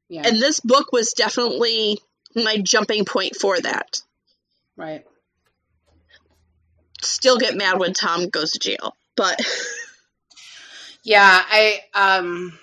Yeah. 0.09 0.23
And 0.27 0.41
this 0.41 0.61
book 0.61 0.93
was 0.93 1.13
definitely 1.13 1.99
my 2.35 2.59
jumping 2.59 3.05
point 3.05 3.37
for 3.37 3.59
that. 3.59 4.03
Right. 4.77 5.07
Still 7.01 7.39
get 7.39 7.57
mad 7.57 7.79
when 7.79 7.95
Tom 7.95 8.29
goes 8.29 8.53
to 8.53 8.59
jail, 8.59 8.95
but 9.17 9.41
Yeah, 11.03 11.43
I 11.45 11.81
um 11.95 12.59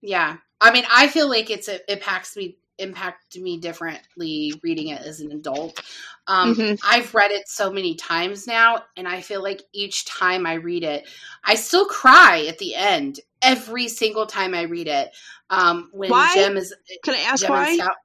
yeah. 0.00 0.36
I 0.60 0.72
mean, 0.72 0.84
I 0.90 1.08
feel 1.08 1.28
like 1.28 1.50
it's 1.50 1.68
it 1.68 1.84
impacts 1.88 2.36
me 2.36 2.56
impacted 2.78 3.42
me 3.42 3.58
differently 3.58 4.54
reading 4.62 4.88
it 4.88 5.02
as 5.02 5.20
an 5.20 5.32
adult. 5.32 5.80
Um, 6.26 6.54
mm-hmm. 6.54 6.74
I've 6.84 7.14
read 7.14 7.30
it 7.30 7.48
so 7.48 7.70
many 7.70 7.94
times 7.94 8.46
now, 8.46 8.82
and 8.96 9.06
I 9.06 9.20
feel 9.20 9.42
like 9.42 9.62
each 9.72 10.04
time 10.06 10.46
I 10.46 10.54
read 10.54 10.82
it, 10.82 11.08
I 11.44 11.54
still 11.54 11.86
cry 11.86 12.46
at 12.48 12.58
the 12.58 12.74
end 12.74 13.20
every 13.42 13.88
single 13.88 14.26
time 14.26 14.54
I 14.54 14.62
read 14.62 14.88
it. 14.88 15.14
Um, 15.50 15.90
when 15.92 16.10
why? 16.10 16.32
Jem 16.34 16.56
is 16.56 16.74
can 17.04 17.14
I 17.14 17.20
ask 17.20 17.42
Jem 17.42 17.50
why? 17.50 17.76
Scout, 17.76 17.96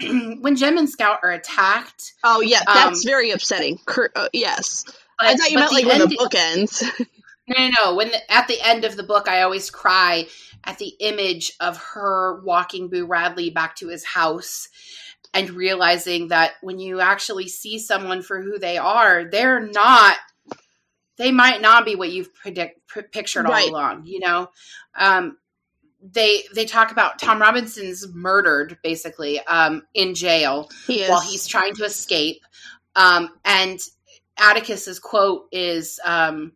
when 0.40 0.56
Jem 0.56 0.78
and 0.78 0.90
Scout 0.90 1.20
are 1.22 1.30
attacked. 1.30 2.14
Oh 2.24 2.40
yeah, 2.40 2.62
that's 2.66 3.04
um, 3.04 3.10
very 3.10 3.30
upsetting. 3.30 3.78
Uh, 3.86 4.28
yes, 4.32 4.84
but, 5.18 5.28
I 5.28 5.34
thought 5.36 5.50
you 5.50 5.58
meant 5.58 5.72
like 5.72 5.86
when 5.86 6.00
the 6.00 6.16
book 6.16 6.34
ends. 6.34 6.82
No, 7.48 7.56
no, 7.58 7.70
no. 7.84 7.94
When 7.96 8.08
the, 8.08 8.32
at 8.32 8.46
the 8.46 8.60
end 8.60 8.84
of 8.84 8.96
the 8.96 9.02
book, 9.02 9.26
I 9.26 9.42
always 9.42 9.68
cry 9.68 10.28
at 10.62 10.78
the 10.78 10.94
image 11.00 11.52
of 11.58 11.76
her 11.76 12.40
walking 12.42 12.88
Boo 12.88 13.04
Radley 13.04 13.50
back 13.50 13.74
to 13.76 13.88
his 13.88 14.04
house 14.04 14.68
and 15.34 15.50
realizing 15.50 16.28
that 16.28 16.52
when 16.60 16.78
you 16.78 17.00
actually 17.00 17.48
see 17.48 17.78
someone 17.78 18.22
for 18.22 18.40
who 18.42 18.58
they 18.58 18.78
are, 18.78 19.24
they're 19.24 19.60
not. 19.60 20.16
They 21.18 21.30
might 21.30 21.60
not 21.60 21.84
be 21.84 21.94
what 21.94 22.10
you've 22.10 22.34
predict, 22.34 22.80
p- 22.92 23.02
pictured 23.02 23.46
all 23.46 23.52
right. 23.52 23.68
along. 23.68 24.06
You 24.06 24.20
know, 24.20 24.50
um, 24.94 25.36
they 26.02 26.44
they 26.54 26.64
talk 26.64 26.90
about 26.90 27.18
Tom 27.18 27.40
Robinson's 27.40 28.06
murdered 28.12 28.78
basically 28.82 29.40
um, 29.40 29.82
in 29.94 30.14
jail 30.14 30.68
he 30.86 31.06
while 31.06 31.20
he's 31.20 31.46
trying 31.46 31.74
to 31.76 31.84
escape, 31.84 32.42
um, 32.96 33.30
and 33.44 33.78
Atticus's 34.38 34.98
quote 34.98 35.48
is. 35.52 36.00
Um, 36.04 36.52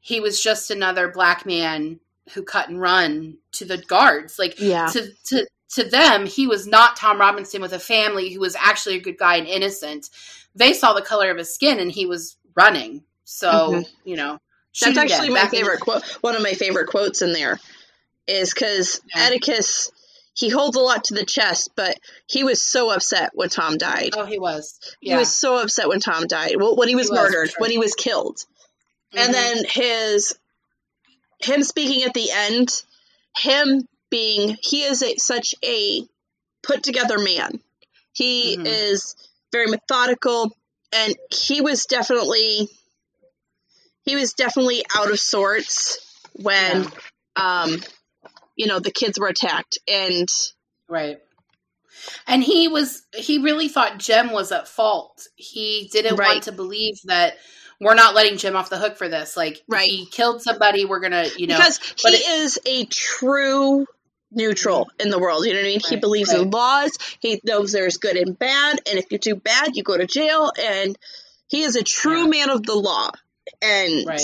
he 0.00 0.18
was 0.18 0.42
just 0.42 0.70
another 0.70 1.10
black 1.10 1.44
man 1.44 2.00
who 2.32 2.42
cut 2.42 2.68
and 2.68 2.80
run 2.80 3.36
to 3.52 3.64
the 3.64 3.78
guards. 3.78 4.38
Like 4.38 4.58
yeah. 4.58 4.86
to 4.86 5.12
to 5.26 5.46
to 5.70 5.84
them, 5.84 6.26
he 6.26 6.46
was 6.46 6.66
not 6.66 6.96
Tom 6.96 7.18
Robinson 7.18 7.62
with 7.62 7.72
a 7.72 7.78
family 7.78 8.32
who 8.32 8.40
was 8.40 8.56
actually 8.56 8.96
a 8.96 9.00
good 9.00 9.18
guy 9.18 9.36
and 9.36 9.46
innocent. 9.46 10.10
They 10.54 10.72
saw 10.72 10.92
the 10.92 11.02
color 11.02 11.30
of 11.30 11.38
his 11.38 11.54
skin 11.54 11.78
and 11.78 11.92
he 11.92 12.06
was 12.06 12.36
running. 12.56 13.04
So, 13.24 13.50
mm-hmm. 13.50 13.82
you 14.04 14.16
know, 14.16 14.38
that's 14.80 14.96
actually 14.96 15.30
my 15.30 15.46
favorite 15.46 15.80
quote. 15.80 16.04
One 16.20 16.34
of 16.34 16.42
my 16.42 16.52
favorite 16.54 16.88
quotes 16.88 17.22
in 17.22 17.32
there 17.32 17.58
is 18.26 18.52
because 18.52 19.00
yeah. 19.14 19.26
Atticus 19.26 19.90
he 20.34 20.48
holds 20.48 20.76
a 20.76 20.80
lot 20.80 21.04
to 21.04 21.14
the 21.14 21.24
chest, 21.24 21.70
but 21.76 21.98
he 22.26 22.44
was 22.44 22.62
so 22.62 22.90
upset 22.90 23.30
when 23.34 23.48
Tom 23.48 23.76
died. 23.76 24.10
Oh, 24.16 24.24
he 24.24 24.38
was. 24.38 24.78
Yeah. 25.00 25.14
He 25.14 25.18
was 25.18 25.34
so 25.34 25.60
upset 25.60 25.88
when 25.88 26.00
Tom 26.00 26.26
died. 26.26 26.54
Well, 26.56 26.76
when 26.76 26.88
he 26.88 26.94
was, 26.94 27.08
he 27.08 27.12
was 27.12 27.20
murdered, 27.20 27.50
sure. 27.50 27.56
when 27.58 27.70
he 27.70 27.78
was 27.78 27.94
killed. 27.94 28.38
Mm-hmm. 29.14 29.18
And 29.18 29.34
then 29.34 29.64
his 29.68 30.38
him 31.40 31.62
speaking 31.62 32.04
at 32.04 32.14
the 32.14 32.30
end, 32.30 32.70
him 33.36 33.86
being 34.10 34.56
he 34.60 34.82
is 34.82 35.02
a, 35.02 35.16
such 35.16 35.54
a 35.64 36.02
put 36.62 36.82
together 36.82 37.18
man. 37.18 37.60
He 38.12 38.56
mm-hmm. 38.56 38.66
is 38.66 39.14
very 39.52 39.66
methodical 39.66 40.52
and 40.92 41.14
he 41.32 41.60
was 41.60 41.86
definitely 41.86 42.68
he 44.04 44.16
was 44.16 44.32
definitely 44.32 44.84
out 44.96 45.10
of 45.10 45.18
sorts 45.18 45.98
when 46.34 46.82
yeah. 46.82 47.62
um 47.62 47.80
you 48.56 48.66
know 48.66 48.78
the 48.78 48.90
kids 48.90 49.18
were 49.18 49.28
attacked 49.28 49.78
and 49.88 50.28
right 50.88 51.18
and 52.26 52.42
he 52.42 52.68
was 52.68 53.02
he 53.14 53.38
really 53.38 53.68
thought 53.68 53.98
jem 53.98 54.30
was 54.30 54.52
at 54.52 54.68
fault 54.68 55.26
he 55.36 55.88
didn't 55.92 56.16
right. 56.16 56.28
want 56.28 56.44
to 56.44 56.52
believe 56.52 57.00
that 57.04 57.36
we're 57.80 57.94
not 57.94 58.14
letting 58.14 58.36
Jem 58.36 58.56
off 58.56 58.68
the 58.68 58.76
hook 58.76 58.98
for 58.98 59.08
this. 59.08 59.38
Like, 59.38 59.62
right. 59.66 59.88
he 59.88 60.04
killed 60.04 60.42
somebody. 60.42 60.84
We're 60.84 61.00
gonna, 61.00 61.24
you 61.38 61.46
know, 61.46 61.56
because 61.56 61.78
he 61.96 62.08
it, 62.08 62.28
is 62.28 62.60
a 62.66 62.84
true 62.84 63.86
neutral 64.30 64.88
in 64.98 65.10
the 65.10 65.18
world. 65.18 65.44
You 65.44 65.52
know 65.52 65.58
what 65.58 65.64
I 65.64 65.68
mean? 65.68 65.80
Right, 65.84 65.90
he 65.90 65.96
believes 65.96 66.32
right. 66.32 66.42
in 66.42 66.50
laws. 66.50 66.98
He 67.20 67.40
knows 67.44 67.72
there's 67.72 67.98
good 67.98 68.16
and 68.16 68.38
bad, 68.38 68.80
and 68.88 68.98
if 68.98 69.10
you 69.10 69.18
do 69.18 69.34
bad, 69.34 69.76
you 69.76 69.82
go 69.82 69.96
to 69.96 70.06
jail. 70.06 70.52
And 70.60 70.96
he 71.48 71.62
is 71.62 71.76
a 71.76 71.82
true 71.82 72.24
yeah. 72.24 72.28
man 72.28 72.50
of 72.50 72.64
the 72.64 72.74
law. 72.74 73.10
And 73.60 74.06
right. 74.06 74.20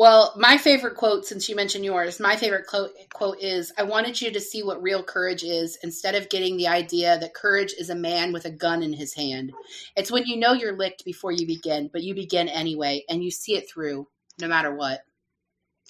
Well, 0.00 0.32
my 0.38 0.56
favorite 0.56 0.96
quote, 0.96 1.26
since 1.26 1.46
you 1.50 1.54
mentioned 1.54 1.84
yours, 1.84 2.20
my 2.20 2.34
favorite 2.34 2.66
quote, 2.66 2.92
quote 3.12 3.38
is 3.42 3.70
I 3.76 3.82
wanted 3.82 4.18
you 4.18 4.30
to 4.32 4.40
see 4.40 4.62
what 4.62 4.82
real 4.82 5.02
courage 5.02 5.44
is 5.44 5.76
instead 5.82 6.14
of 6.14 6.30
getting 6.30 6.56
the 6.56 6.68
idea 6.68 7.18
that 7.18 7.34
courage 7.34 7.74
is 7.78 7.90
a 7.90 7.94
man 7.94 8.32
with 8.32 8.46
a 8.46 8.50
gun 8.50 8.82
in 8.82 8.94
his 8.94 9.12
hand. 9.12 9.52
It's 9.94 10.10
when 10.10 10.24
you 10.24 10.38
know 10.38 10.54
you're 10.54 10.74
licked 10.74 11.04
before 11.04 11.32
you 11.32 11.46
begin, 11.46 11.90
but 11.92 12.02
you 12.02 12.14
begin 12.14 12.48
anyway, 12.48 13.04
and 13.10 13.22
you 13.22 13.30
see 13.30 13.56
it 13.56 13.68
through 13.68 14.08
no 14.40 14.48
matter 14.48 14.74
what. 14.74 15.00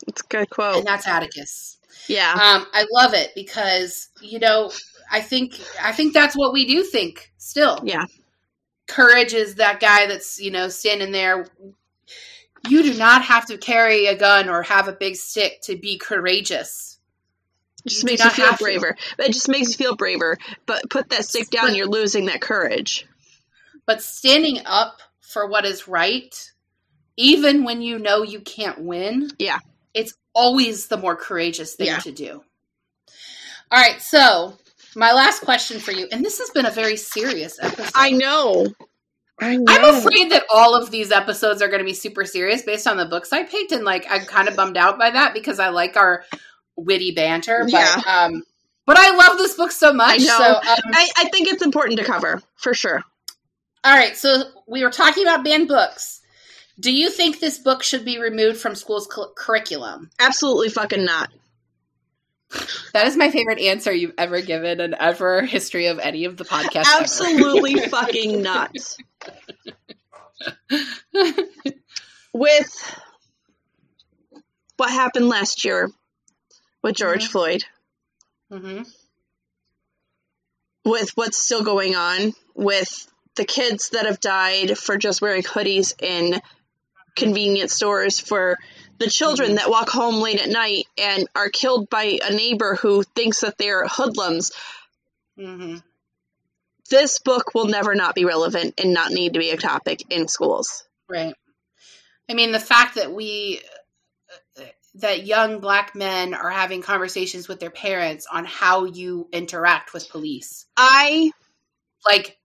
It's 0.08 0.22
a 0.22 0.26
good 0.26 0.50
quote. 0.50 0.78
And 0.78 0.86
that's 0.88 1.06
Atticus. 1.06 1.78
Yeah. 2.08 2.32
Um, 2.32 2.66
I 2.72 2.86
love 2.92 3.14
it 3.14 3.32
because, 3.34 4.08
you 4.20 4.38
know, 4.38 4.72
I 5.10 5.20
think 5.20 5.58
I 5.82 5.92
think 5.92 6.14
that's 6.14 6.36
what 6.36 6.52
we 6.52 6.66
do 6.66 6.82
think 6.82 7.32
still. 7.38 7.80
Yeah. 7.84 8.06
Courage 8.86 9.34
is 9.34 9.56
that 9.56 9.80
guy 9.80 10.06
that's, 10.06 10.40
you 10.40 10.50
know, 10.50 10.68
standing 10.68 11.12
there 11.12 11.46
you 12.68 12.82
do 12.82 12.94
not 12.94 13.22
have 13.22 13.46
to 13.46 13.58
carry 13.58 14.06
a 14.06 14.16
gun 14.16 14.48
or 14.48 14.62
have 14.62 14.88
a 14.88 14.92
big 14.92 15.16
stick 15.16 15.60
to 15.62 15.76
be 15.76 15.98
courageous. 15.98 16.98
It 17.84 17.88
just 17.88 18.02
you 18.02 18.06
makes 18.06 18.24
you 18.24 18.30
feel 18.30 18.56
braver. 18.58 18.96
To. 19.16 19.24
It 19.24 19.32
just 19.32 19.48
makes 19.48 19.70
you 19.70 19.76
feel 19.76 19.96
braver. 19.96 20.36
But 20.66 20.90
put 20.90 21.08
that 21.10 21.24
stick 21.24 21.48
down, 21.48 21.68
but, 21.68 21.76
you're 21.76 21.86
losing 21.86 22.26
that 22.26 22.40
courage. 22.40 23.06
But 23.86 24.02
standing 24.02 24.60
up 24.66 25.00
for 25.20 25.48
what 25.48 25.64
is 25.64 25.88
right, 25.88 26.52
even 27.16 27.64
when 27.64 27.80
you 27.80 27.98
know 27.98 28.22
you 28.22 28.40
can't 28.40 28.82
win, 28.82 29.30
yeah, 29.38 29.60
it's 29.94 30.14
always 30.34 30.86
the 30.86 30.96
more 30.96 31.16
courageous 31.16 31.74
thing 31.74 31.88
yeah. 31.88 31.98
to 31.98 32.12
do. 32.12 32.42
All 33.70 33.80
right, 33.80 34.00
so 34.00 34.56
my 34.96 35.12
last 35.12 35.42
question 35.42 35.78
for 35.78 35.92
you, 35.92 36.08
and 36.10 36.24
this 36.24 36.38
has 36.38 36.50
been 36.50 36.66
a 36.66 36.70
very 36.70 36.96
serious 36.96 37.58
episode. 37.60 37.92
I 37.94 38.10
know. 38.10 38.66
I'm 39.42 39.64
afraid 39.66 40.32
that 40.32 40.44
all 40.52 40.74
of 40.74 40.90
these 40.90 41.10
episodes 41.10 41.62
are 41.62 41.68
going 41.68 41.78
to 41.78 41.84
be 41.84 41.94
super 41.94 42.24
serious 42.24 42.62
based 42.62 42.86
on 42.86 42.96
the 42.96 43.06
books 43.06 43.32
I 43.32 43.44
picked, 43.44 43.72
and 43.72 43.84
like 43.84 44.06
I'm 44.10 44.26
kind 44.26 44.48
of 44.48 44.56
bummed 44.56 44.76
out 44.76 44.98
by 44.98 45.10
that 45.10 45.32
because 45.32 45.58
I 45.58 45.70
like 45.70 45.96
our 45.96 46.24
witty 46.76 47.12
banter. 47.12 47.60
But, 47.64 47.72
yeah. 47.72 48.02
Um, 48.06 48.42
but 48.86 48.98
I 48.98 49.16
love 49.16 49.38
this 49.38 49.54
book 49.54 49.72
so 49.72 49.92
much. 49.92 50.20
I 50.20 50.24
know. 50.24 50.38
So, 50.38 50.44
um, 50.44 50.92
I, 50.92 51.08
I 51.16 51.28
think 51.30 51.48
it's 51.48 51.62
important 51.62 52.00
to 52.00 52.04
cover 52.04 52.42
for 52.56 52.74
sure. 52.74 53.02
All 53.82 53.96
right, 53.96 54.16
so 54.16 54.42
we 54.68 54.82
were 54.82 54.90
talking 54.90 55.22
about 55.22 55.44
banned 55.44 55.68
books. 55.68 56.19
Do 56.80 56.92
you 56.92 57.10
think 57.10 57.38
this 57.38 57.58
book 57.58 57.82
should 57.82 58.04
be 58.04 58.18
removed 58.18 58.58
from 58.58 58.74
school's 58.74 59.06
cu- 59.06 59.32
curriculum? 59.36 60.10
Absolutely 60.18 60.70
fucking 60.70 61.04
not. 61.04 61.28
That 62.94 63.06
is 63.06 63.16
my 63.16 63.30
favorite 63.30 63.60
answer 63.60 63.92
you've 63.92 64.14
ever 64.18 64.40
given 64.40 64.80
in 64.80 64.94
ever 64.94 65.42
history 65.42 65.86
of 65.86 65.98
any 65.98 66.24
of 66.24 66.36
the 66.36 66.44
podcasts. 66.44 66.98
Absolutely 66.98 67.80
fucking 67.88 68.42
not. 68.42 68.74
With 72.32 73.00
what 74.76 74.90
happened 74.90 75.28
last 75.28 75.64
year 75.64 75.90
with 76.82 76.96
George 76.96 77.24
mm-hmm. 77.24 77.32
Floyd. 77.32 77.64
Mm-hmm. 78.50 78.82
With 80.84 81.10
what's 81.14 81.38
still 81.38 81.62
going 81.62 81.94
on 81.94 82.32
with 82.54 83.06
the 83.36 83.44
kids 83.44 83.90
that 83.90 84.06
have 84.06 84.20
died 84.20 84.76
for 84.78 84.96
just 84.96 85.22
wearing 85.22 85.42
hoodies 85.42 85.92
in 86.02 86.40
convenience 87.16 87.74
stores, 87.74 88.18
for 88.18 88.58
the 88.98 89.08
children 89.08 89.50
mm-hmm. 89.50 89.56
that 89.56 89.70
walk 89.70 89.88
home 89.88 90.16
late 90.16 90.40
at 90.40 90.48
night 90.48 90.86
and 90.98 91.26
are 91.34 91.48
killed 91.48 91.88
by 91.90 92.18
a 92.22 92.34
neighbor 92.34 92.76
who 92.76 93.02
thinks 93.02 93.40
that 93.40 93.58
they're 93.58 93.86
hoodlums. 93.86 94.52
Mm-hmm. 95.38 95.78
This 96.90 97.18
book 97.18 97.54
will 97.54 97.66
never 97.66 97.94
not 97.94 98.14
be 98.14 98.24
relevant 98.24 98.74
and 98.78 98.92
not 98.92 99.12
need 99.12 99.34
to 99.34 99.38
be 99.38 99.50
a 99.50 99.56
topic 99.56 100.02
in 100.10 100.28
schools. 100.28 100.84
Right. 101.08 101.34
I 102.28 102.34
mean, 102.34 102.52
the 102.52 102.60
fact 102.60 102.96
that 102.96 103.12
we 103.12 103.60
that 104.96 105.24
young 105.24 105.60
black 105.60 105.94
men 105.94 106.34
are 106.34 106.50
having 106.50 106.82
conversations 106.82 107.48
with 107.48 107.60
their 107.60 107.70
parents 107.70 108.26
on 108.30 108.44
how 108.44 108.84
you 108.84 109.28
interact 109.32 109.92
with 109.92 110.08
police. 110.10 110.66
I 110.76 111.30
like 112.04 112.38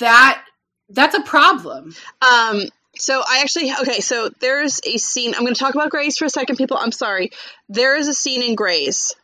that 0.00 0.44
that's 0.88 1.16
a 1.16 1.22
problem. 1.22 1.94
Um 2.20 2.62
so 3.02 3.20
I 3.28 3.40
actually 3.40 3.72
okay, 3.80 4.00
so 4.00 4.30
there's 4.38 4.80
a 4.84 4.96
scene 4.96 5.34
I'm 5.34 5.40
going 5.40 5.54
to 5.54 5.58
talk 5.58 5.74
about 5.74 5.90
Grey's 5.90 6.16
for 6.16 6.24
a 6.24 6.30
second 6.30 6.54
people. 6.54 6.76
I'm 6.76 6.92
sorry. 6.92 7.32
There 7.68 7.96
is 7.96 8.06
a 8.06 8.14
scene 8.14 8.44
in 8.44 8.54
Grey's. 8.54 9.16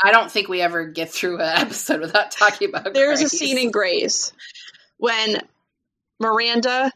I 0.00 0.12
don't 0.12 0.30
think 0.30 0.48
we 0.48 0.60
ever 0.60 0.86
get 0.86 1.10
through 1.10 1.40
an 1.40 1.56
episode 1.56 2.00
without 2.00 2.30
talking 2.30 2.68
about 2.68 2.94
There's 2.94 3.22
a 3.22 3.28
scene 3.28 3.58
in 3.58 3.72
Grey's 3.72 4.32
when 4.98 5.40
Miranda 6.20 6.92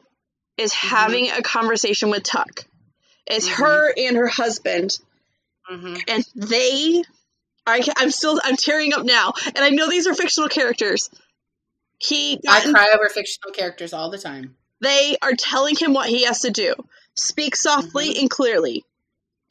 is 0.57 0.72
mm-hmm. 0.72 0.89
having 0.89 1.30
a 1.30 1.43
conversation 1.43 2.11
with 2.11 2.22
Tuck. 2.22 2.64
It's 3.26 3.49
mm-hmm. 3.49 3.64
her 3.64 3.93
and 3.97 4.16
her 4.16 4.28
husband. 4.28 4.97
Mm-hmm. 5.68 5.97
And 6.07 6.24
they 6.36 7.03
I, 7.66 7.82
I'm 7.97 8.12
still 8.12 8.41
I'm 8.45 8.57
tearing 8.57 8.95
up 8.95 9.05
now, 9.05 9.32
and 9.45 9.59
I 9.59 9.70
know 9.70 9.91
these 9.91 10.07
are 10.07 10.14
fictional 10.14 10.49
characters. 10.49 11.11
He 11.99 12.39
I 12.49 12.61
cry 12.61 12.93
over 12.95 13.09
fictional 13.09 13.53
characters 13.53 13.93
all 13.93 14.09
the 14.09 14.18
time. 14.18 14.55
They 14.80 15.16
are 15.20 15.34
telling 15.36 15.76
him 15.76 15.92
what 15.92 16.08
he 16.08 16.24
has 16.24 16.40
to 16.40 16.50
do. 16.50 16.74
Speak 17.14 17.56
softly 17.56 18.10
mm-hmm. 18.10 18.20
and 18.20 18.30
clearly. 18.30 18.84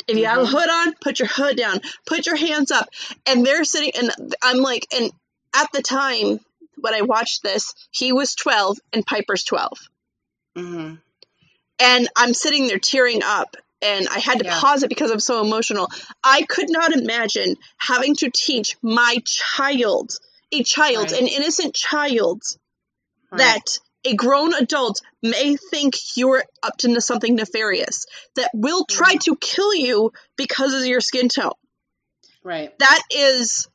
If 0.08 0.18
you 0.18 0.24
mm-hmm. 0.24 0.30
have 0.30 0.40
a 0.40 0.46
mm-hmm. 0.46 0.56
hood 0.56 0.70
on, 0.70 0.94
put 1.02 1.20
your 1.20 1.28
hood 1.28 1.58
down. 1.58 1.82
Put 2.06 2.26
your 2.26 2.38
hands 2.38 2.72
up. 2.72 2.90
And 3.26 3.46
they're 3.46 3.66
sitting, 3.66 3.92
and 3.98 4.36
I'm 4.42 4.58
like, 4.58 4.88
and 4.96 5.12
at 5.54 5.70
the 5.74 5.82
time 5.82 6.40
when 6.78 6.94
I 6.94 7.02
watched 7.02 7.44
this, 7.44 7.74
he 7.92 8.14
was 8.14 8.36
12 8.36 8.78
and 8.94 9.06
Piper's 9.06 9.44
12. 9.44 9.74
Mm-hmm. 10.56 10.96
And 11.80 12.10
I'm 12.16 12.34
sitting 12.34 12.68
there 12.68 12.80
tearing 12.80 13.22
up, 13.24 13.56
and 13.82 14.08
I 14.08 14.20
had 14.20 14.40
to 14.40 14.46
yeah. 14.46 14.60
pause 14.60 14.84
it 14.84 14.90
because 14.90 15.12
I'm 15.12 15.20
so 15.20 15.42
emotional. 15.42 15.90
I 16.24 16.42
could 16.44 16.70
not 16.70 16.94
imagine 16.94 17.56
having 17.78 18.16
to 18.16 18.32
teach 18.34 18.78
my 18.82 19.18
child, 19.26 20.18
a 20.52 20.64
child, 20.64 21.12
right. 21.12 21.22
an 21.22 21.28
innocent 21.28 21.76
child, 21.76 22.42
right. 23.32 23.38
that 23.40 23.80
a 24.06 24.16
grown 24.16 24.54
adult 24.54 25.02
may 25.22 25.56
think 25.56 25.96
you're 26.16 26.44
up 26.64 26.78
to 26.78 27.02
something 27.02 27.36
nefarious 27.36 28.06
that 28.36 28.52
will 28.54 28.86
try 28.86 29.16
mm. 29.16 29.20
to 29.22 29.36
kill 29.36 29.74
you 29.74 30.12
because 30.36 30.74
of 30.74 30.86
your 30.86 31.02
skin 31.02 31.30
tone. 31.30 31.52
Right. 32.44 32.78
That 32.80 33.02
is 33.12 33.68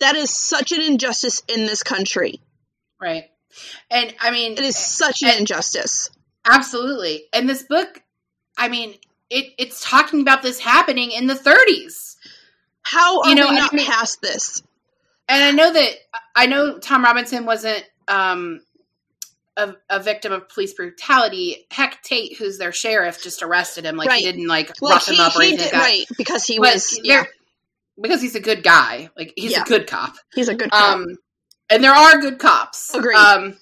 that 0.00 0.16
is 0.16 0.30
such 0.30 0.72
an 0.72 0.80
injustice 0.80 1.42
in 1.48 1.66
this 1.66 1.82
country. 1.82 2.40
Right. 3.00 3.24
And 3.90 4.14
I 4.20 4.30
mean 4.30 4.52
it 4.52 4.60
is 4.60 4.76
such 4.76 5.22
an 5.22 5.38
injustice. 5.38 6.10
Absolutely. 6.44 7.24
And 7.32 7.48
this 7.48 7.62
book, 7.62 8.02
I 8.56 8.68
mean, 8.68 8.94
it, 9.30 9.54
it's 9.58 9.82
talking 9.82 10.20
about 10.20 10.42
this 10.42 10.60
happening 10.60 11.10
in 11.10 11.26
the 11.26 11.34
30s. 11.34 12.16
How 12.82 13.22
are 13.22 13.30
you 13.30 13.34
know, 13.34 13.48
we 13.48 13.56
not 13.56 13.72
I 13.72 13.76
mean, 13.76 13.86
past 13.86 14.20
this? 14.20 14.62
And 15.28 15.42
I 15.42 15.50
know 15.52 15.72
that 15.72 15.90
I 16.34 16.46
know 16.46 16.78
Tom 16.78 17.02
Robinson 17.02 17.46
wasn't 17.46 17.84
um, 18.08 18.60
a, 19.56 19.74
a, 19.88 20.00
victim 20.00 20.32
of 20.32 20.48
police 20.48 20.74
brutality. 20.74 21.66
Heck, 21.70 22.02
Tate, 22.02 22.36
who's 22.36 22.58
their 22.58 22.72
sheriff, 22.72 23.22
just 23.22 23.42
arrested 23.42 23.84
him. 23.84 23.96
Like 23.96 24.08
right. 24.08 24.20
he 24.20 24.30
didn't 24.30 24.48
like 24.48 24.72
well, 24.80 24.92
rough 24.92 25.06
he, 25.06 25.14
him 25.14 25.20
up 25.20 25.36
or 25.36 25.42
anything. 25.42 25.58
Did, 25.58 25.72
like 25.72 25.82
right, 25.82 26.04
because 26.18 26.44
he 26.44 26.58
but 26.58 26.74
was 26.74 27.00
yeah. 27.02 27.24
because 28.00 28.20
he's 28.20 28.34
a 28.34 28.40
good 28.40 28.62
guy. 28.62 29.10
Like 29.16 29.32
he's 29.36 29.52
yeah. 29.52 29.62
a 29.62 29.64
good 29.64 29.86
cop. 29.86 30.14
He's 30.34 30.48
a 30.48 30.54
good 30.54 30.70
cop. 30.70 30.96
Um, 30.96 31.16
and 31.70 31.82
there 31.82 31.94
are 31.94 32.18
good 32.18 32.38
cops. 32.38 32.94
Agreed. 32.94 33.16
Um, 33.16 33.56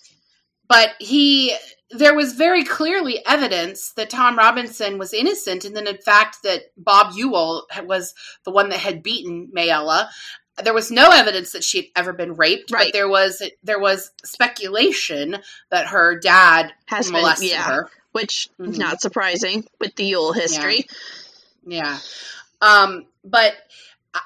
but 0.68 0.90
he 0.98 1.54
there 1.90 2.14
was 2.14 2.32
very 2.32 2.64
clearly 2.64 3.24
evidence 3.26 3.92
that 3.92 4.08
Tom 4.08 4.36
Robinson 4.36 4.98
was 4.98 5.12
innocent, 5.12 5.64
and 5.64 5.76
then 5.76 5.86
in 5.86 5.98
fact 5.98 6.38
that 6.42 6.62
Bob 6.76 7.12
Ewell 7.14 7.66
was 7.84 8.14
the 8.44 8.50
one 8.50 8.70
that 8.70 8.80
had 8.80 9.02
beaten 9.02 9.50
Mayella 9.54 10.08
there 10.62 10.74
was 10.74 10.90
no 10.90 11.10
evidence 11.10 11.52
that 11.52 11.64
she'd 11.64 11.90
ever 11.96 12.12
been 12.12 12.36
raped, 12.36 12.70
right. 12.70 12.86
but 12.86 12.92
there 12.92 13.08
was 13.08 13.42
there 13.62 13.78
was 13.78 14.10
speculation 14.24 15.38
that 15.70 15.86
her 15.86 16.18
dad 16.18 16.72
has 16.86 17.10
molested 17.10 17.50
been, 17.50 17.58
yeah, 17.58 17.64
her, 17.64 17.90
which 18.12 18.48
mm-hmm. 18.60 18.72
not 18.72 19.00
surprising 19.00 19.64
with 19.80 19.94
the 19.96 20.04
Ewell 20.04 20.32
history. 20.32 20.86
Yeah, 21.66 21.98
yeah. 21.98 21.98
Um, 22.60 23.06
but 23.24 23.54
uh, 24.14 24.20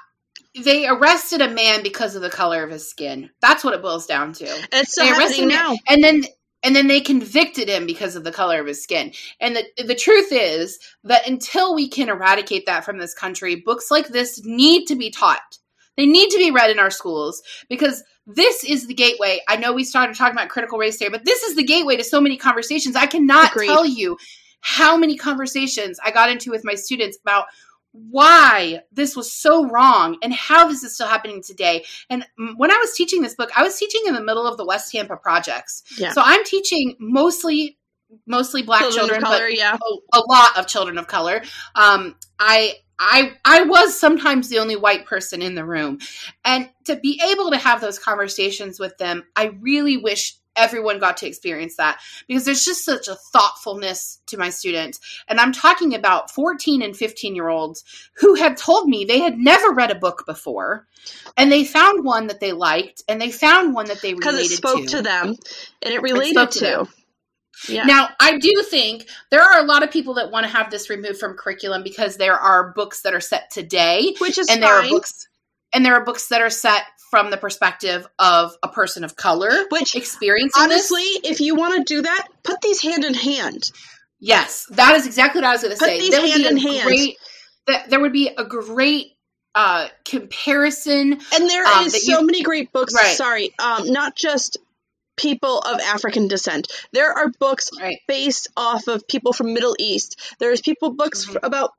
they 0.63 0.87
arrested 0.87 1.41
a 1.41 1.49
man 1.49 1.81
because 1.81 2.15
of 2.15 2.21
the 2.21 2.29
color 2.29 2.63
of 2.63 2.71
his 2.71 2.89
skin. 2.89 3.29
That's 3.41 3.63
what 3.63 3.73
it 3.73 3.81
boils 3.81 4.05
down 4.05 4.33
to. 4.33 4.45
It's 4.71 4.93
so 4.93 5.03
they 5.03 5.11
arrested 5.11 5.47
now, 5.47 5.75
and 5.87 6.03
then 6.03 6.23
and 6.63 6.75
then 6.75 6.87
they 6.87 7.01
convicted 7.01 7.69
him 7.69 7.85
because 7.85 8.15
of 8.15 8.23
the 8.23 8.31
color 8.31 8.59
of 8.59 8.67
his 8.67 8.83
skin. 8.83 9.13
And 9.39 9.55
the, 9.55 9.83
the 9.83 9.95
truth 9.95 10.29
is 10.31 10.79
that 11.03 11.27
until 11.27 11.73
we 11.73 11.87
can 11.87 12.09
eradicate 12.09 12.65
that 12.65 12.83
from 12.83 12.97
this 12.97 13.13
country, 13.13 13.55
books 13.55 13.89
like 13.89 14.07
this 14.07 14.43
need 14.43 14.87
to 14.87 14.95
be 14.95 15.09
taught. 15.09 15.59
They 15.97 16.05
need 16.05 16.29
to 16.29 16.37
be 16.37 16.51
read 16.51 16.69
in 16.69 16.79
our 16.79 16.91
schools 16.91 17.41
because 17.69 18.03
this 18.25 18.63
is 18.63 18.87
the 18.87 18.93
gateway. 18.93 19.39
I 19.47 19.57
know 19.57 19.73
we 19.73 19.83
started 19.83 20.15
talking 20.15 20.35
about 20.35 20.49
critical 20.49 20.77
race 20.77 20.97
theory, 20.97 21.11
but 21.11 21.25
this 21.25 21.43
is 21.43 21.55
the 21.55 21.63
gateway 21.63 21.97
to 21.97 22.03
so 22.03 22.21
many 22.21 22.37
conversations. 22.37 22.95
I 22.95 23.07
cannot 23.07 23.51
Agreed. 23.51 23.67
tell 23.67 23.85
you 23.85 24.17
how 24.61 24.97
many 24.97 25.17
conversations 25.17 25.99
I 26.03 26.11
got 26.11 26.29
into 26.29 26.51
with 26.51 26.63
my 26.63 26.75
students 26.75 27.17
about 27.21 27.45
why 27.91 28.81
this 28.91 29.15
was 29.15 29.33
so 29.33 29.67
wrong 29.67 30.17
and 30.21 30.33
how 30.33 30.67
this 30.67 30.83
is 30.83 30.93
still 30.93 31.07
happening 31.07 31.41
today. 31.41 31.85
And 32.09 32.25
when 32.57 32.71
I 32.71 32.77
was 32.77 32.93
teaching 32.93 33.21
this 33.21 33.35
book, 33.35 33.49
I 33.55 33.63
was 33.63 33.77
teaching 33.77 34.01
in 34.05 34.13
the 34.13 34.21
middle 34.21 34.45
of 34.45 34.57
the 34.57 34.65
West 34.65 34.91
Tampa 34.91 35.17
projects. 35.17 35.83
Yeah. 35.97 36.11
So 36.11 36.21
I'm 36.23 36.43
teaching 36.43 36.95
mostly 36.99 37.77
mostly 38.25 38.61
black 38.61 38.81
children, 38.81 39.05
children 39.07 39.21
color, 39.21 39.49
yeah. 39.49 39.75
A, 39.75 40.17
a, 40.17 40.23
lot 40.29 40.57
of 40.57 40.65
children 40.67 40.97
of 40.97 41.07
color. 41.07 41.41
Um, 41.75 42.15
I 42.39 42.75
I 42.99 43.33
I 43.45 43.63
was 43.63 43.99
sometimes 43.99 44.49
the 44.49 44.59
only 44.59 44.75
white 44.75 45.05
person 45.05 45.41
in 45.41 45.55
the 45.55 45.65
room. 45.65 45.99
And 46.43 46.69
to 46.85 46.95
be 46.95 47.21
able 47.31 47.51
to 47.51 47.57
have 47.57 47.81
those 47.81 47.99
conversations 47.99 48.79
with 48.79 48.97
them, 48.97 49.23
I 49.35 49.51
really 49.61 49.97
wish 49.97 50.35
everyone 50.57 50.99
got 50.99 51.17
to 51.17 51.27
experience 51.27 51.75
that 51.77 51.99
because 52.27 52.43
there's 52.43 52.65
just 52.65 52.83
such 52.83 53.07
a 53.07 53.15
thoughtfulness 53.15 54.19
to 54.25 54.37
my 54.37 54.49
students. 54.49 54.99
And 55.27 55.39
I'm 55.39 55.51
talking 55.51 55.93
about 55.93 56.31
14 56.31 56.81
and 56.81 56.97
15 56.97 57.35
year 57.35 57.47
olds 57.47 57.83
who 58.15 58.33
had 58.33 58.57
told 58.57 58.89
me 58.89 59.05
they 59.05 59.19
had 59.19 59.37
never 59.37 59.71
read 59.71 59.91
a 59.91 59.95
book 59.95 60.23
before 60.25 60.87
and 61.37 61.51
they 61.51 61.63
found 61.63 62.03
one 62.03 62.27
that 62.27 62.39
they 62.39 62.53
liked 62.53 63.03
and 63.07 63.21
they 63.21 63.31
found 63.31 63.73
one 63.73 63.87
that 63.87 64.01
they 64.01 64.15
related 64.15 64.19
because 64.19 64.51
it 64.51 64.57
spoke 64.57 64.81
to. 64.81 64.97
to 64.97 65.01
them 65.03 65.35
and 65.83 65.93
it 65.93 66.01
related 66.01 66.37
it 66.37 66.51
to. 66.51 66.59
to 66.59 66.87
yeah. 67.67 67.85
Now, 67.85 68.09
I 68.19 68.37
do 68.37 68.63
think 68.69 69.07
there 69.31 69.41
are 69.41 69.59
a 69.59 69.63
lot 69.63 69.83
of 69.83 69.91
people 69.91 70.15
that 70.15 70.31
want 70.31 70.45
to 70.45 70.51
have 70.51 70.69
this 70.69 70.89
removed 70.89 71.19
from 71.19 71.35
curriculum 71.35 71.83
because 71.83 72.17
there 72.17 72.35
are 72.35 72.71
books 72.73 73.01
that 73.01 73.13
are 73.13 73.19
set 73.19 73.51
today, 73.51 74.15
which 74.19 74.37
is 74.37 74.49
and 74.49 74.61
fine. 74.61 74.69
there 74.69 74.73
are 74.73 74.89
books 74.89 75.27
and 75.73 75.85
there 75.85 75.95
are 75.95 76.03
books 76.03 76.27
that 76.29 76.41
are 76.41 76.49
set 76.49 76.83
from 77.09 77.31
the 77.31 77.37
perspective 77.37 78.07
of 78.19 78.55
a 78.63 78.67
person 78.67 79.03
of 79.03 79.15
color, 79.15 79.51
which 79.69 79.95
experiencing 79.95 80.61
honestly, 80.61 81.03
this. 81.23 81.31
if 81.31 81.41
you 81.41 81.55
want 81.55 81.77
to 81.77 81.95
do 81.95 82.01
that, 82.01 82.27
put 82.43 82.61
these 82.61 82.81
hand 82.81 83.03
in 83.05 83.13
hand. 83.13 83.71
Yes, 84.19 84.65
that 84.71 84.95
is 84.95 85.05
exactly 85.05 85.41
what 85.41 85.47
I 85.47 85.53
was 85.53 85.61
going 85.61 85.73
to 85.73 85.77
say. 85.77 85.99
These 85.99 86.15
hand 86.15 86.45
in 86.45 86.57
hand. 86.57 86.83
Great, 86.83 87.17
that 87.67 87.89
there 87.89 87.99
would 87.99 88.13
be 88.13 88.29
a 88.29 88.45
great 88.45 89.13
uh, 89.55 89.87
comparison, 90.05 91.13
and 91.13 91.49
there 91.49 91.65
um, 91.65 91.85
is 91.85 92.05
so 92.05 92.19
you, 92.19 92.25
many 92.25 92.43
great 92.43 92.71
books. 92.71 92.93
Right. 92.93 93.15
Sorry, 93.15 93.51
um, 93.59 93.91
not 93.91 94.15
just 94.15 94.57
people 95.17 95.59
of 95.59 95.81
African 95.81 96.27
descent. 96.27 96.67
There 96.93 97.11
are 97.11 97.29
books 97.39 97.69
right. 97.79 97.99
based 98.07 98.47
off 98.55 98.87
of 98.87 99.07
people 99.07 99.33
from 99.33 99.53
Middle 99.53 99.75
East. 99.77 100.35
There's 100.39 100.61
people 100.61 100.91
books 100.91 101.25
mm-hmm. 101.25 101.37
about 101.43 101.71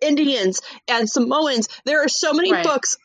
Indians 0.00 0.62
and 0.88 1.08
Samoans. 1.08 1.68
There 1.84 2.02
are 2.02 2.08
so 2.08 2.32
many 2.32 2.52
right. 2.52 2.64
books 2.64 2.96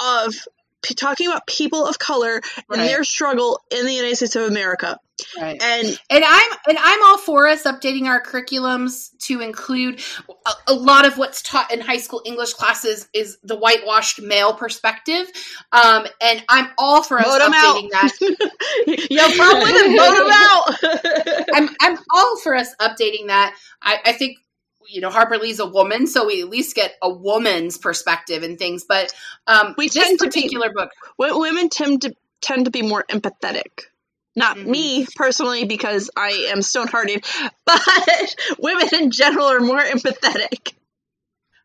of 0.00 0.34
p- 0.82 0.94
talking 0.94 1.26
about 1.26 1.46
people 1.46 1.86
of 1.86 1.98
color 1.98 2.40
and 2.70 2.80
their 2.80 3.04
struggle 3.04 3.60
in 3.70 3.86
the 3.86 3.92
United 3.92 4.16
States 4.16 4.36
of 4.36 4.42
America. 4.44 4.98
Right. 5.40 5.56
And 5.62 6.00
and 6.10 6.24
I'm 6.26 6.50
and 6.68 6.78
I'm 6.78 7.04
all 7.04 7.18
for 7.18 7.46
us 7.46 7.62
updating 7.62 8.06
our 8.06 8.20
curriculums 8.20 9.16
to 9.20 9.40
include 9.40 10.00
a, 10.28 10.72
a, 10.72 10.74
lot 10.74 11.06
of 11.06 11.16
what's 11.18 11.40
taught 11.40 11.72
in 11.72 11.80
high 11.80 11.98
school 11.98 12.20
English 12.24 12.54
classes 12.54 13.08
is 13.12 13.38
the 13.44 13.56
whitewashed 13.56 14.20
male 14.20 14.54
perspective. 14.54 15.30
Um, 15.70 16.06
and 16.20 16.42
I'm 16.48 16.68
all 16.78 17.04
for 17.04 17.20
us 17.20 17.26
vote 17.26 17.42
updating 17.42 17.90
that. 17.90 18.10
Yo, 19.10 19.36
problem 19.36 19.62
with 19.62 19.96
vote 19.96 20.18
them 20.18 20.30
out. 20.32 21.46
I'm 21.54 21.76
I'm 21.80 21.98
all 22.12 22.40
for 22.40 22.56
us 22.56 22.74
updating 22.80 23.28
that. 23.28 23.56
I, 23.80 23.98
I 24.06 24.12
think 24.12 24.38
you 24.88 25.00
know 25.00 25.10
Harper 25.10 25.38
Lee's 25.38 25.60
a 25.60 25.66
woman, 25.66 26.08
so 26.08 26.26
we 26.26 26.42
at 26.42 26.48
least 26.48 26.74
get 26.74 26.94
a 27.00 27.08
woman's 27.08 27.78
perspective 27.78 28.42
and 28.42 28.58
things. 28.58 28.84
But 28.88 29.14
um, 29.46 29.76
we 29.78 29.88
this 29.88 30.16
particular 30.16 30.70
be, 30.70 30.74
book, 30.74 30.90
women 31.18 31.68
tend 31.68 32.02
to 32.02 32.16
tend 32.40 32.64
to 32.64 32.72
be 32.72 32.82
more 32.82 33.04
empathetic. 33.08 33.84
Not 34.36 34.56
mm-hmm. 34.56 34.70
me 34.70 35.06
personally, 35.14 35.64
because 35.64 36.10
I 36.16 36.48
am 36.52 36.62
stone 36.62 36.88
hearted, 36.88 37.24
but 37.64 38.36
women 38.58 38.88
in 38.92 39.10
general 39.10 39.46
are 39.46 39.60
more 39.60 39.80
empathetic. 39.80 40.72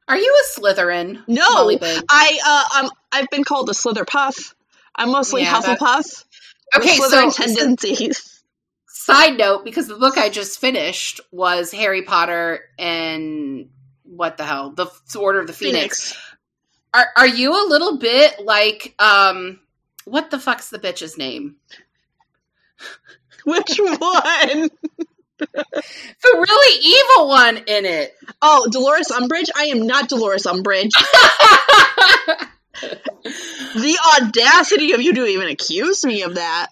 Are 0.08 0.18
you 0.18 0.42
a 0.42 0.60
Slytherin? 0.60 1.24
No, 1.28 1.72
I 2.10 2.40
uh, 2.46 2.84
um, 2.84 2.92
I've 3.12 3.30
been 3.30 3.44
called 3.44 3.70
a 3.70 3.74
Slitherpuff. 3.74 4.54
I'm 4.96 5.12
mostly 5.12 5.44
yeah, 5.44 5.54
Hufflepuff. 5.54 6.26
Okay, 6.76 6.98
so 6.98 7.30
tendencies. 7.30 8.44
Side 8.88 9.38
note, 9.38 9.64
because 9.64 9.88
the 9.88 9.96
book 9.96 10.18
I 10.18 10.30
just 10.30 10.60
finished 10.60 11.22
was 11.32 11.72
Harry 11.72 12.04
Potter 12.04 12.62
and 12.78 13.70
what 14.04 14.38
the 14.38 14.44
hell, 14.44 14.72
the 14.72 14.88
Order 15.18 15.42
of 15.42 15.48
the 15.48 15.54
Phoenix. 15.54 16.14
Phoenix. 16.14 16.36
Are 16.94 17.08
are 17.16 17.28
you 17.28 17.52
a 17.54 17.70
little 17.70 17.98
bit 17.98 18.44
like 18.44 18.96
um, 19.00 19.60
what 20.06 20.32
the 20.32 20.40
fuck's 20.40 20.70
the 20.70 20.80
bitch's 20.80 21.18
name? 21.18 21.58
Which 23.46 23.80
one? 23.80 24.70
the 25.40 25.60
really 26.24 26.86
evil 26.86 27.30
one 27.30 27.58
in 27.58 27.86
it. 27.86 28.14
Oh, 28.42 28.68
Dolores 28.70 29.08
Umbridge? 29.08 29.50
I 29.56 29.66
am 29.66 29.88
not 29.88 30.10
Dolores 30.10 30.44
Umbridge. 30.44 30.92
the 33.74 33.98
audacity 34.18 34.94
of 34.94 35.02
you 35.02 35.14
to 35.14 35.26
even 35.26 35.48
accuse 35.48 36.06
me 36.06 36.24
of 36.24 36.36
that. 36.36 36.68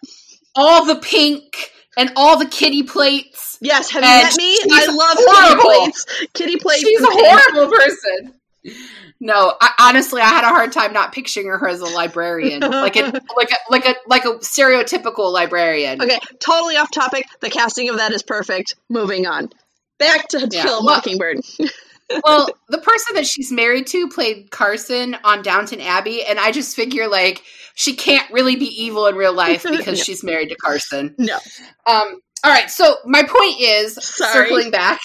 All 0.56 0.86
the 0.86 0.96
pink 0.96 1.72
and 1.98 2.12
all 2.16 2.38
the 2.38 2.46
kitty 2.48 2.84
plates. 2.84 3.58
Yes, 3.62 3.90
have 3.92 4.04
you 4.04 4.10
met 4.10 4.38
me? 4.38 4.58
I 4.72 4.86
love 4.88 5.18
horrible. 5.20 5.64
kitty 5.64 5.88
plates. 5.88 6.06
Kitty 6.34 6.58
plates. 6.58 6.82
She's 6.82 7.02
a 7.02 7.08
horrible 7.10 7.76
person. 7.76 8.34
No, 9.20 9.54
I, 9.60 9.72
honestly, 9.80 10.22
I 10.22 10.30
had 10.30 10.44
a 10.44 10.50
hard 10.50 10.72
time 10.72 10.94
not 10.94 11.12
picturing 11.12 11.48
her 11.48 11.68
as 11.68 11.82
a 11.82 11.86
librarian, 11.86 12.62
like 12.62 12.96
a 12.96 13.02
like 13.36 13.52
a 13.52 13.58
like 13.70 13.86
a 13.86 13.96
like 14.08 14.26
a 14.26 14.34
stereotypical 14.40 15.32
librarian. 15.32 16.02
Okay, 16.02 16.20
totally 16.40 16.78
off 16.78 16.92
topic. 16.92 17.26
The 17.42 17.50
casting 17.50 17.90
of 17.90 17.98
that 17.98 18.12
is 18.12 18.22
perfect. 18.22 18.76
Moving 18.90 19.26
on, 19.26 19.50
back 19.98 20.28
to 20.30 20.48
yeah. 20.52 20.64
Kill 20.64 20.84
Mockingbird. 20.84 21.40
well, 22.24 22.48
the 22.70 22.78
person 22.78 23.16
that 23.16 23.26
she's 23.26 23.52
married 23.52 23.88
to 23.88 24.08
played 24.10 24.52
Carson 24.52 25.18
on 25.24 25.42
Downton 25.42 25.82
Abbey, 25.82 26.24
and 26.24 26.40
I 26.40 26.52
just 26.52 26.76
figure 26.76 27.08
like 27.08 27.42
she 27.74 27.96
can't 27.96 28.32
really 28.32 28.56
be 28.56 28.84
evil 28.84 29.08
in 29.08 29.16
real 29.16 29.34
life 29.34 29.64
because 29.70 29.98
no. 29.98 30.04
she's 30.04 30.24
married 30.24 30.50
to 30.50 30.56
Carson. 30.56 31.16
No. 31.18 31.38
Um. 31.88 32.20
All 32.44 32.52
right. 32.52 32.70
So 32.70 32.98
my 33.06 33.24
point 33.24 33.60
is, 33.60 33.96
Sorry. 33.96 34.48
circling 34.48 34.70
back, 34.70 35.00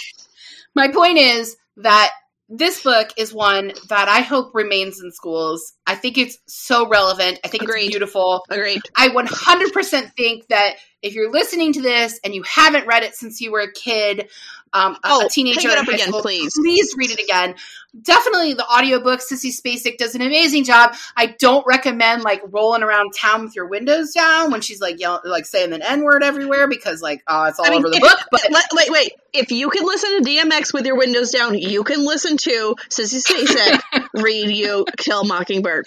my 0.75 0.89
point 0.89 1.17
is 1.17 1.57
that 1.79 2.13
this 2.55 2.83
book 2.83 3.09
is 3.17 3.33
one 3.33 3.73
that 3.89 4.09
I 4.09 4.21
hope 4.21 4.55
remains 4.55 5.01
in 5.03 5.11
schools. 5.11 5.73
I 5.87 5.95
think 5.95 6.19
it's 6.19 6.37
so 6.47 6.87
relevant. 6.87 7.41
I 7.43 7.49
think 7.49 7.63
Agreed. 7.63 7.85
it's 7.85 7.93
beautiful. 7.93 8.45
Agreed. 8.51 8.83
I 8.95 9.09
100% 9.09 10.13
think 10.15 10.47
that 10.49 10.75
if 11.01 11.15
you're 11.15 11.33
listening 11.33 11.73
to 11.73 11.81
this 11.81 12.21
and 12.23 12.35
you 12.35 12.43
haven't 12.43 12.87
read 12.87 13.05
it 13.05 13.15
since 13.15 13.41
you 13.41 13.53
were 13.53 13.61
a 13.63 13.73
kid, 13.73 14.29
um, 14.73 14.95
a, 14.95 14.99
oh, 15.05 15.27
a 15.27 15.29
teenager, 15.29 15.61
pick 15.61 15.73
it 15.73 15.79
up 15.79 15.89
again, 15.89 16.09
school, 16.09 16.23
please. 16.23 16.55
Please 16.55 16.95
read 16.97 17.11
it 17.11 17.21
again. 17.21 17.55
Definitely 18.01 18.55
the 18.55 18.67
audiobook. 18.67 19.21
Sissy 19.21 19.51
Spacek 19.51 19.99
does 19.99 20.15
an 20.15 20.23
amazing 20.23 20.65
job. 20.65 20.95
I 21.15 21.27
don't 21.39 21.67
recommend 21.67 22.23
like 22.23 22.41
rolling 22.47 22.83
around 22.83 23.13
town 23.15 23.45
with 23.45 23.55
your 23.55 23.67
windows 23.67 24.13
down 24.13 24.51
when 24.51 24.63
she's 24.63 24.81
like 24.81 24.99
yelling, 24.99 25.21
like 25.27 25.45
saying 25.45 25.75
an 25.75 25.83
N 25.83 26.03
word 26.03 26.23
everywhere 26.23 26.69
because 26.69 27.03
like 27.03 27.23
oh, 27.29 27.45
it's 27.45 27.59
all 27.59 27.67
I 27.67 27.71
mean, 27.71 27.81
over 27.81 27.91
the 27.91 27.97
if, 27.97 28.03
book. 28.03 28.19
But 28.31 28.41
wait, 28.73 28.91
wait, 28.91 29.13
if 29.35 29.51
you 29.51 29.69
can 29.69 29.85
listen 29.85 30.23
to 30.23 30.29
DMX 30.29 30.73
with 30.73 30.87
your 30.87 30.97
windows 30.97 31.33
down, 31.33 31.59
you 31.59 31.85
can 31.85 32.07
listen 32.07 32.39
to 32.39 32.77
Sissy 32.89 33.23
Spacek 33.23 34.07
read 34.15 34.51
you 34.51 34.87
Kill 34.97 35.25
Mockingbird. 35.25 35.87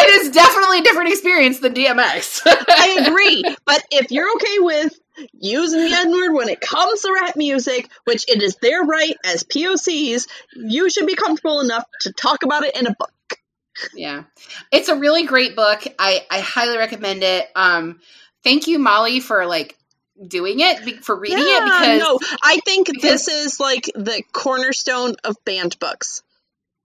It 0.00 0.10
is 0.20 0.30
definitely 0.30 0.80
a 0.80 0.82
different 0.82 1.08
experience 1.08 1.60
than 1.60 1.72
DMX. 1.72 2.42
I 2.46 3.06
agree, 3.06 3.42
but 3.64 3.82
if 3.90 4.10
you're 4.10 4.30
okay 4.34 4.58
with 4.58 4.98
using 5.32 5.80
the 5.80 5.96
N 5.96 6.10
word 6.10 6.32
when 6.32 6.48
it 6.48 6.60
comes 6.60 7.02
to 7.02 7.12
rap 7.12 7.36
music, 7.36 7.90
which 8.04 8.24
it 8.28 8.42
is 8.42 8.56
their 8.56 8.82
right 8.82 9.16
as 9.24 9.44
POCs, 9.44 10.26
you 10.54 10.90
should 10.90 11.06
be 11.06 11.14
comfortable 11.14 11.60
enough 11.60 11.84
to 12.02 12.12
talk 12.12 12.42
about 12.42 12.64
it 12.64 12.76
in 12.78 12.86
a 12.86 12.94
book. 12.98 13.12
Yeah. 13.94 14.24
It's 14.72 14.88
a 14.88 14.96
really 14.96 15.24
great 15.24 15.54
book. 15.54 15.82
I, 15.98 16.26
I 16.30 16.40
highly 16.40 16.78
recommend 16.78 17.22
it. 17.22 17.46
Um, 17.54 18.00
thank 18.42 18.66
you, 18.66 18.78
Molly, 18.78 19.20
for 19.20 19.46
like 19.46 19.76
doing 20.26 20.58
it 20.58 21.04
for 21.04 21.18
reading 21.18 21.38
yeah, 21.38 21.58
it 21.58 21.64
because 21.64 22.00
no, 22.00 22.18
I 22.42 22.58
think 22.64 22.88
because, 22.88 23.02
this 23.02 23.28
is 23.28 23.60
like 23.60 23.84
the 23.94 24.22
cornerstone 24.32 25.14
of 25.24 25.36
banned 25.44 25.78
books. 25.78 26.22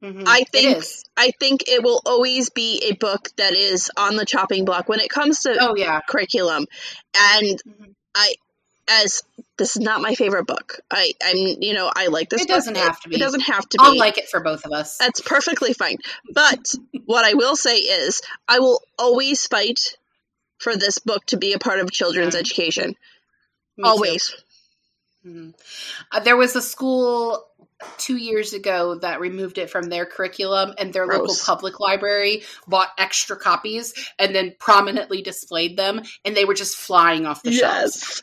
Mm-hmm. 0.04 0.24
I 0.28 0.44
think 0.52 0.84
I 1.16 1.32
think 1.40 1.64
it 1.68 1.82
will 1.82 2.02
always 2.06 2.50
be 2.50 2.90
a 2.90 2.96
book 2.96 3.30
that 3.38 3.54
is 3.54 3.90
on 3.96 4.18
the 4.18 4.26
chopping 4.26 4.66
block 4.66 4.90
when 4.90 5.00
it 5.00 5.10
comes 5.10 5.44
to 5.44 5.58
oh 5.60 5.76
yeah 5.78 6.02
curriculum, 6.08 6.66
and 7.16 7.64
mm-hmm. 7.64 7.92
I 8.16 8.36
as 8.88 9.24
this 9.58 9.76
is 9.76 9.82
not 9.82 10.02
my 10.02 10.16
favorite 10.16 10.46
book. 10.46 10.80
I 10.92 11.14
I'm 11.24 11.38
you 11.38 11.74
know 11.74 11.92
I 11.94 12.08
like 12.08 12.30
this. 12.30 12.42
It 12.42 12.48
doesn't 12.48 12.76
have 12.76 13.00
to 13.02 13.10
be. 13.10 13.16
It 13.16 13.20
doesn't 13.20 13.42
have 13.42 13.68
to 13.70 13.78
be. 13.78 13.84
I'll 13.84 13.98
like 13.98 14.18
it 14.18 14.30
for 14.30 14.40
both 14.40 14.66
of 14.66 14.72
us. 14.72 14.98
That's 14.98 15.22
perfectly 15.22 15.74
fine. 15.74 15.98
But 16.34 16.74
what 17.06 17.26
I 17.26 17.34
will 17.34 17.56
say 17.56 17.78
is 17.78 18.22
I 18.48 18.60
will 18.60 18.82
always 18.98 19.46
fight 19.48 19.98
for 20.58 20.76
this 20.76 21.00
book 21.00 21.26
to 21.28 21.38
be 21.38 21.54
a 21.54 21.60
part 21.60 21.80
of 21.80 21.92
children's 21.92 22.34
mm-hmm. 22.34 22.40
education. 22.40 22.96
Me 23.78 23.84
always. 23.88 24.36
Mm-hmm. 25.26 25.52
Uh, 26.12 26.20
there 26.20 26.38
was 26.38 26.56
a 26.56 26.62
school 26.62 27.46
two 27.98 28.18
years 28.18 28.54
ago 28.54 28.96
that 28.96 29.20
removed 29.20 29.58
it 29.58 29.70
from 29.70 29.86
their 29.90 30.06
curriculum 30.06 30.74
and 30.78 30.94
their 30.94 31.06
Gross. 31.06 31.20
local 31.20 31.36
public 31.46 31.80
library 31.80 32.44
bought 32.68 32.90
extra 32.98 33.36
copies 33.36 33.94
and 34.20 34.36
then 34.36 34.56
prominently 34.60 35.22
displayed 35.22 35.78
them 35.78 36.02
and 36.26 36.36
they 36.36 36.46
were 36.46 36.54
just 36.54 36.78
flying 36.78 37.26
off 37.26 37.44
the 37.44 37.52
yes. 37.52 37.60
shelves. 37.60 38.22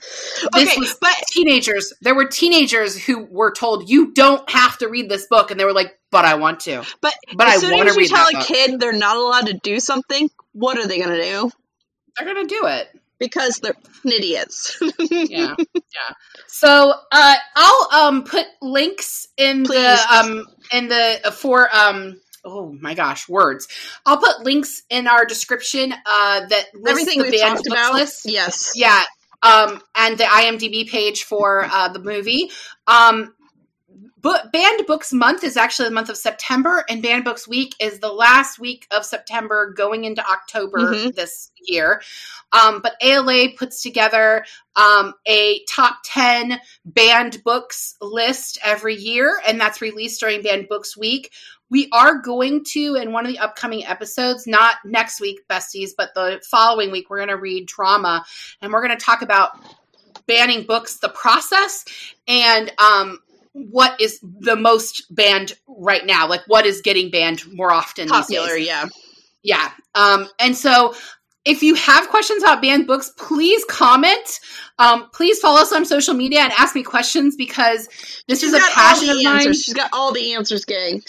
This 0.53 0.71
okay, 0.71 0.81
was 0.81 0.97
but 1.01 1.15
teenagers. 1.29 1.93
There 2.01 2.15
were 2.15 2.27
teenagers 2.27 2.97
who 2.97 3.25
were 3.25 3.53
told 3.53 3.89
you 3.89 4.13
don't 4.13 4.49
have 4.51 4.79
to 4.79 4.89
read 4.89 5.09
this 5.09 5.27
book 5.27 5.51
and 5.51 5.59
they 5.59 5.65
were 5.65 5.73
like, 5.73 5.99
but 6.11 6.25
I 6.25 6.35
want 6.35 6.61
to. 6.61 6.85
But 7.01 7.15
but 7.35 7.49
as 7.49 7.65
I 7.65 7.69
soon 7.69 7.87
as 7.87 7.97
you 7.97 8.09
tell 8.09 8.29
a 8.29 8.33
book. 8.33 8.47
kid 8.47 8.81
they're 8.81 8.93
not 8.93 9.17
allowed 9.17 9.47
to 9.47 9.59
do 9.63 9.81
something, 9.81 10.29
what 10.53 10.79
are 10.79 10.87
they 10.87 10.99
going 10.99 11.17
to 11.17 11.23
do? 11.23 11.51
They're 12.17 12.35
going 12.35 12.47
to 12.49 12.55
do 12.55 12.67
it 12.67 12.89
because 13.21 13.61
they're 13.63 13.77
idiots. 14.05 14.77
yeah, 14.99 15.55
yeah. 15.75 16.15
So 16.49 16.93
uh, 17.13 17.35
I'll 17.55 17.89
um 17.93 18.25
put 18.25 18.47
links 18.61 19.29
in 19.37 19.65
Please. 19.65 19.77
the 19.77 20.15
um 20.15 20.47
in 20.73 20.89
the 20.89 21.21
uh, 21.25 21.31
for 21.31 21.69
um 21.75 22.21
oh 22.45 22.73
my 22.81 22.95
gosh 22.95 23.29
words 23.29 23.69
i'll 24.07 24.17
put 24.17 24.41
links 24.45 24.83
in 24.89 25.07
our 25.07 25.27
description 25.27 25.93
uh 25.93 26.47
that 26.47 26.65
everything 26.89 27.21
we 27.21 27.39
talked 27.39 27.67
about 27.67 27.93
list. 27.93 28.23
yes 28.25 28.73
yeah 28.75 29.05
um 29.43 29.81
and 29.95 30.17
the 30.17 30.25
imdb 30.25 30.89
page 30.89 31.25
for 31.25 31.65
uh 31.65 31.89
the 31.89 31.99
movie 31.99 32.51
um 32.87 33.35
but 34.21 34.53
banned 34.53 34.87
books 34.87 35.13
month 35.13 35.45
is 35.45 35.57
actually 35.57 35.89
the 35.89 35.95
month 35.95 36.09
of 36.09 36.17
september 36.17 36.85
and 36.89 37.03
banned 37.03 37.25
books 37.25 37.47
week 37.49 37.75
is 37.81 37.99
the 38.01 38.13
last 38.13 38.59
week 38.59 38.87
of 38.91 39.05
september 39.05 39.73
going 39.77 40.05
into 40.05 40.25
october 40.29 40.79
mm-hmm. 40.79 41.11
this 41.11 41.51
year 41.67 42.03
um, 42.53 42.81
but 42.83 42.95
ala 43.03 43.49
puts 43.57 43.83
together 43.83 44.45
um, 44.77 45.15
a 45.27 45.65
top 45.69 45.99
10 46.05 46.61
banned 46.85 47.43
books 47.45 47.97
list 48.01 48.59
every 48.65 48.95
year 48.95 49.41
and 49.47 49.61
that's 49.61 49.81
released 49.81 50.21
during 50.21 50.43
banned 50.43 50.69
books 50.69 50.97
week 50.97 51.31
we 51.71 51.89
are 51.93 52.19
going 52.19 52.65
to 52.65 52.97
in 52.97 53.13
one 53.13 53.25
of 53.25 53.33
the 53.33 53.39
upcoming 53.39 53.87
episodes 53.87 54.47
not 54.47 54.77
next 54.85 55.21
week 55.21 55.41
besties 55.49 55.91
but 55.97 56.13
the 56.15 56.41
following 56.51 56.91
week 56.91 57.09
we're 57.09 57.19
going 57.19 57.29
to 57.29 57.37
read 57.37 57.67
Drama 57.67 58.25
and 58.61 58.73
we're 58.73 58.85
going 58.85 58.97
to 58.97 59.05
talk 59.05 59.23
about 59.23 59.53
banning 60.27 60.65
books 60.65 60.99
the 60.99 61.09
process 61.09 61.85
and 62.29 62.73
um, 62.79 63.19
what 63.53 64.01
is 64.01 64.21
the 64.23 64.57
most 64.57 65.05
banned 65.11 65.55
right 65.67 66.05
now? 66.07 66.29
Like 66.29 66.43
what 66.47 66.67
is 66.67 66.81
getting 66.81 67.11
banned 67.11 67.43
more 67.53 67.73
often 67.73 68.09
popular 68.09 68.57
yeah. 68.57 68.87
Yeah 69.43 69.71
um 69.95 70.29
and 70.39 70.57
so 70.57 70.95
if 71.45 71.63
you 71.63 71.75
have 71.75 72.09
questions 72.09 72.43
about 72.43 72.63
banned 72.63 72.87
books 72.87 73.13
please 73.17 73.65
comment. 73.65 74.41
Um 74.79 75.09
please 75.13 75.41
follow 75.41 75.61
us 75.61 75.73
on 75.73 75.85
social 75.85 76.15
media 76.15 76.41
and 76.41 76.53
ask 76.57 76.75
me 76.75 76.83
questions 76.83 77.37
because 77.37 77.89
this 78.29 78.41
She's 78.41 78.53
is 78.53 78.55
a 78.55 78.71
passion 78.73 79.11
of 79.11 79.23
mine. 79.23 79.37
Answers. 79.37 79.63
She's 79.63 79.75
got 79.75 79.91
all 79.93 80.13
the 80.13 80.35
answers 80.35 80.65
gang. 80.65 81.03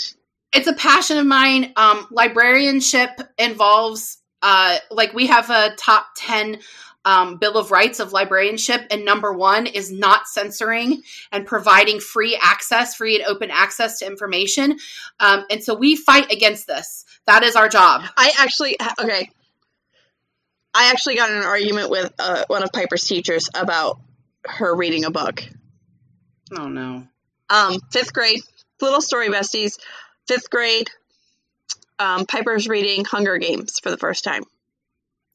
It's 0.54 0.68
a 0.68 0.74
passion 0.74 1.18
of 1.18 1.28
mine. 1.28 1.74
Um 1.76 2.08
librarianship 2.12 3.12
involves 3.38 4.18
uh 4.42 4.78
like 4.90 5.14
we 5.14 5.28
have 5.28 5.50
a 5.50 5.76
top 5.78 6.08
10 6.18 6.60
um, 7.06 7.38
Bill 7.38 7.58
of 7.58 7.72
Rights 7.72 8.00
of 8.00 8.14
librarianship, 8.14 8.82
and 8.92 9.06
number 9.06 9.34
one 9.34 9.66
is 9.66 9.92
not 9.92 10.28
censoring 10.28 11.02
and 11.32 11.46
providing 11.46 12.00
free 12.00 12.38
access, 12.42 12.96
free 12.96 13.16
and 13.16 13.26
open 13.26 13.50
access 13.52 14.00
to 14.00 14.06
information. 14.06 14.78
Um, 15.20 15.46
and 15.50 15.64
so 15.64 15.74
we 15.74 15.96
fight 15.96 16.32
against 16.32 16.68
this. 16.68 17.06
That 17.26 17.44
is 17.44 17.56
our 17.56 17.70
job. 17.70 18.04
I 18.18 18.34
actually 18.38 18.78
okay. 19.00 19.30
I 20.74 20.92
actually 20.92 21.16
got 21.16 21.30
in 21.30 21.38
an 21.38 21.44
argument 21.44 21.90
with 21.90 22.14
uh, 22.18 22.46
one 22.48 22.64
of 22.64 22.72
Piper's 22.72 23.04
teachers 23.04 23.50
about 23.54 24.00
her 24.46 24.74
reading 24.74 25.06
a 25.06 25.12
book. 25.12 25.44
Oh 26.58 26.68
no. 26.68 27.08
Um, 27.50 27.80
fifth 27.92 28.14
grade, 28.14 28.42
little 28.80 29.02
story, 29.02 29.30
besties. 29.30 29.78
Fifth 30.28 30.50
grade, 30.50 30.90
um, 32.00 32.26
Piper's 32.26 32.68
reading 32.70 33.06
Hunger 33.06 33.38
Games 33.38 33.80
for 33.80 33.92
the 33.92 33.98
first 33.98 34.24
time. 34.24 34.44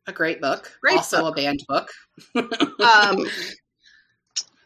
A 0.07 0.13
great 0.13 0.41
book. 0.41 0.71
Great 0.81 0.99
also 0.99 1.23
book. 1.23 1.39
a 1.39 1.43
banned 1.43 1.65
book. 1.67 1.91
um, 2.81 3.27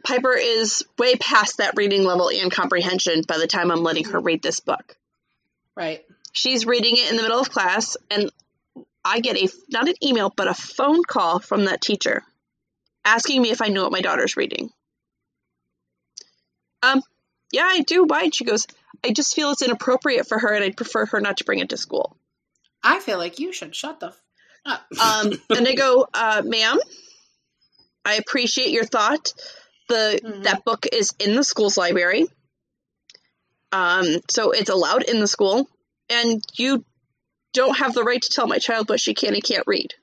Piper 0.05 0.35
is 0.37 0.85
way 0.99 1.17
past 1.17 1.59
that 1.59 1.75
reading 1.77 2.05
level 2.05 2.31
and 2.31 2.51
comprehension 2.51 3.23
by 3.27 3.39
the 3.39 3.47
time 3.47 3.71
I'm 3.71 3.83
letting 3.83 4.05
her 4.07 4.21
read 4.21 4.43
this 4.43 4.61
book. 4.61 4.97
Right. 5.77 6.05
She's 6.33 6.67
reading 6.67 6.97
it 6.97 7.11
in 7.11 7.17
the 7.17 7.23
middle 7.23 7.41
of 7.41 7.51
class, 7.51 7.97
and 8.11 8.31
I 9.05 9.21
get 9.21 9.37
a 9.37 9.49
not 9.71 9.89
an 9.89 9.95
email, 10.03 10.33
but 10.35 10.49
a 10.49 10.55
phone 10.55 11.03
call 11.05 11.39
from 11.39 11.65
that 11.65 11.81
teacher 11.81 12.23
asking 13.05 13.43
me 13.43 13.51
if 13.51 13.63
I 13.63 13.69
knew 13.69 13.83
what 13.83 13.93
my 13.93 14.01
daughter's 14.01 14.37
reading. 14.37 14.71
Um, 16.83 17.03
yeah, 17.53 17.67
I 17.67 17.81
do. 17.81 18.05
Why? 18.05 18.25
And 18.25 18.35
she 18.35 18.45
goes, 18.45 18.67
I 19.05 19.13
just 19.13 19.35
feel 19.35 19.51
it's 19.51 19.63
inappropriate 19.63 20.29
for 20.29 20.39
her, 20.39 20.53
and 20.53 20.65
I'd 20.65 20.77
prefer 20.77 21.07
her 21.07 21.21
not 21.21 21.39
to 21.39 21.45
bring 21.45 21.59
it 21.59 21.71
to 21.71 21.77
school. 21.77 22.17
I 22.83 23.01
feel 23.01 23.19
like 23.19 23.39
you 23.39 23.53
should 23.53 23.75
shut 23.75 24.01
the. 24.01 24.15
Um, 24.67 25.33
and 25.51 25.69
I 25.69 25.75
go, 25.75 26.07
uh, 26.13 26.43
ma'am, 26.45 26.79
I 28.05 28.15
appreciate 28.15 28.71
your 28.71 28.85
thought. 28.85 29.33
The 29.89 30.21
mm-hmm. 30.23 30.43
that 30.43 30.65
book 30.65 30.87
is 30.93 31.13
in 31.19 31.35
the 31.35 31.45
school's 31.45 31.77
library. 31.77 32.27
Um, 33.73 34.07
so 34.29 34.51
it's 34.51 34.71
allowed 34.71 35.03
in 35.03 35.21
the 35.21 35.27
school, 35.27 35.69
and 36.09 36.43
you 36.55 36.85
don't 37.53 37.77
have 37.79 37.95
the 37.95 38.05
right 38.05 38.21
to 38.21 38.29
tell 38.29 38.47
my 38.47 38.59
child 38.59 38.89
what 38.89 39.01
she 39.01 39.15
can 39.15 39.35
and 39.35 39.43
can't 39.43 39.67
read. 39.67 39.95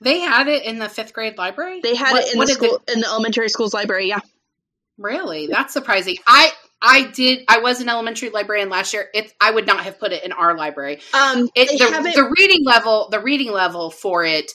They 0.00 0.20
had 0.20 0.48
it 0.48 0.64
in 0.64 0.78
the 0.78 0.88
fifth 0.88 1.12
grade 1.12 1.38
library. 1.38 1.80
They 1.80 1.94
had 1.94 2.12
what, 2.12 2.26
it 2.26 2.34
in 2.34 2.40
the 2.40 2.46
school 2.46 2.82
in 2.92 3.00
the 3.00 3.06
elementary 3.06 3.48
school's 3.48 3.74
library. 3.74 4.08
Yeah. 4.08 4.20
Really, 4.98 5.46
that's 5.48 5.72
surprising. 5.72 6.18
I 6.26 6.52
I 6.84 7.04
did. 7.04 7.44
I 7.48 7.60
was 7.60 7.80
an 7.80 7.88
elementary 7.88 8.28
librarian 8.28 8.68
last 8.68 8.92
year. 8.92 9.08
It's 9.14 9.32
I 9.40 9.50
would 9.50 9.66
not 9.66 9.84
have 9.84 9.98
put 9.98 10.12
it 10.12 10.22
in 10.22 10.32
our 10.32 10.56
library. 10.56 11.00
Um, 11.14 11.48
it, 11.54 11.78
the, 11.78 12.12
the 12.14 12.34
reading 12.38 12.64
level, 12.64 13.08
the 13.10 13.20
reading 13.20 13.50
level 13.50 13.90
for 13.90 14.24
it, 14.24 14.52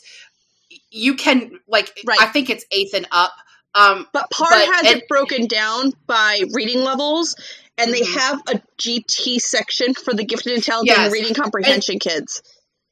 you 0.92 1.16
can 1.16 1.60
like. 1.68 1.92
Right. 2.06 2.22
I 2.22 2.28
think 2.28 2.52
it's 2.52 2.66
eighth 2.72 2.94
and 2.94 3.08
up. 3.12 3.34
Um, 3.74 4.08
but 4.14 4.30
PAR 4.32 4.48
but, 4.50 4.76
has 4.76 4.88
and, 4.88 4.98
it 5.02 5.08
broken 5.08 5.48
down 5.48 5.94
by 6.06 6.42
reading 6.54 6.84
levels, 6.84 7.36
and 7.78 7.92
mm-hmm. 7.92 8.04
they 8.04 8.20
have 8.20 8.42
a 8.48 8.62
GT 8.80 9.40
section 9.40 9.96
for 9.96 10.14
the 10.14 10.24
gifted, 10.24 10.54
intelligent, 10.54 10.98
yes. 10.98 11.12
reading 11.12 11.34
comprehension 11.34 11.94
and, 11.94 12.02
kids. 12.02 12.44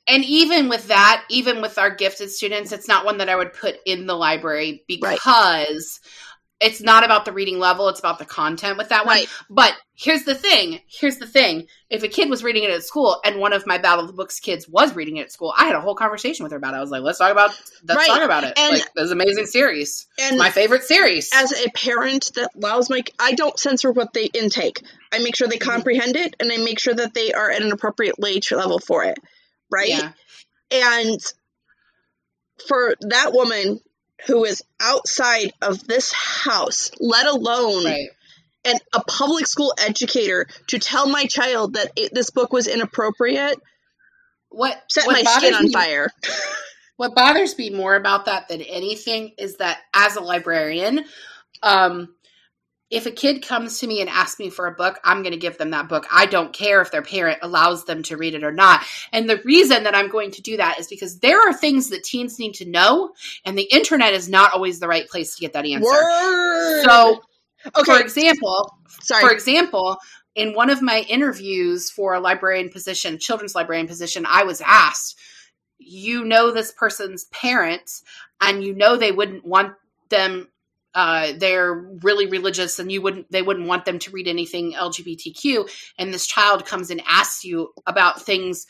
And 0.07 0.25
even 0.25 0.69
with 0.69 0.87
that, 0.87 1.25
even 1.29 1.61
with 1.61 1.77
our 1.77 1.91
gifted 1.91 2.31
students, 2.31 2.71
it's 2.71 2.87
not 2.87 3.05
one 3.05 3.19
that 3.19 3.29
I 3.29 3.35
would 3.35 3.53
put 3.53 3.75
in 3.85 4.07
the 4.07 4.15
library 4.15 4.83
because. 4.87 5.03
Right 5.05 6.13
it's 6.59 6.81
not 6.81 7.03
about 7.03 7.25
the 7.25 7.31
reading 7.31 7.59
level 7.59 7.87
it's 7.89 7.99
about 7.99 8.19
the 8.19 8.25
content 8.25 8.77
with 8.77 8.89
that 8.89 9.05
one. 9.05 9.17
Right. 9.17 9.29
but 9.49 9.73
here's 9.93 10.23
the 10.23 10.35
thing 10.35 10.79
here's 10.87 11.17
the 11.17 11.27
thing. 11.27 11.67
If 11.89 12.03
a 12.03 12.07
kid 12.07 12.29
was 12.29 12.43
reading 12.43 12.63
it 12.63 12.71
at 12.71 12.83
school 12.83 13.19
and 13.23 13.39
one 13.39 13.53
of 13.53 13.65
my 13.65 13.77
battle 13.77 14.01
of 14.01 14.07
the 14.07 14.13
books 14.13 14.39
kids 14.39 14.67
was 14.67 14.95
reading 14.95 15.17
it 15.17 15.21
at 15.21 15.31
school 15.31 15.53
i 15.57 15.65
had 15.65 15.75
a 15.75 15.81
whole 15.81 15.95
conversation 15.95 16.43
with 16.43 16.51
her 16.51 16.57
about 16.57 16.73
it. 16.73 16.77
I 16.77 16.81
was 16.81 16.91
like 16.91 17.01
let's 17.01 17.19
talk 17.19 17.31
about 17.31 17.51
let's 17.87 17.97
right. 17.97 18.07
talk 18.07 18.23
about 18.23 18.43
it. 18.43 18.57
And, 18.57 18.73
like 18.73 18.93
this 18.95 19.11
amazing 19.11 19.45
series. 19.45 20.07
and 20.19 20.37
my 20.37 20.49
favorite 20.49 20.83
series. 20.83 21.29
as 21.33 21.51
a 21.51 21.69
parent 21.71 22.31
that 22.35 22.51
allows 22.55 22.89
my 22.89 23.01
i 23.19 23.33
don't 23.33 23.57
censor 23.59 23.91
what 23.91 24.13
they 24.13 24.25
intake. 24.25 24.81
I 25.11 25.19
make 25.19 25.35
sure 25.35 25.47
they 25.47 25.57
mm-hmm. 25.57 25.69
comprehend 25.69 26.15
it 26.15 26.35
and 26.39 26.51
i 26.51 26.57
make 26.57 26.79
sure 26.79 26.93
that 26.93 27.13
they 27.13 27.33
are 27.33 27.49
at 27.49 27.61
an 27.61 27.71
appropriate 27.71 28.15
age 28.25 28.51
level 28.51 28.79
for 28.79 29.03
it. 29.03 29.17
Right? 29.69 29.89
Yeah. 29.89 30.11
and 30.71 31.19
for 32.67 32.95
that 33.01 33.33
woman 33.33 33.79
who 34.25 34.45
is 34.45 34.63
outside 34.81 35.51
of 35.61 35.85
this 35.85 36.11
house, 36.11 36.91
let 36.99 37.27
alone 37.27 37.85
right. 37.85 38.09
and 38.65 38.79
a 38.93 39.01
public 39.01 39.47
school 39.47 39.73
educator, 39.77 40.47
to 40.67 40.79
tell 40.79 41.07
my 41.07 41.25
child 41.25 41.73
that 41.73 41.91
it, 41.95 42.13
this 42.13 42.31
book 42.31 42.51
was 42.51 42.67
inappropriate. 42.67 43.59
What 44.49 44.81
set 44.89 45.05
what 45.05 45.23
my 45.23 45.31
skin 45.31 45.53
on 45.53 45.65
me, 45.65 45.73
fire. 45.73 46.09
what 46.97 47.15
bothers 47.15 47.57
me 47.57 47.69
more 47.69 47.95
about 47.95 48.25
that 48.25 48.47
than 48.47 48.61
anything 48.61 49.33
is 49.37 49.57
that 49.57 49.79
as 49.93 50.15
a 50.15 50.21
librarian, 50.21 51.05
um, 51.61 52.15
if 52.89 53.05
a 53.05 53.11
kid 53.11 53.45
comes 53.45 53.79
to 53.79 53.87
me 53.87 53.99
and 53.99 54.09
asks 54.09 54.39
me 54.39 54.49
for 54.49 54.65
a 54.65 54.71
book, 54.71 54.99
I'm 55.03 55.21
going 55.21 55.33
to 55.33 55.39
give 55.39 55.57
them 55.57 55.71
that 55.71 55.89
book. 55.89 56.05
I 56.11 56.25
don't 56.25 56.53
care 56.53 56.81
if 56.81 56.89
their 56.89 57.01
parent 57.01 57.39
allows 57.41 57.83
them 57.83 58.01
to 58.03 58.15
read 58.15 58.33
it 58.33 58.43
or 58.43 58.51
not. 58.51 58.85
And 59.11 59.29
the 59.29 59.41
reason 59.43 59.83
that 59.83 59.95
I'm 59.95 60.09
going 60.09 60.31
to 60.31 60.41
do 60.41 60.57
that 60.57 60.79
is 60.79 60.87
because 60.87 61.19
there 61.19 61.49
are 61.49 61.53
things 61.53 61.89
that 61.89 62.03
teens 62.03 62.39
need 62.39 62.53
to 62.55 62.69
know, 62.69 63.11
and 63.43 63.57
the 63.57 63.67
internet 63.71 64.13
is 64.13 64.29
not 64.29 64.53
always 64.53 64.79
the 64.79 64.87
right 64.87 65.07
place 65.07 65.35
to 65.35 65.41
get 65.41 65.53
that 65.53 65.65
answer. 65.65 65.85
Word. 65.85 66.83
So, 66.85 67.21
okay. 67.75 67.83
for 67.83 67.99
example, 67.99 68.73
Sorry. 69.01 69.21
for 69.21 69.31
example, 69.31 69.97
in 70.35 70.53
one 70.53 70.69
of 70.69 70.81
my 70.81 70.99
interviews 71.09 71.89
for 71.89 72.13
a 72.13 72.21
librarian 72.21 72.69
position, 72.69 73.19
children's 73.19 73.55
librarian 73.55 73.87
position, 73.87 74.25
I 74.25 74.43
was 74.43 74.61
asked, 74.61 75.19
you 75.77 76.23
know 76.23 76.51
this 76.51 76.71
person's 76.71 77.25
parents 77.25 78.03
and 78.39 78.63
you 78.63 78.73
know 78.73 78.97
they 78.97 79.11
wouldn't 79.11 79.45
want 79.45 79.73
them 80.09 80.47
uh, 80.97 81.33
they're 81.37 81.75
really 82.01 82.25
religious 82.25 82.79
and 82.79 82.91
you 82.91 83.03
wouldn't 83.03 83.31
they 83.31 83.43
wouldn't 83.43 83.67
want 83.67 83.85
them 83.85 83.99
to 83.99 84.09
read 84.09 84.27
anything 84.27 84.73
lgbtq 84.73 85.69
and 85.99 86.11
this 86.11 86.25
child 86.25 86.65
comes 86.65 86.89
and 86.89 87.03
asks 87.07 87.45
you 87.45 87.71
about 87.85 88.23
things 88.23 88.65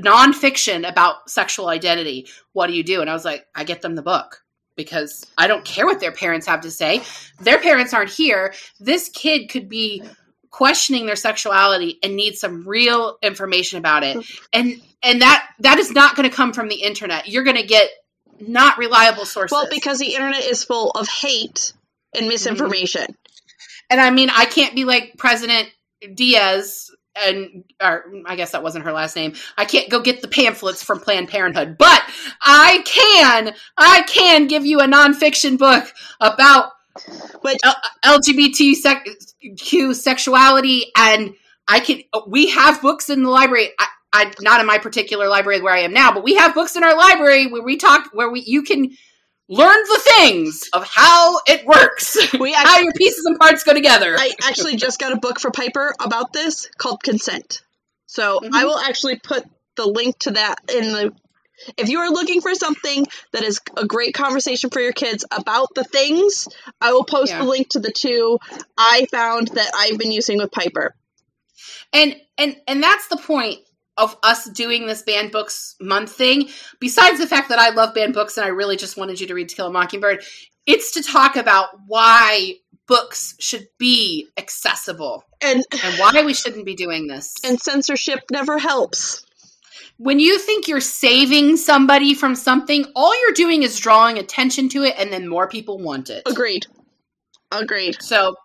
nonfiction 0.00 0.88
about 0.88 1.28
sexual 1.28 1.68
identity. 1.68 2.26
What 2.52 2.68
do 2.68 2.72
you 2.72 2.82
do? 2.82 3.02
And 3.02 3.10
i 3.10 3.12
was 3.12 3.24
like 3.24 3.44
i 3.54 3.64
get 3.64 3.82
them 3.82 3.96
the 3.96 4.02
book 4.02 4.42
because 4.76 5.26
i 5.36 5.46
don't 5.46 5.64
care 5.64 5.84
what 5.84 6.00
their 6.00 6.12
parents 6.12 6.46
have 6.46 6.62
to 6.62 6.70
say. 6.70 7.02
Their 7.40 7.58
parents 7.60 7.92
aren't 7.92 8.10
here. 8.10 8.54
This 8.80 9.10
kid 9.10 9.50
could 9.50 9.68
be 9.68 10.02
questioning 10.50 11.04
their 11.04 11.16
sexuality 11.16 11.98
and 12.02 12.16
need 12.16 12.36
some 12.36 12.66
real 12.66 13.18
information 13.22 13.78
about 13.78 14.04
it. 14.04 14.16
And 14.54 14.80
and 15.02 15.20
that 15.20 15.46
that 15.58 15.78
is 15.78 15.92
not 15.92 16.16
going 16.16 16.28
to 16.28 16.34
come 16.34 16.54
from 16.54 16.68
the 16.68 16.82
internet. 16.82 17.28
You're 17.28 17.44
going 17.44 17.58
to 17.58 17.66
get 17.66 17.90
not 18.40 18.78
reliable 18.78 19.24
sources. 19.24 19.52
Well, 19.52 19.68
because 19.70 19.98
the 19.98 20.14
internet 20.14 20.44
is 20.44 20.64
full 20.64 20.90
of 20.90 21.08
hate 21.08 21.72
and 22.14 22.22
mm-hmm. 22.22 22.28
misinformation. 22.30 23.02
Mm-hmm. 23.02 23.90
And 23.90 24.00
I 24.00 24.10
mean, 24.10 24.30
I 24.30 24.44
can't 24.44 24.74
be 24.74 24.84
like 24.84 25.14
President 25.16 25.68
Diaz 26.14 26.90
and 27.16 27.64
or 27.82 28.04
I 28.26 28.36
guess 28.36 28.52
that 28.52 28.62
wasn't 28.62 28.84
her 28.84 28.92
last 28.92 29.16
name. 29.16 29.34
I 29.56 29.64
can't 29.64 29.90
go 29.90 30.00
get 30.00 30.22
the 30.22 30.28
pamphlets 30.28 30.82
from 30.82 31.00
Planned 31.00 31.28
Parenthood, 31.28 31.76
but 31.78 32.02
I 32.42 32.82
can 32.84 33.54
I 33.76 34.02
can 34.02 34.46
give 34.46 34.64
you 34.64 34.80
a 34.80 34.86
nonfiction 34.86 35.58
book 35.58 35.92
about 36.20 36.72
Which, 37.42 37.58
LGBTQ 38.04 39.94
sexuality 39.94 40.92
and 40.96 41.34
I 41.66 41.80
can 41.80 42.02
we 42.26 42.50
have 42.50 42.82
books 42.82 43.10
in 43.10 43.22
the 43.22 43.30
library. 43.30 43.70
I, 43.78 43.86
I 44.12 44.32
not 44.40 44.60
in 44.60 44.66
my 44.66 44.78
particular 44.78 45.28
library 45.28 45.60
where 45.60 45.74
I 45.74 45.80
am 45.80 45.92
now, 45.92 46.12
but 46.12 46.24
we 46.24 46.36
have 46.36 46.54
books 46.54 46.76
in 46.76 46.84
our 46.84 46.96
library 46.96 47.46
where 47.46 47.62
we 47.62 47.76
talk 47.76 48.10
where 48.12 48.30
we 48.30 48.40
you 48.40 48.62
can 48.62 48.90
learn 49.48 49.82
the 49.82 50.00
things 50.16 50.68
of 50.72 50.86
how 50.86 51.40
it 51.46 51.66
works. 51.66 52.16
We 52.38 52.54
actually, 52.54 52.70
how 52.70 52.78
your 52.80 52.92
pieces 52.92 53.24
and 53.24 53.38
parts 53.38 53.64
go 53.64 53.74
together. 53.74 54.14
I 54.18 54.32
actually 54.44 54.76
just 54.76 55.00
got 55.00 55.12
a 55.12 55.16
book 55.16 55.40
for 55.40 55.50
Piper 55.50 55.94
about 56.00 56.32
this 56.32 56.68
called 56.78 57.02
Consent. 57.02 57.62
So 58.06 58.40
mm-hmm. 58.40 58.54
I 58.54 58.64
will 58.64 58.78
actually 58.78 59.18
put 59.18 59.44
the 59.76 59.86
link 59.86 60.18
to 60.20 60.32
that 60.32 60.56
in 60.74 60.92
the 60.92 61.12
if 61.76 61.88
you 61.88 61.98
are 61.98 62.10
looking 62.10 62.40
for 62.40 62.54
something 62.54 63.06
that 63.32 63.42
is 63.42 63.60
a 63.76 63.84
great 63.84 64.14
conversation 64.14 64.70
for 64.70 64.80
your 64.80 64.92
kids 64.92 65.24
about 65.30 65.74
the 65.74 65.82
things, 65.82 66.46
I 66.80 66.92
will 66.92 67.04
post 67.04 67.32
yeah. 67.32 67.38
the 67.38 67.44
link 67.44 67.70
to 67.70 67.80
the 67.80 67.90
two 67.90 68.38
I 68.76 69.06
found 69.10 69.48
that 69.48 69.72
I've 69.74 69.98
been 69.98 70.12
using 70.12 70.38
with 70.38 70.52
Piper. 70.52 70.94
And 71.92 72.16
and 72.36 72.56
and 72.68 72.82
that's 72.82 73.08
the 73.08 73.16
point 73.16 73.58
of 73.98 74.16
us 74.22 74.48
doing 74.50 74.86
this 74.86 75.02
banned 75.02 75.32
books 75.32 75.74
month 75.80 76.12
thing, 76.12 76.48
besides 76.80 77.18
the 77.18 77.26
fact 77.26 77.50
that 77.50 77.58
I 77.58 77.70
love 77.70 77.94
banned 77.94 78.14
books 78.14 78.36
and 78.36 78.46
I 78.46 78.50
really 78.50 78.76
just 78.76 78.96
wanted 78.96 79.20
you 79.20 79.26
to 79.26 79.34
read 79.34 79.48
To 79.50 79.56
Kill 79.56 79.66
a 79.66 79.72
Mockingbird, 79.72 80.22
it's 80.64 80.92
to 80.92 81.02
talk 81.02 81.36
about 81.36 81.68
why 81.86 82.54
books 82.86 83.34
should 83.38 83.68
be 83.78 84.28
accessible 84.38 85.24
and, 85.42 85.62
and 85.84 85.98
why 85.98 86.22
we 86.24 86.32
shouldn't 86.32 86.64
be 86.64 86.74
doing 86.74 87.06
this. 87.06 87.34
And 87.44 87.60
censorship 87.60 88.20
never 88.30 88.58
helps. 88.58 89.24
When 89.98 90.20
you 90.20 90.38
think 90.38 90.68
you're 90.68 90.80
saving 90.80 91.56
somebody 91.56 92.14
from 92.14 92.36
something, 92.36 92.86
all 92.94 93.20
you're 93.20 93.34
doing 93.34 93.64
is 93.64 93.80
drawing 93.80 94.18
attention 94.18 94.68
to 94.70 94.84
it 94.84 94.94
and 94.96 95.12
then 95.12 95.26
more 95.26 95.48
people 95.48 95.78
want 95.78 96.08
it. 96.08 96.22
Agreed. 96.24 96.66
Agreed. 97.50 97.96
So 98.00 98.36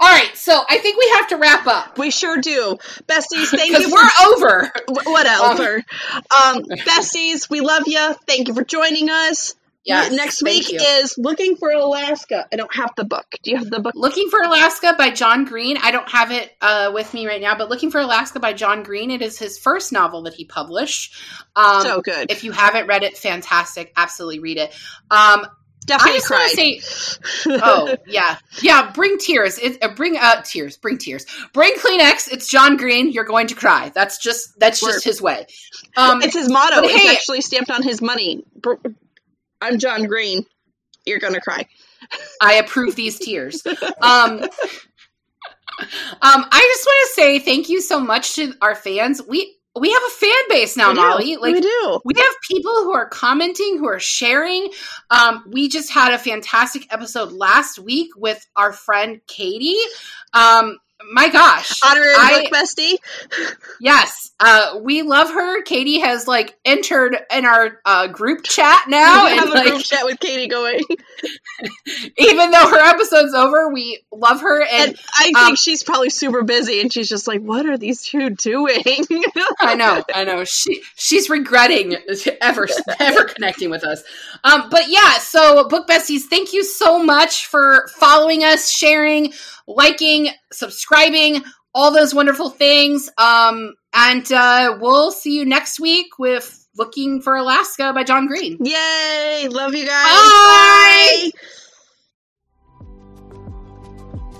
all 0.00 0.08
right, 0.08 0.34
so 0.34 0.58
I 0.68 0.78
think 0.78 0.98
we 0.98 1.12
have 1.16 1.28
to 1.28 1.36
wrap 1.36 1.66
up. 1.66 1.98
We 1.98 2.10
sure 2.10 2.38
do, 2.38 2.78
besties. 3.06 3.48
Thank 3.48 3.70
you. 3.78 3.88
For, 3.88 3.94
we're 3.94 4.32
over. 4.32 4.72
Whatever. 5.04 5.74
Um, 5.74 6.56
um, 6.56 6.62
besties, 6.64 7.50
we 7.50 7.60
love 7.60 7.82
you. 7.86 8.14
Thank 8.26 8.48
you 8.48 8.54
for 8.54 8.64
joining 8.64 9.10
us. 9.10 9.54
Yes, 9.84 10.12
Next 10.12 10.42
week 10.42 10.66
is 10.72 11.16
Looking 11.16 11.56
for 11.56 11.70
Alaska. 11.70 12.46
I 12.52 12.56
don't 12.56 12.74
have 12.74 12.90
the 12.96 13.04
book. 13.04 13.26
Do 13.42 13.50
you 13.50 13.56
have 13.56 13.70
the 13.70 13.80
book? 13.80 13.94
Looking 13.94 14.28
for 14.28 14.40
Alaska 14.40 14.94
by 14.96 15.10
John 15.10 15.46
Green. 15.46 15.78
I 15.78 15.90
don't 15.90 16.08
have 16.08 16.30
it 16.32 16.50
uh, 16.60 16.90
with 16.92 17.12
me 17.14 17.26
right 17.26 17.40
now, 17.40 17.56
but 17.56 17.70
Looking 17.70 17.90
for 17.90 17.98
Alaska 17.98 18.40
by 18.40 18.52
John 18.52 18.82
Green. 18.82 19.10
It 19.10 19.22
is 19.22 19.38
his 19.38 19.58
first 19.58 19.90
novel 19.90 20.22
that 20.22 20.34
he 20.34 20.44
published. 20.44 21.14
Um, 21.56 21.82
so 21.82 22.00
good. 22.02 22.30
If 22.30 22.44
you 22.44 22.52
haven't 22.52 22.88
read 22.88 23.02
it, 23.02 23.16
fantastic. 23.16 23.92
Absolutely 23.96 24.40
read 24.40 24.58
it. 24.58 24.74
Um, 25.10 25.46
definitely 25.90 26.20
I. 26.30 26.48
Say, 26.48 26.80
oh 27.62 27.96
yeah, 28.06 28.38
yeah. 28.62 28.90
Bring 28.92 29.18
tears. 29.18 29.58
It, 29.58 29.82
uh, 29.82 29.94
bring 29.94 30.16
uh, 30.16 30.42
tears. 30.42 30.76
Bring 30.76 30.98
tears. 30.98 31.26
Bring 31.52 31.74
Kleenex. 31.74 32.32
It's 32.32 32.48
John 32.48 32.76
Green. 32.76 33.10
You're 33.10 33.24
going 33.24 33.48
to 33.48 33.54
cry. 33.54 33.90
That's 33.94 34.18
just 34.18 34.58
that's 34.58 34.80
just 34.80 35.04
his 35.04 35.20
way. 35.20 35.46
Um, 35.96 36.22
it's 36.22 36.34
his 36.34 36.50
motto. 36.50 36.82
It's 36.82 37.02
hey, 37.02 37.10
actually 37.10 37.40
stamped 37.40 37.70
on 37.70 37.82
his 37.82 38.00
money. 38.00 38.44
I'm 39.60 39.78
John 39.78 40.04
Green. 40.04 40.46
You're 41.04 41.18
gonna 41.18 41.40
cry. 41.40 41.66
I 42.40 42.54
approve 42.54 42.94
these 42.96 43.18
tears. 43.18 43.62
Um, 43.66 43.76
um, 44.02 44.48
I 46.22 46.70
just 46.72 46.86
want 46.86 47.08
to 47.08 47.12
say 47.14 47.38
thank 47.38 47.68
you 47.68 47.80
so 47.80 48.00
much 48.00 48.34
to 48.36 48.54
our 48.60 48.74
fans. 48.74 49.20
We 49.26 49.56
we 49.78 49.90
have 49.90 50.02
a 50.02 50.10
fan 50.10 50.42
base 50.48 50.76
now, 50.76 50.90
we 50.90 50.96
Molly. 50.96 51.36
Like 51.36 51.54
we 51.54 51.60
do. 51.60 52.00
We 52.04 52.14
have 52.16 52.34
people 52.50 52.82
who 52.82 52.92
are 52.92 53.08
commenting, 53.08 53.78
who 53.78 53.88
are 53.88 54.00
sharing. 54.00 54.68
Um, 55.10 55.44
we 55.48 55.68
just 55.68 55.92
had 55.92 56.12
a 56.12 56.18
fantastic 56.18 56.92
episode 56.92 57.32
last 57.32 57.78
week 57.78 58.10
with 58.16 58.44
our 58.56 58.72
friend 58.72 59.20
Katie. 59.28 59.78
Um, 60.32 60.78
my 61.12 61.28
gosh, 61.28 61.72
honorary 61.84 62.14
I, 62.16 62.42
book 62.42 62.52
bestie. 62.52 62.96
Yes, 63.80 64.30
uh, 64.40 64.78
we 64.82 65.02
love 65.02 65.30
her. 65.30 65.62
Katie 65.62 66.00
has 66.00 66.26
like 66.26 66.56
entered 66.64 67.16
in 67.34 67.44
our 67.44 67.80
uh, 67.84 68.06
group 68.08 68.42
chat 68.44 68.84
now. 68.88 69.24
We 69.24 69.30
have 69.30 69.44
and, 69.44 69.52
a 69.52 69.54
like, 69.54 69.68
group 69.68 69.82
chat 69.82 70.04
with 70.04 70.20
Katie 70.20 70.48
going. 70.48 70.80
even 72.16 72.50
though 72.50 72.68
her 72.68 72.78
episode's 72.78 73.34
over, 73.34 73.72
we 73.72 74.02
love 74.12 74.40
her, 74.40 74.62
and, 74.62 74.90
and 74.90 74.98
I 75.18 75.32
um, 75.36 75.46
think 75.46 75.58
she's 75.58 75.82
probably 75.82 76.10
super 76.10 76.42
busy, 76.42 76.80
and 76.80 76.92
she's 76.92 77.08
just 77.08 77.26
like, 77.26 77.40
"What 77.40 77.66
are 77.66 77.78
these 77.78 78.04
two 78.04 78.30
doing?" 78.30 78.82
I 79.60 79.74
know, 79.74 80.02
I 80.14 80.24
know. 80.24 80.44
She 80.44 80.82
she's 80.96 81.28
regretting 81.30 81.96
ever 82.40 82.68
ever 82.98 83.24
connecting 83.24 83.70
with 83.70 83.84
us. 83.84 84.02
Um, 84.44 84.68
but 84.70 84.88
yeah, 84.88 85.18
so 85.18 85.68
book 85.68 85.88
besties, 85.88 86.22
thank 86.22 86.52
you 86.52 86.64
so 86.64 87.02
much 87.02 87.46
for 87.46 87.88
following 87.98 88.44
us, 88.44 88.70
sharing 88.70 89.32
liking, 89.76 90.28
subscribing, 90.52 91.42
all 91.74 91.92
those 91.92 92.14
wonderful 92.14 92.50
things. 92.50 93.08
Um, 93.18 93.74
and 93.92 94.30
uh, 94.32 94.78
we'll 94.80 95.12
see 95.12 95.36
you 95.36 95.44
next 95.44 95.80
week 95.80 96.18
with 96.18 96.56
Looking 96.76 97.20
for 97.20 97.36
Alaska 97.36 97.92
by 97.92 98.04
John 98.04 98.26
Green. 98.26 98.56
Yay! 98.60 99.48
Love 99.50 99.74
you 99.74 99.86
guys. 99.86 100.06
Bye. 100.06 101.30
Bye. 101.32 101.50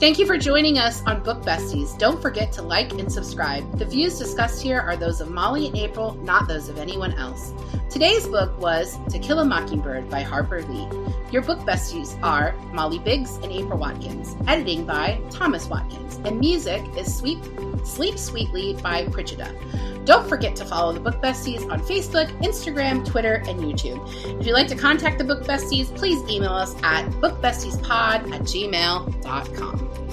Thank 0.00 0.18
you 0.18 0.24
for 0.24 0.38
joining 0.38 0.78
us 0.78 1.02
on 1.04 1.22
Book 1.22 1.42
Besties. 1.42 1.96
Don't 1.98 2.22
forget 2.22 2.52
to 2.52 2.62
like 2.62 2.92
and 2.92 3.12
subscribe. 3.12 3.78
The 3.78 3.84
views 3.84 4.18
discussed 4.18 4.62
here 4.62 4.80
are 4.80 4.96
those 4.96 5.20
of 5.20 5.30
Molly 5.30 5.66
and 5.66 5.76
April, 5.76 6.14
not 6.22 6.48
those 6.48 6.70
of 6.70 6.78
anyone 6.78 7.12
else. 7.18 7.52
Today's 7.90 8.26
book 8.26 8.58
was 8.58 8.96
To 9.10 9.18
Kill 9.18 9.40
a 9.40 9.44
Mockingbird 9.44 10.08
by 10.08 10.22
Harper 10.22 10.62
Lee. 10.62 10.88
Your 11.30 11.42
book 11.42 11.58
besties 11.60 12.18
are 12.22 12.54
Molly 12.72 12.98
Biggs 12.98 13.36
and 13.42 13.52
April 13.52 13.78
Watkins. 13.78 14.36
Editing 14.48 14.86
by 14.86 15.20
Thomas 15.28 15.66
Watkins. 15.68 16.18
And 16.24 16.40
music 16.40 16.82
is 16.96 17.14
Sweet, 17.14 17.44
Sleep 17.86 18.18
Sweetly 18.18 18.74
by 18.82 19.04
Pritchida. 19.06 19.54
Don't 20.04 20.28
forget 20.28 20.56
to 20.56 20.64
follow 20.64 20.92
the 20.92 21.00
Book 21.00 21.22
Besties 21.22 21.70
on 21.70 21.80
Facebook, 21.80 22.28
Instagram, 22.42 23.04
Twitter, 23.06 23.42
and 23.46 23.60
YouTube. 23.60 24.00
If 24.40 24.46
you'd 24.46 24.54
like 24.54 24.68
to 24.68 24.76
contact 24.76 25.18
the 25.18 25.24
Book 25.24 25.44
Besties, 25.44 25.94
please 25.94 26.20
email 26.28 26.52
us 26.52 26.74
at 26.82 27.08
bookbestiespod 27.20 28.32
at 28.32 28.40
gmail.com. 28.42 30.09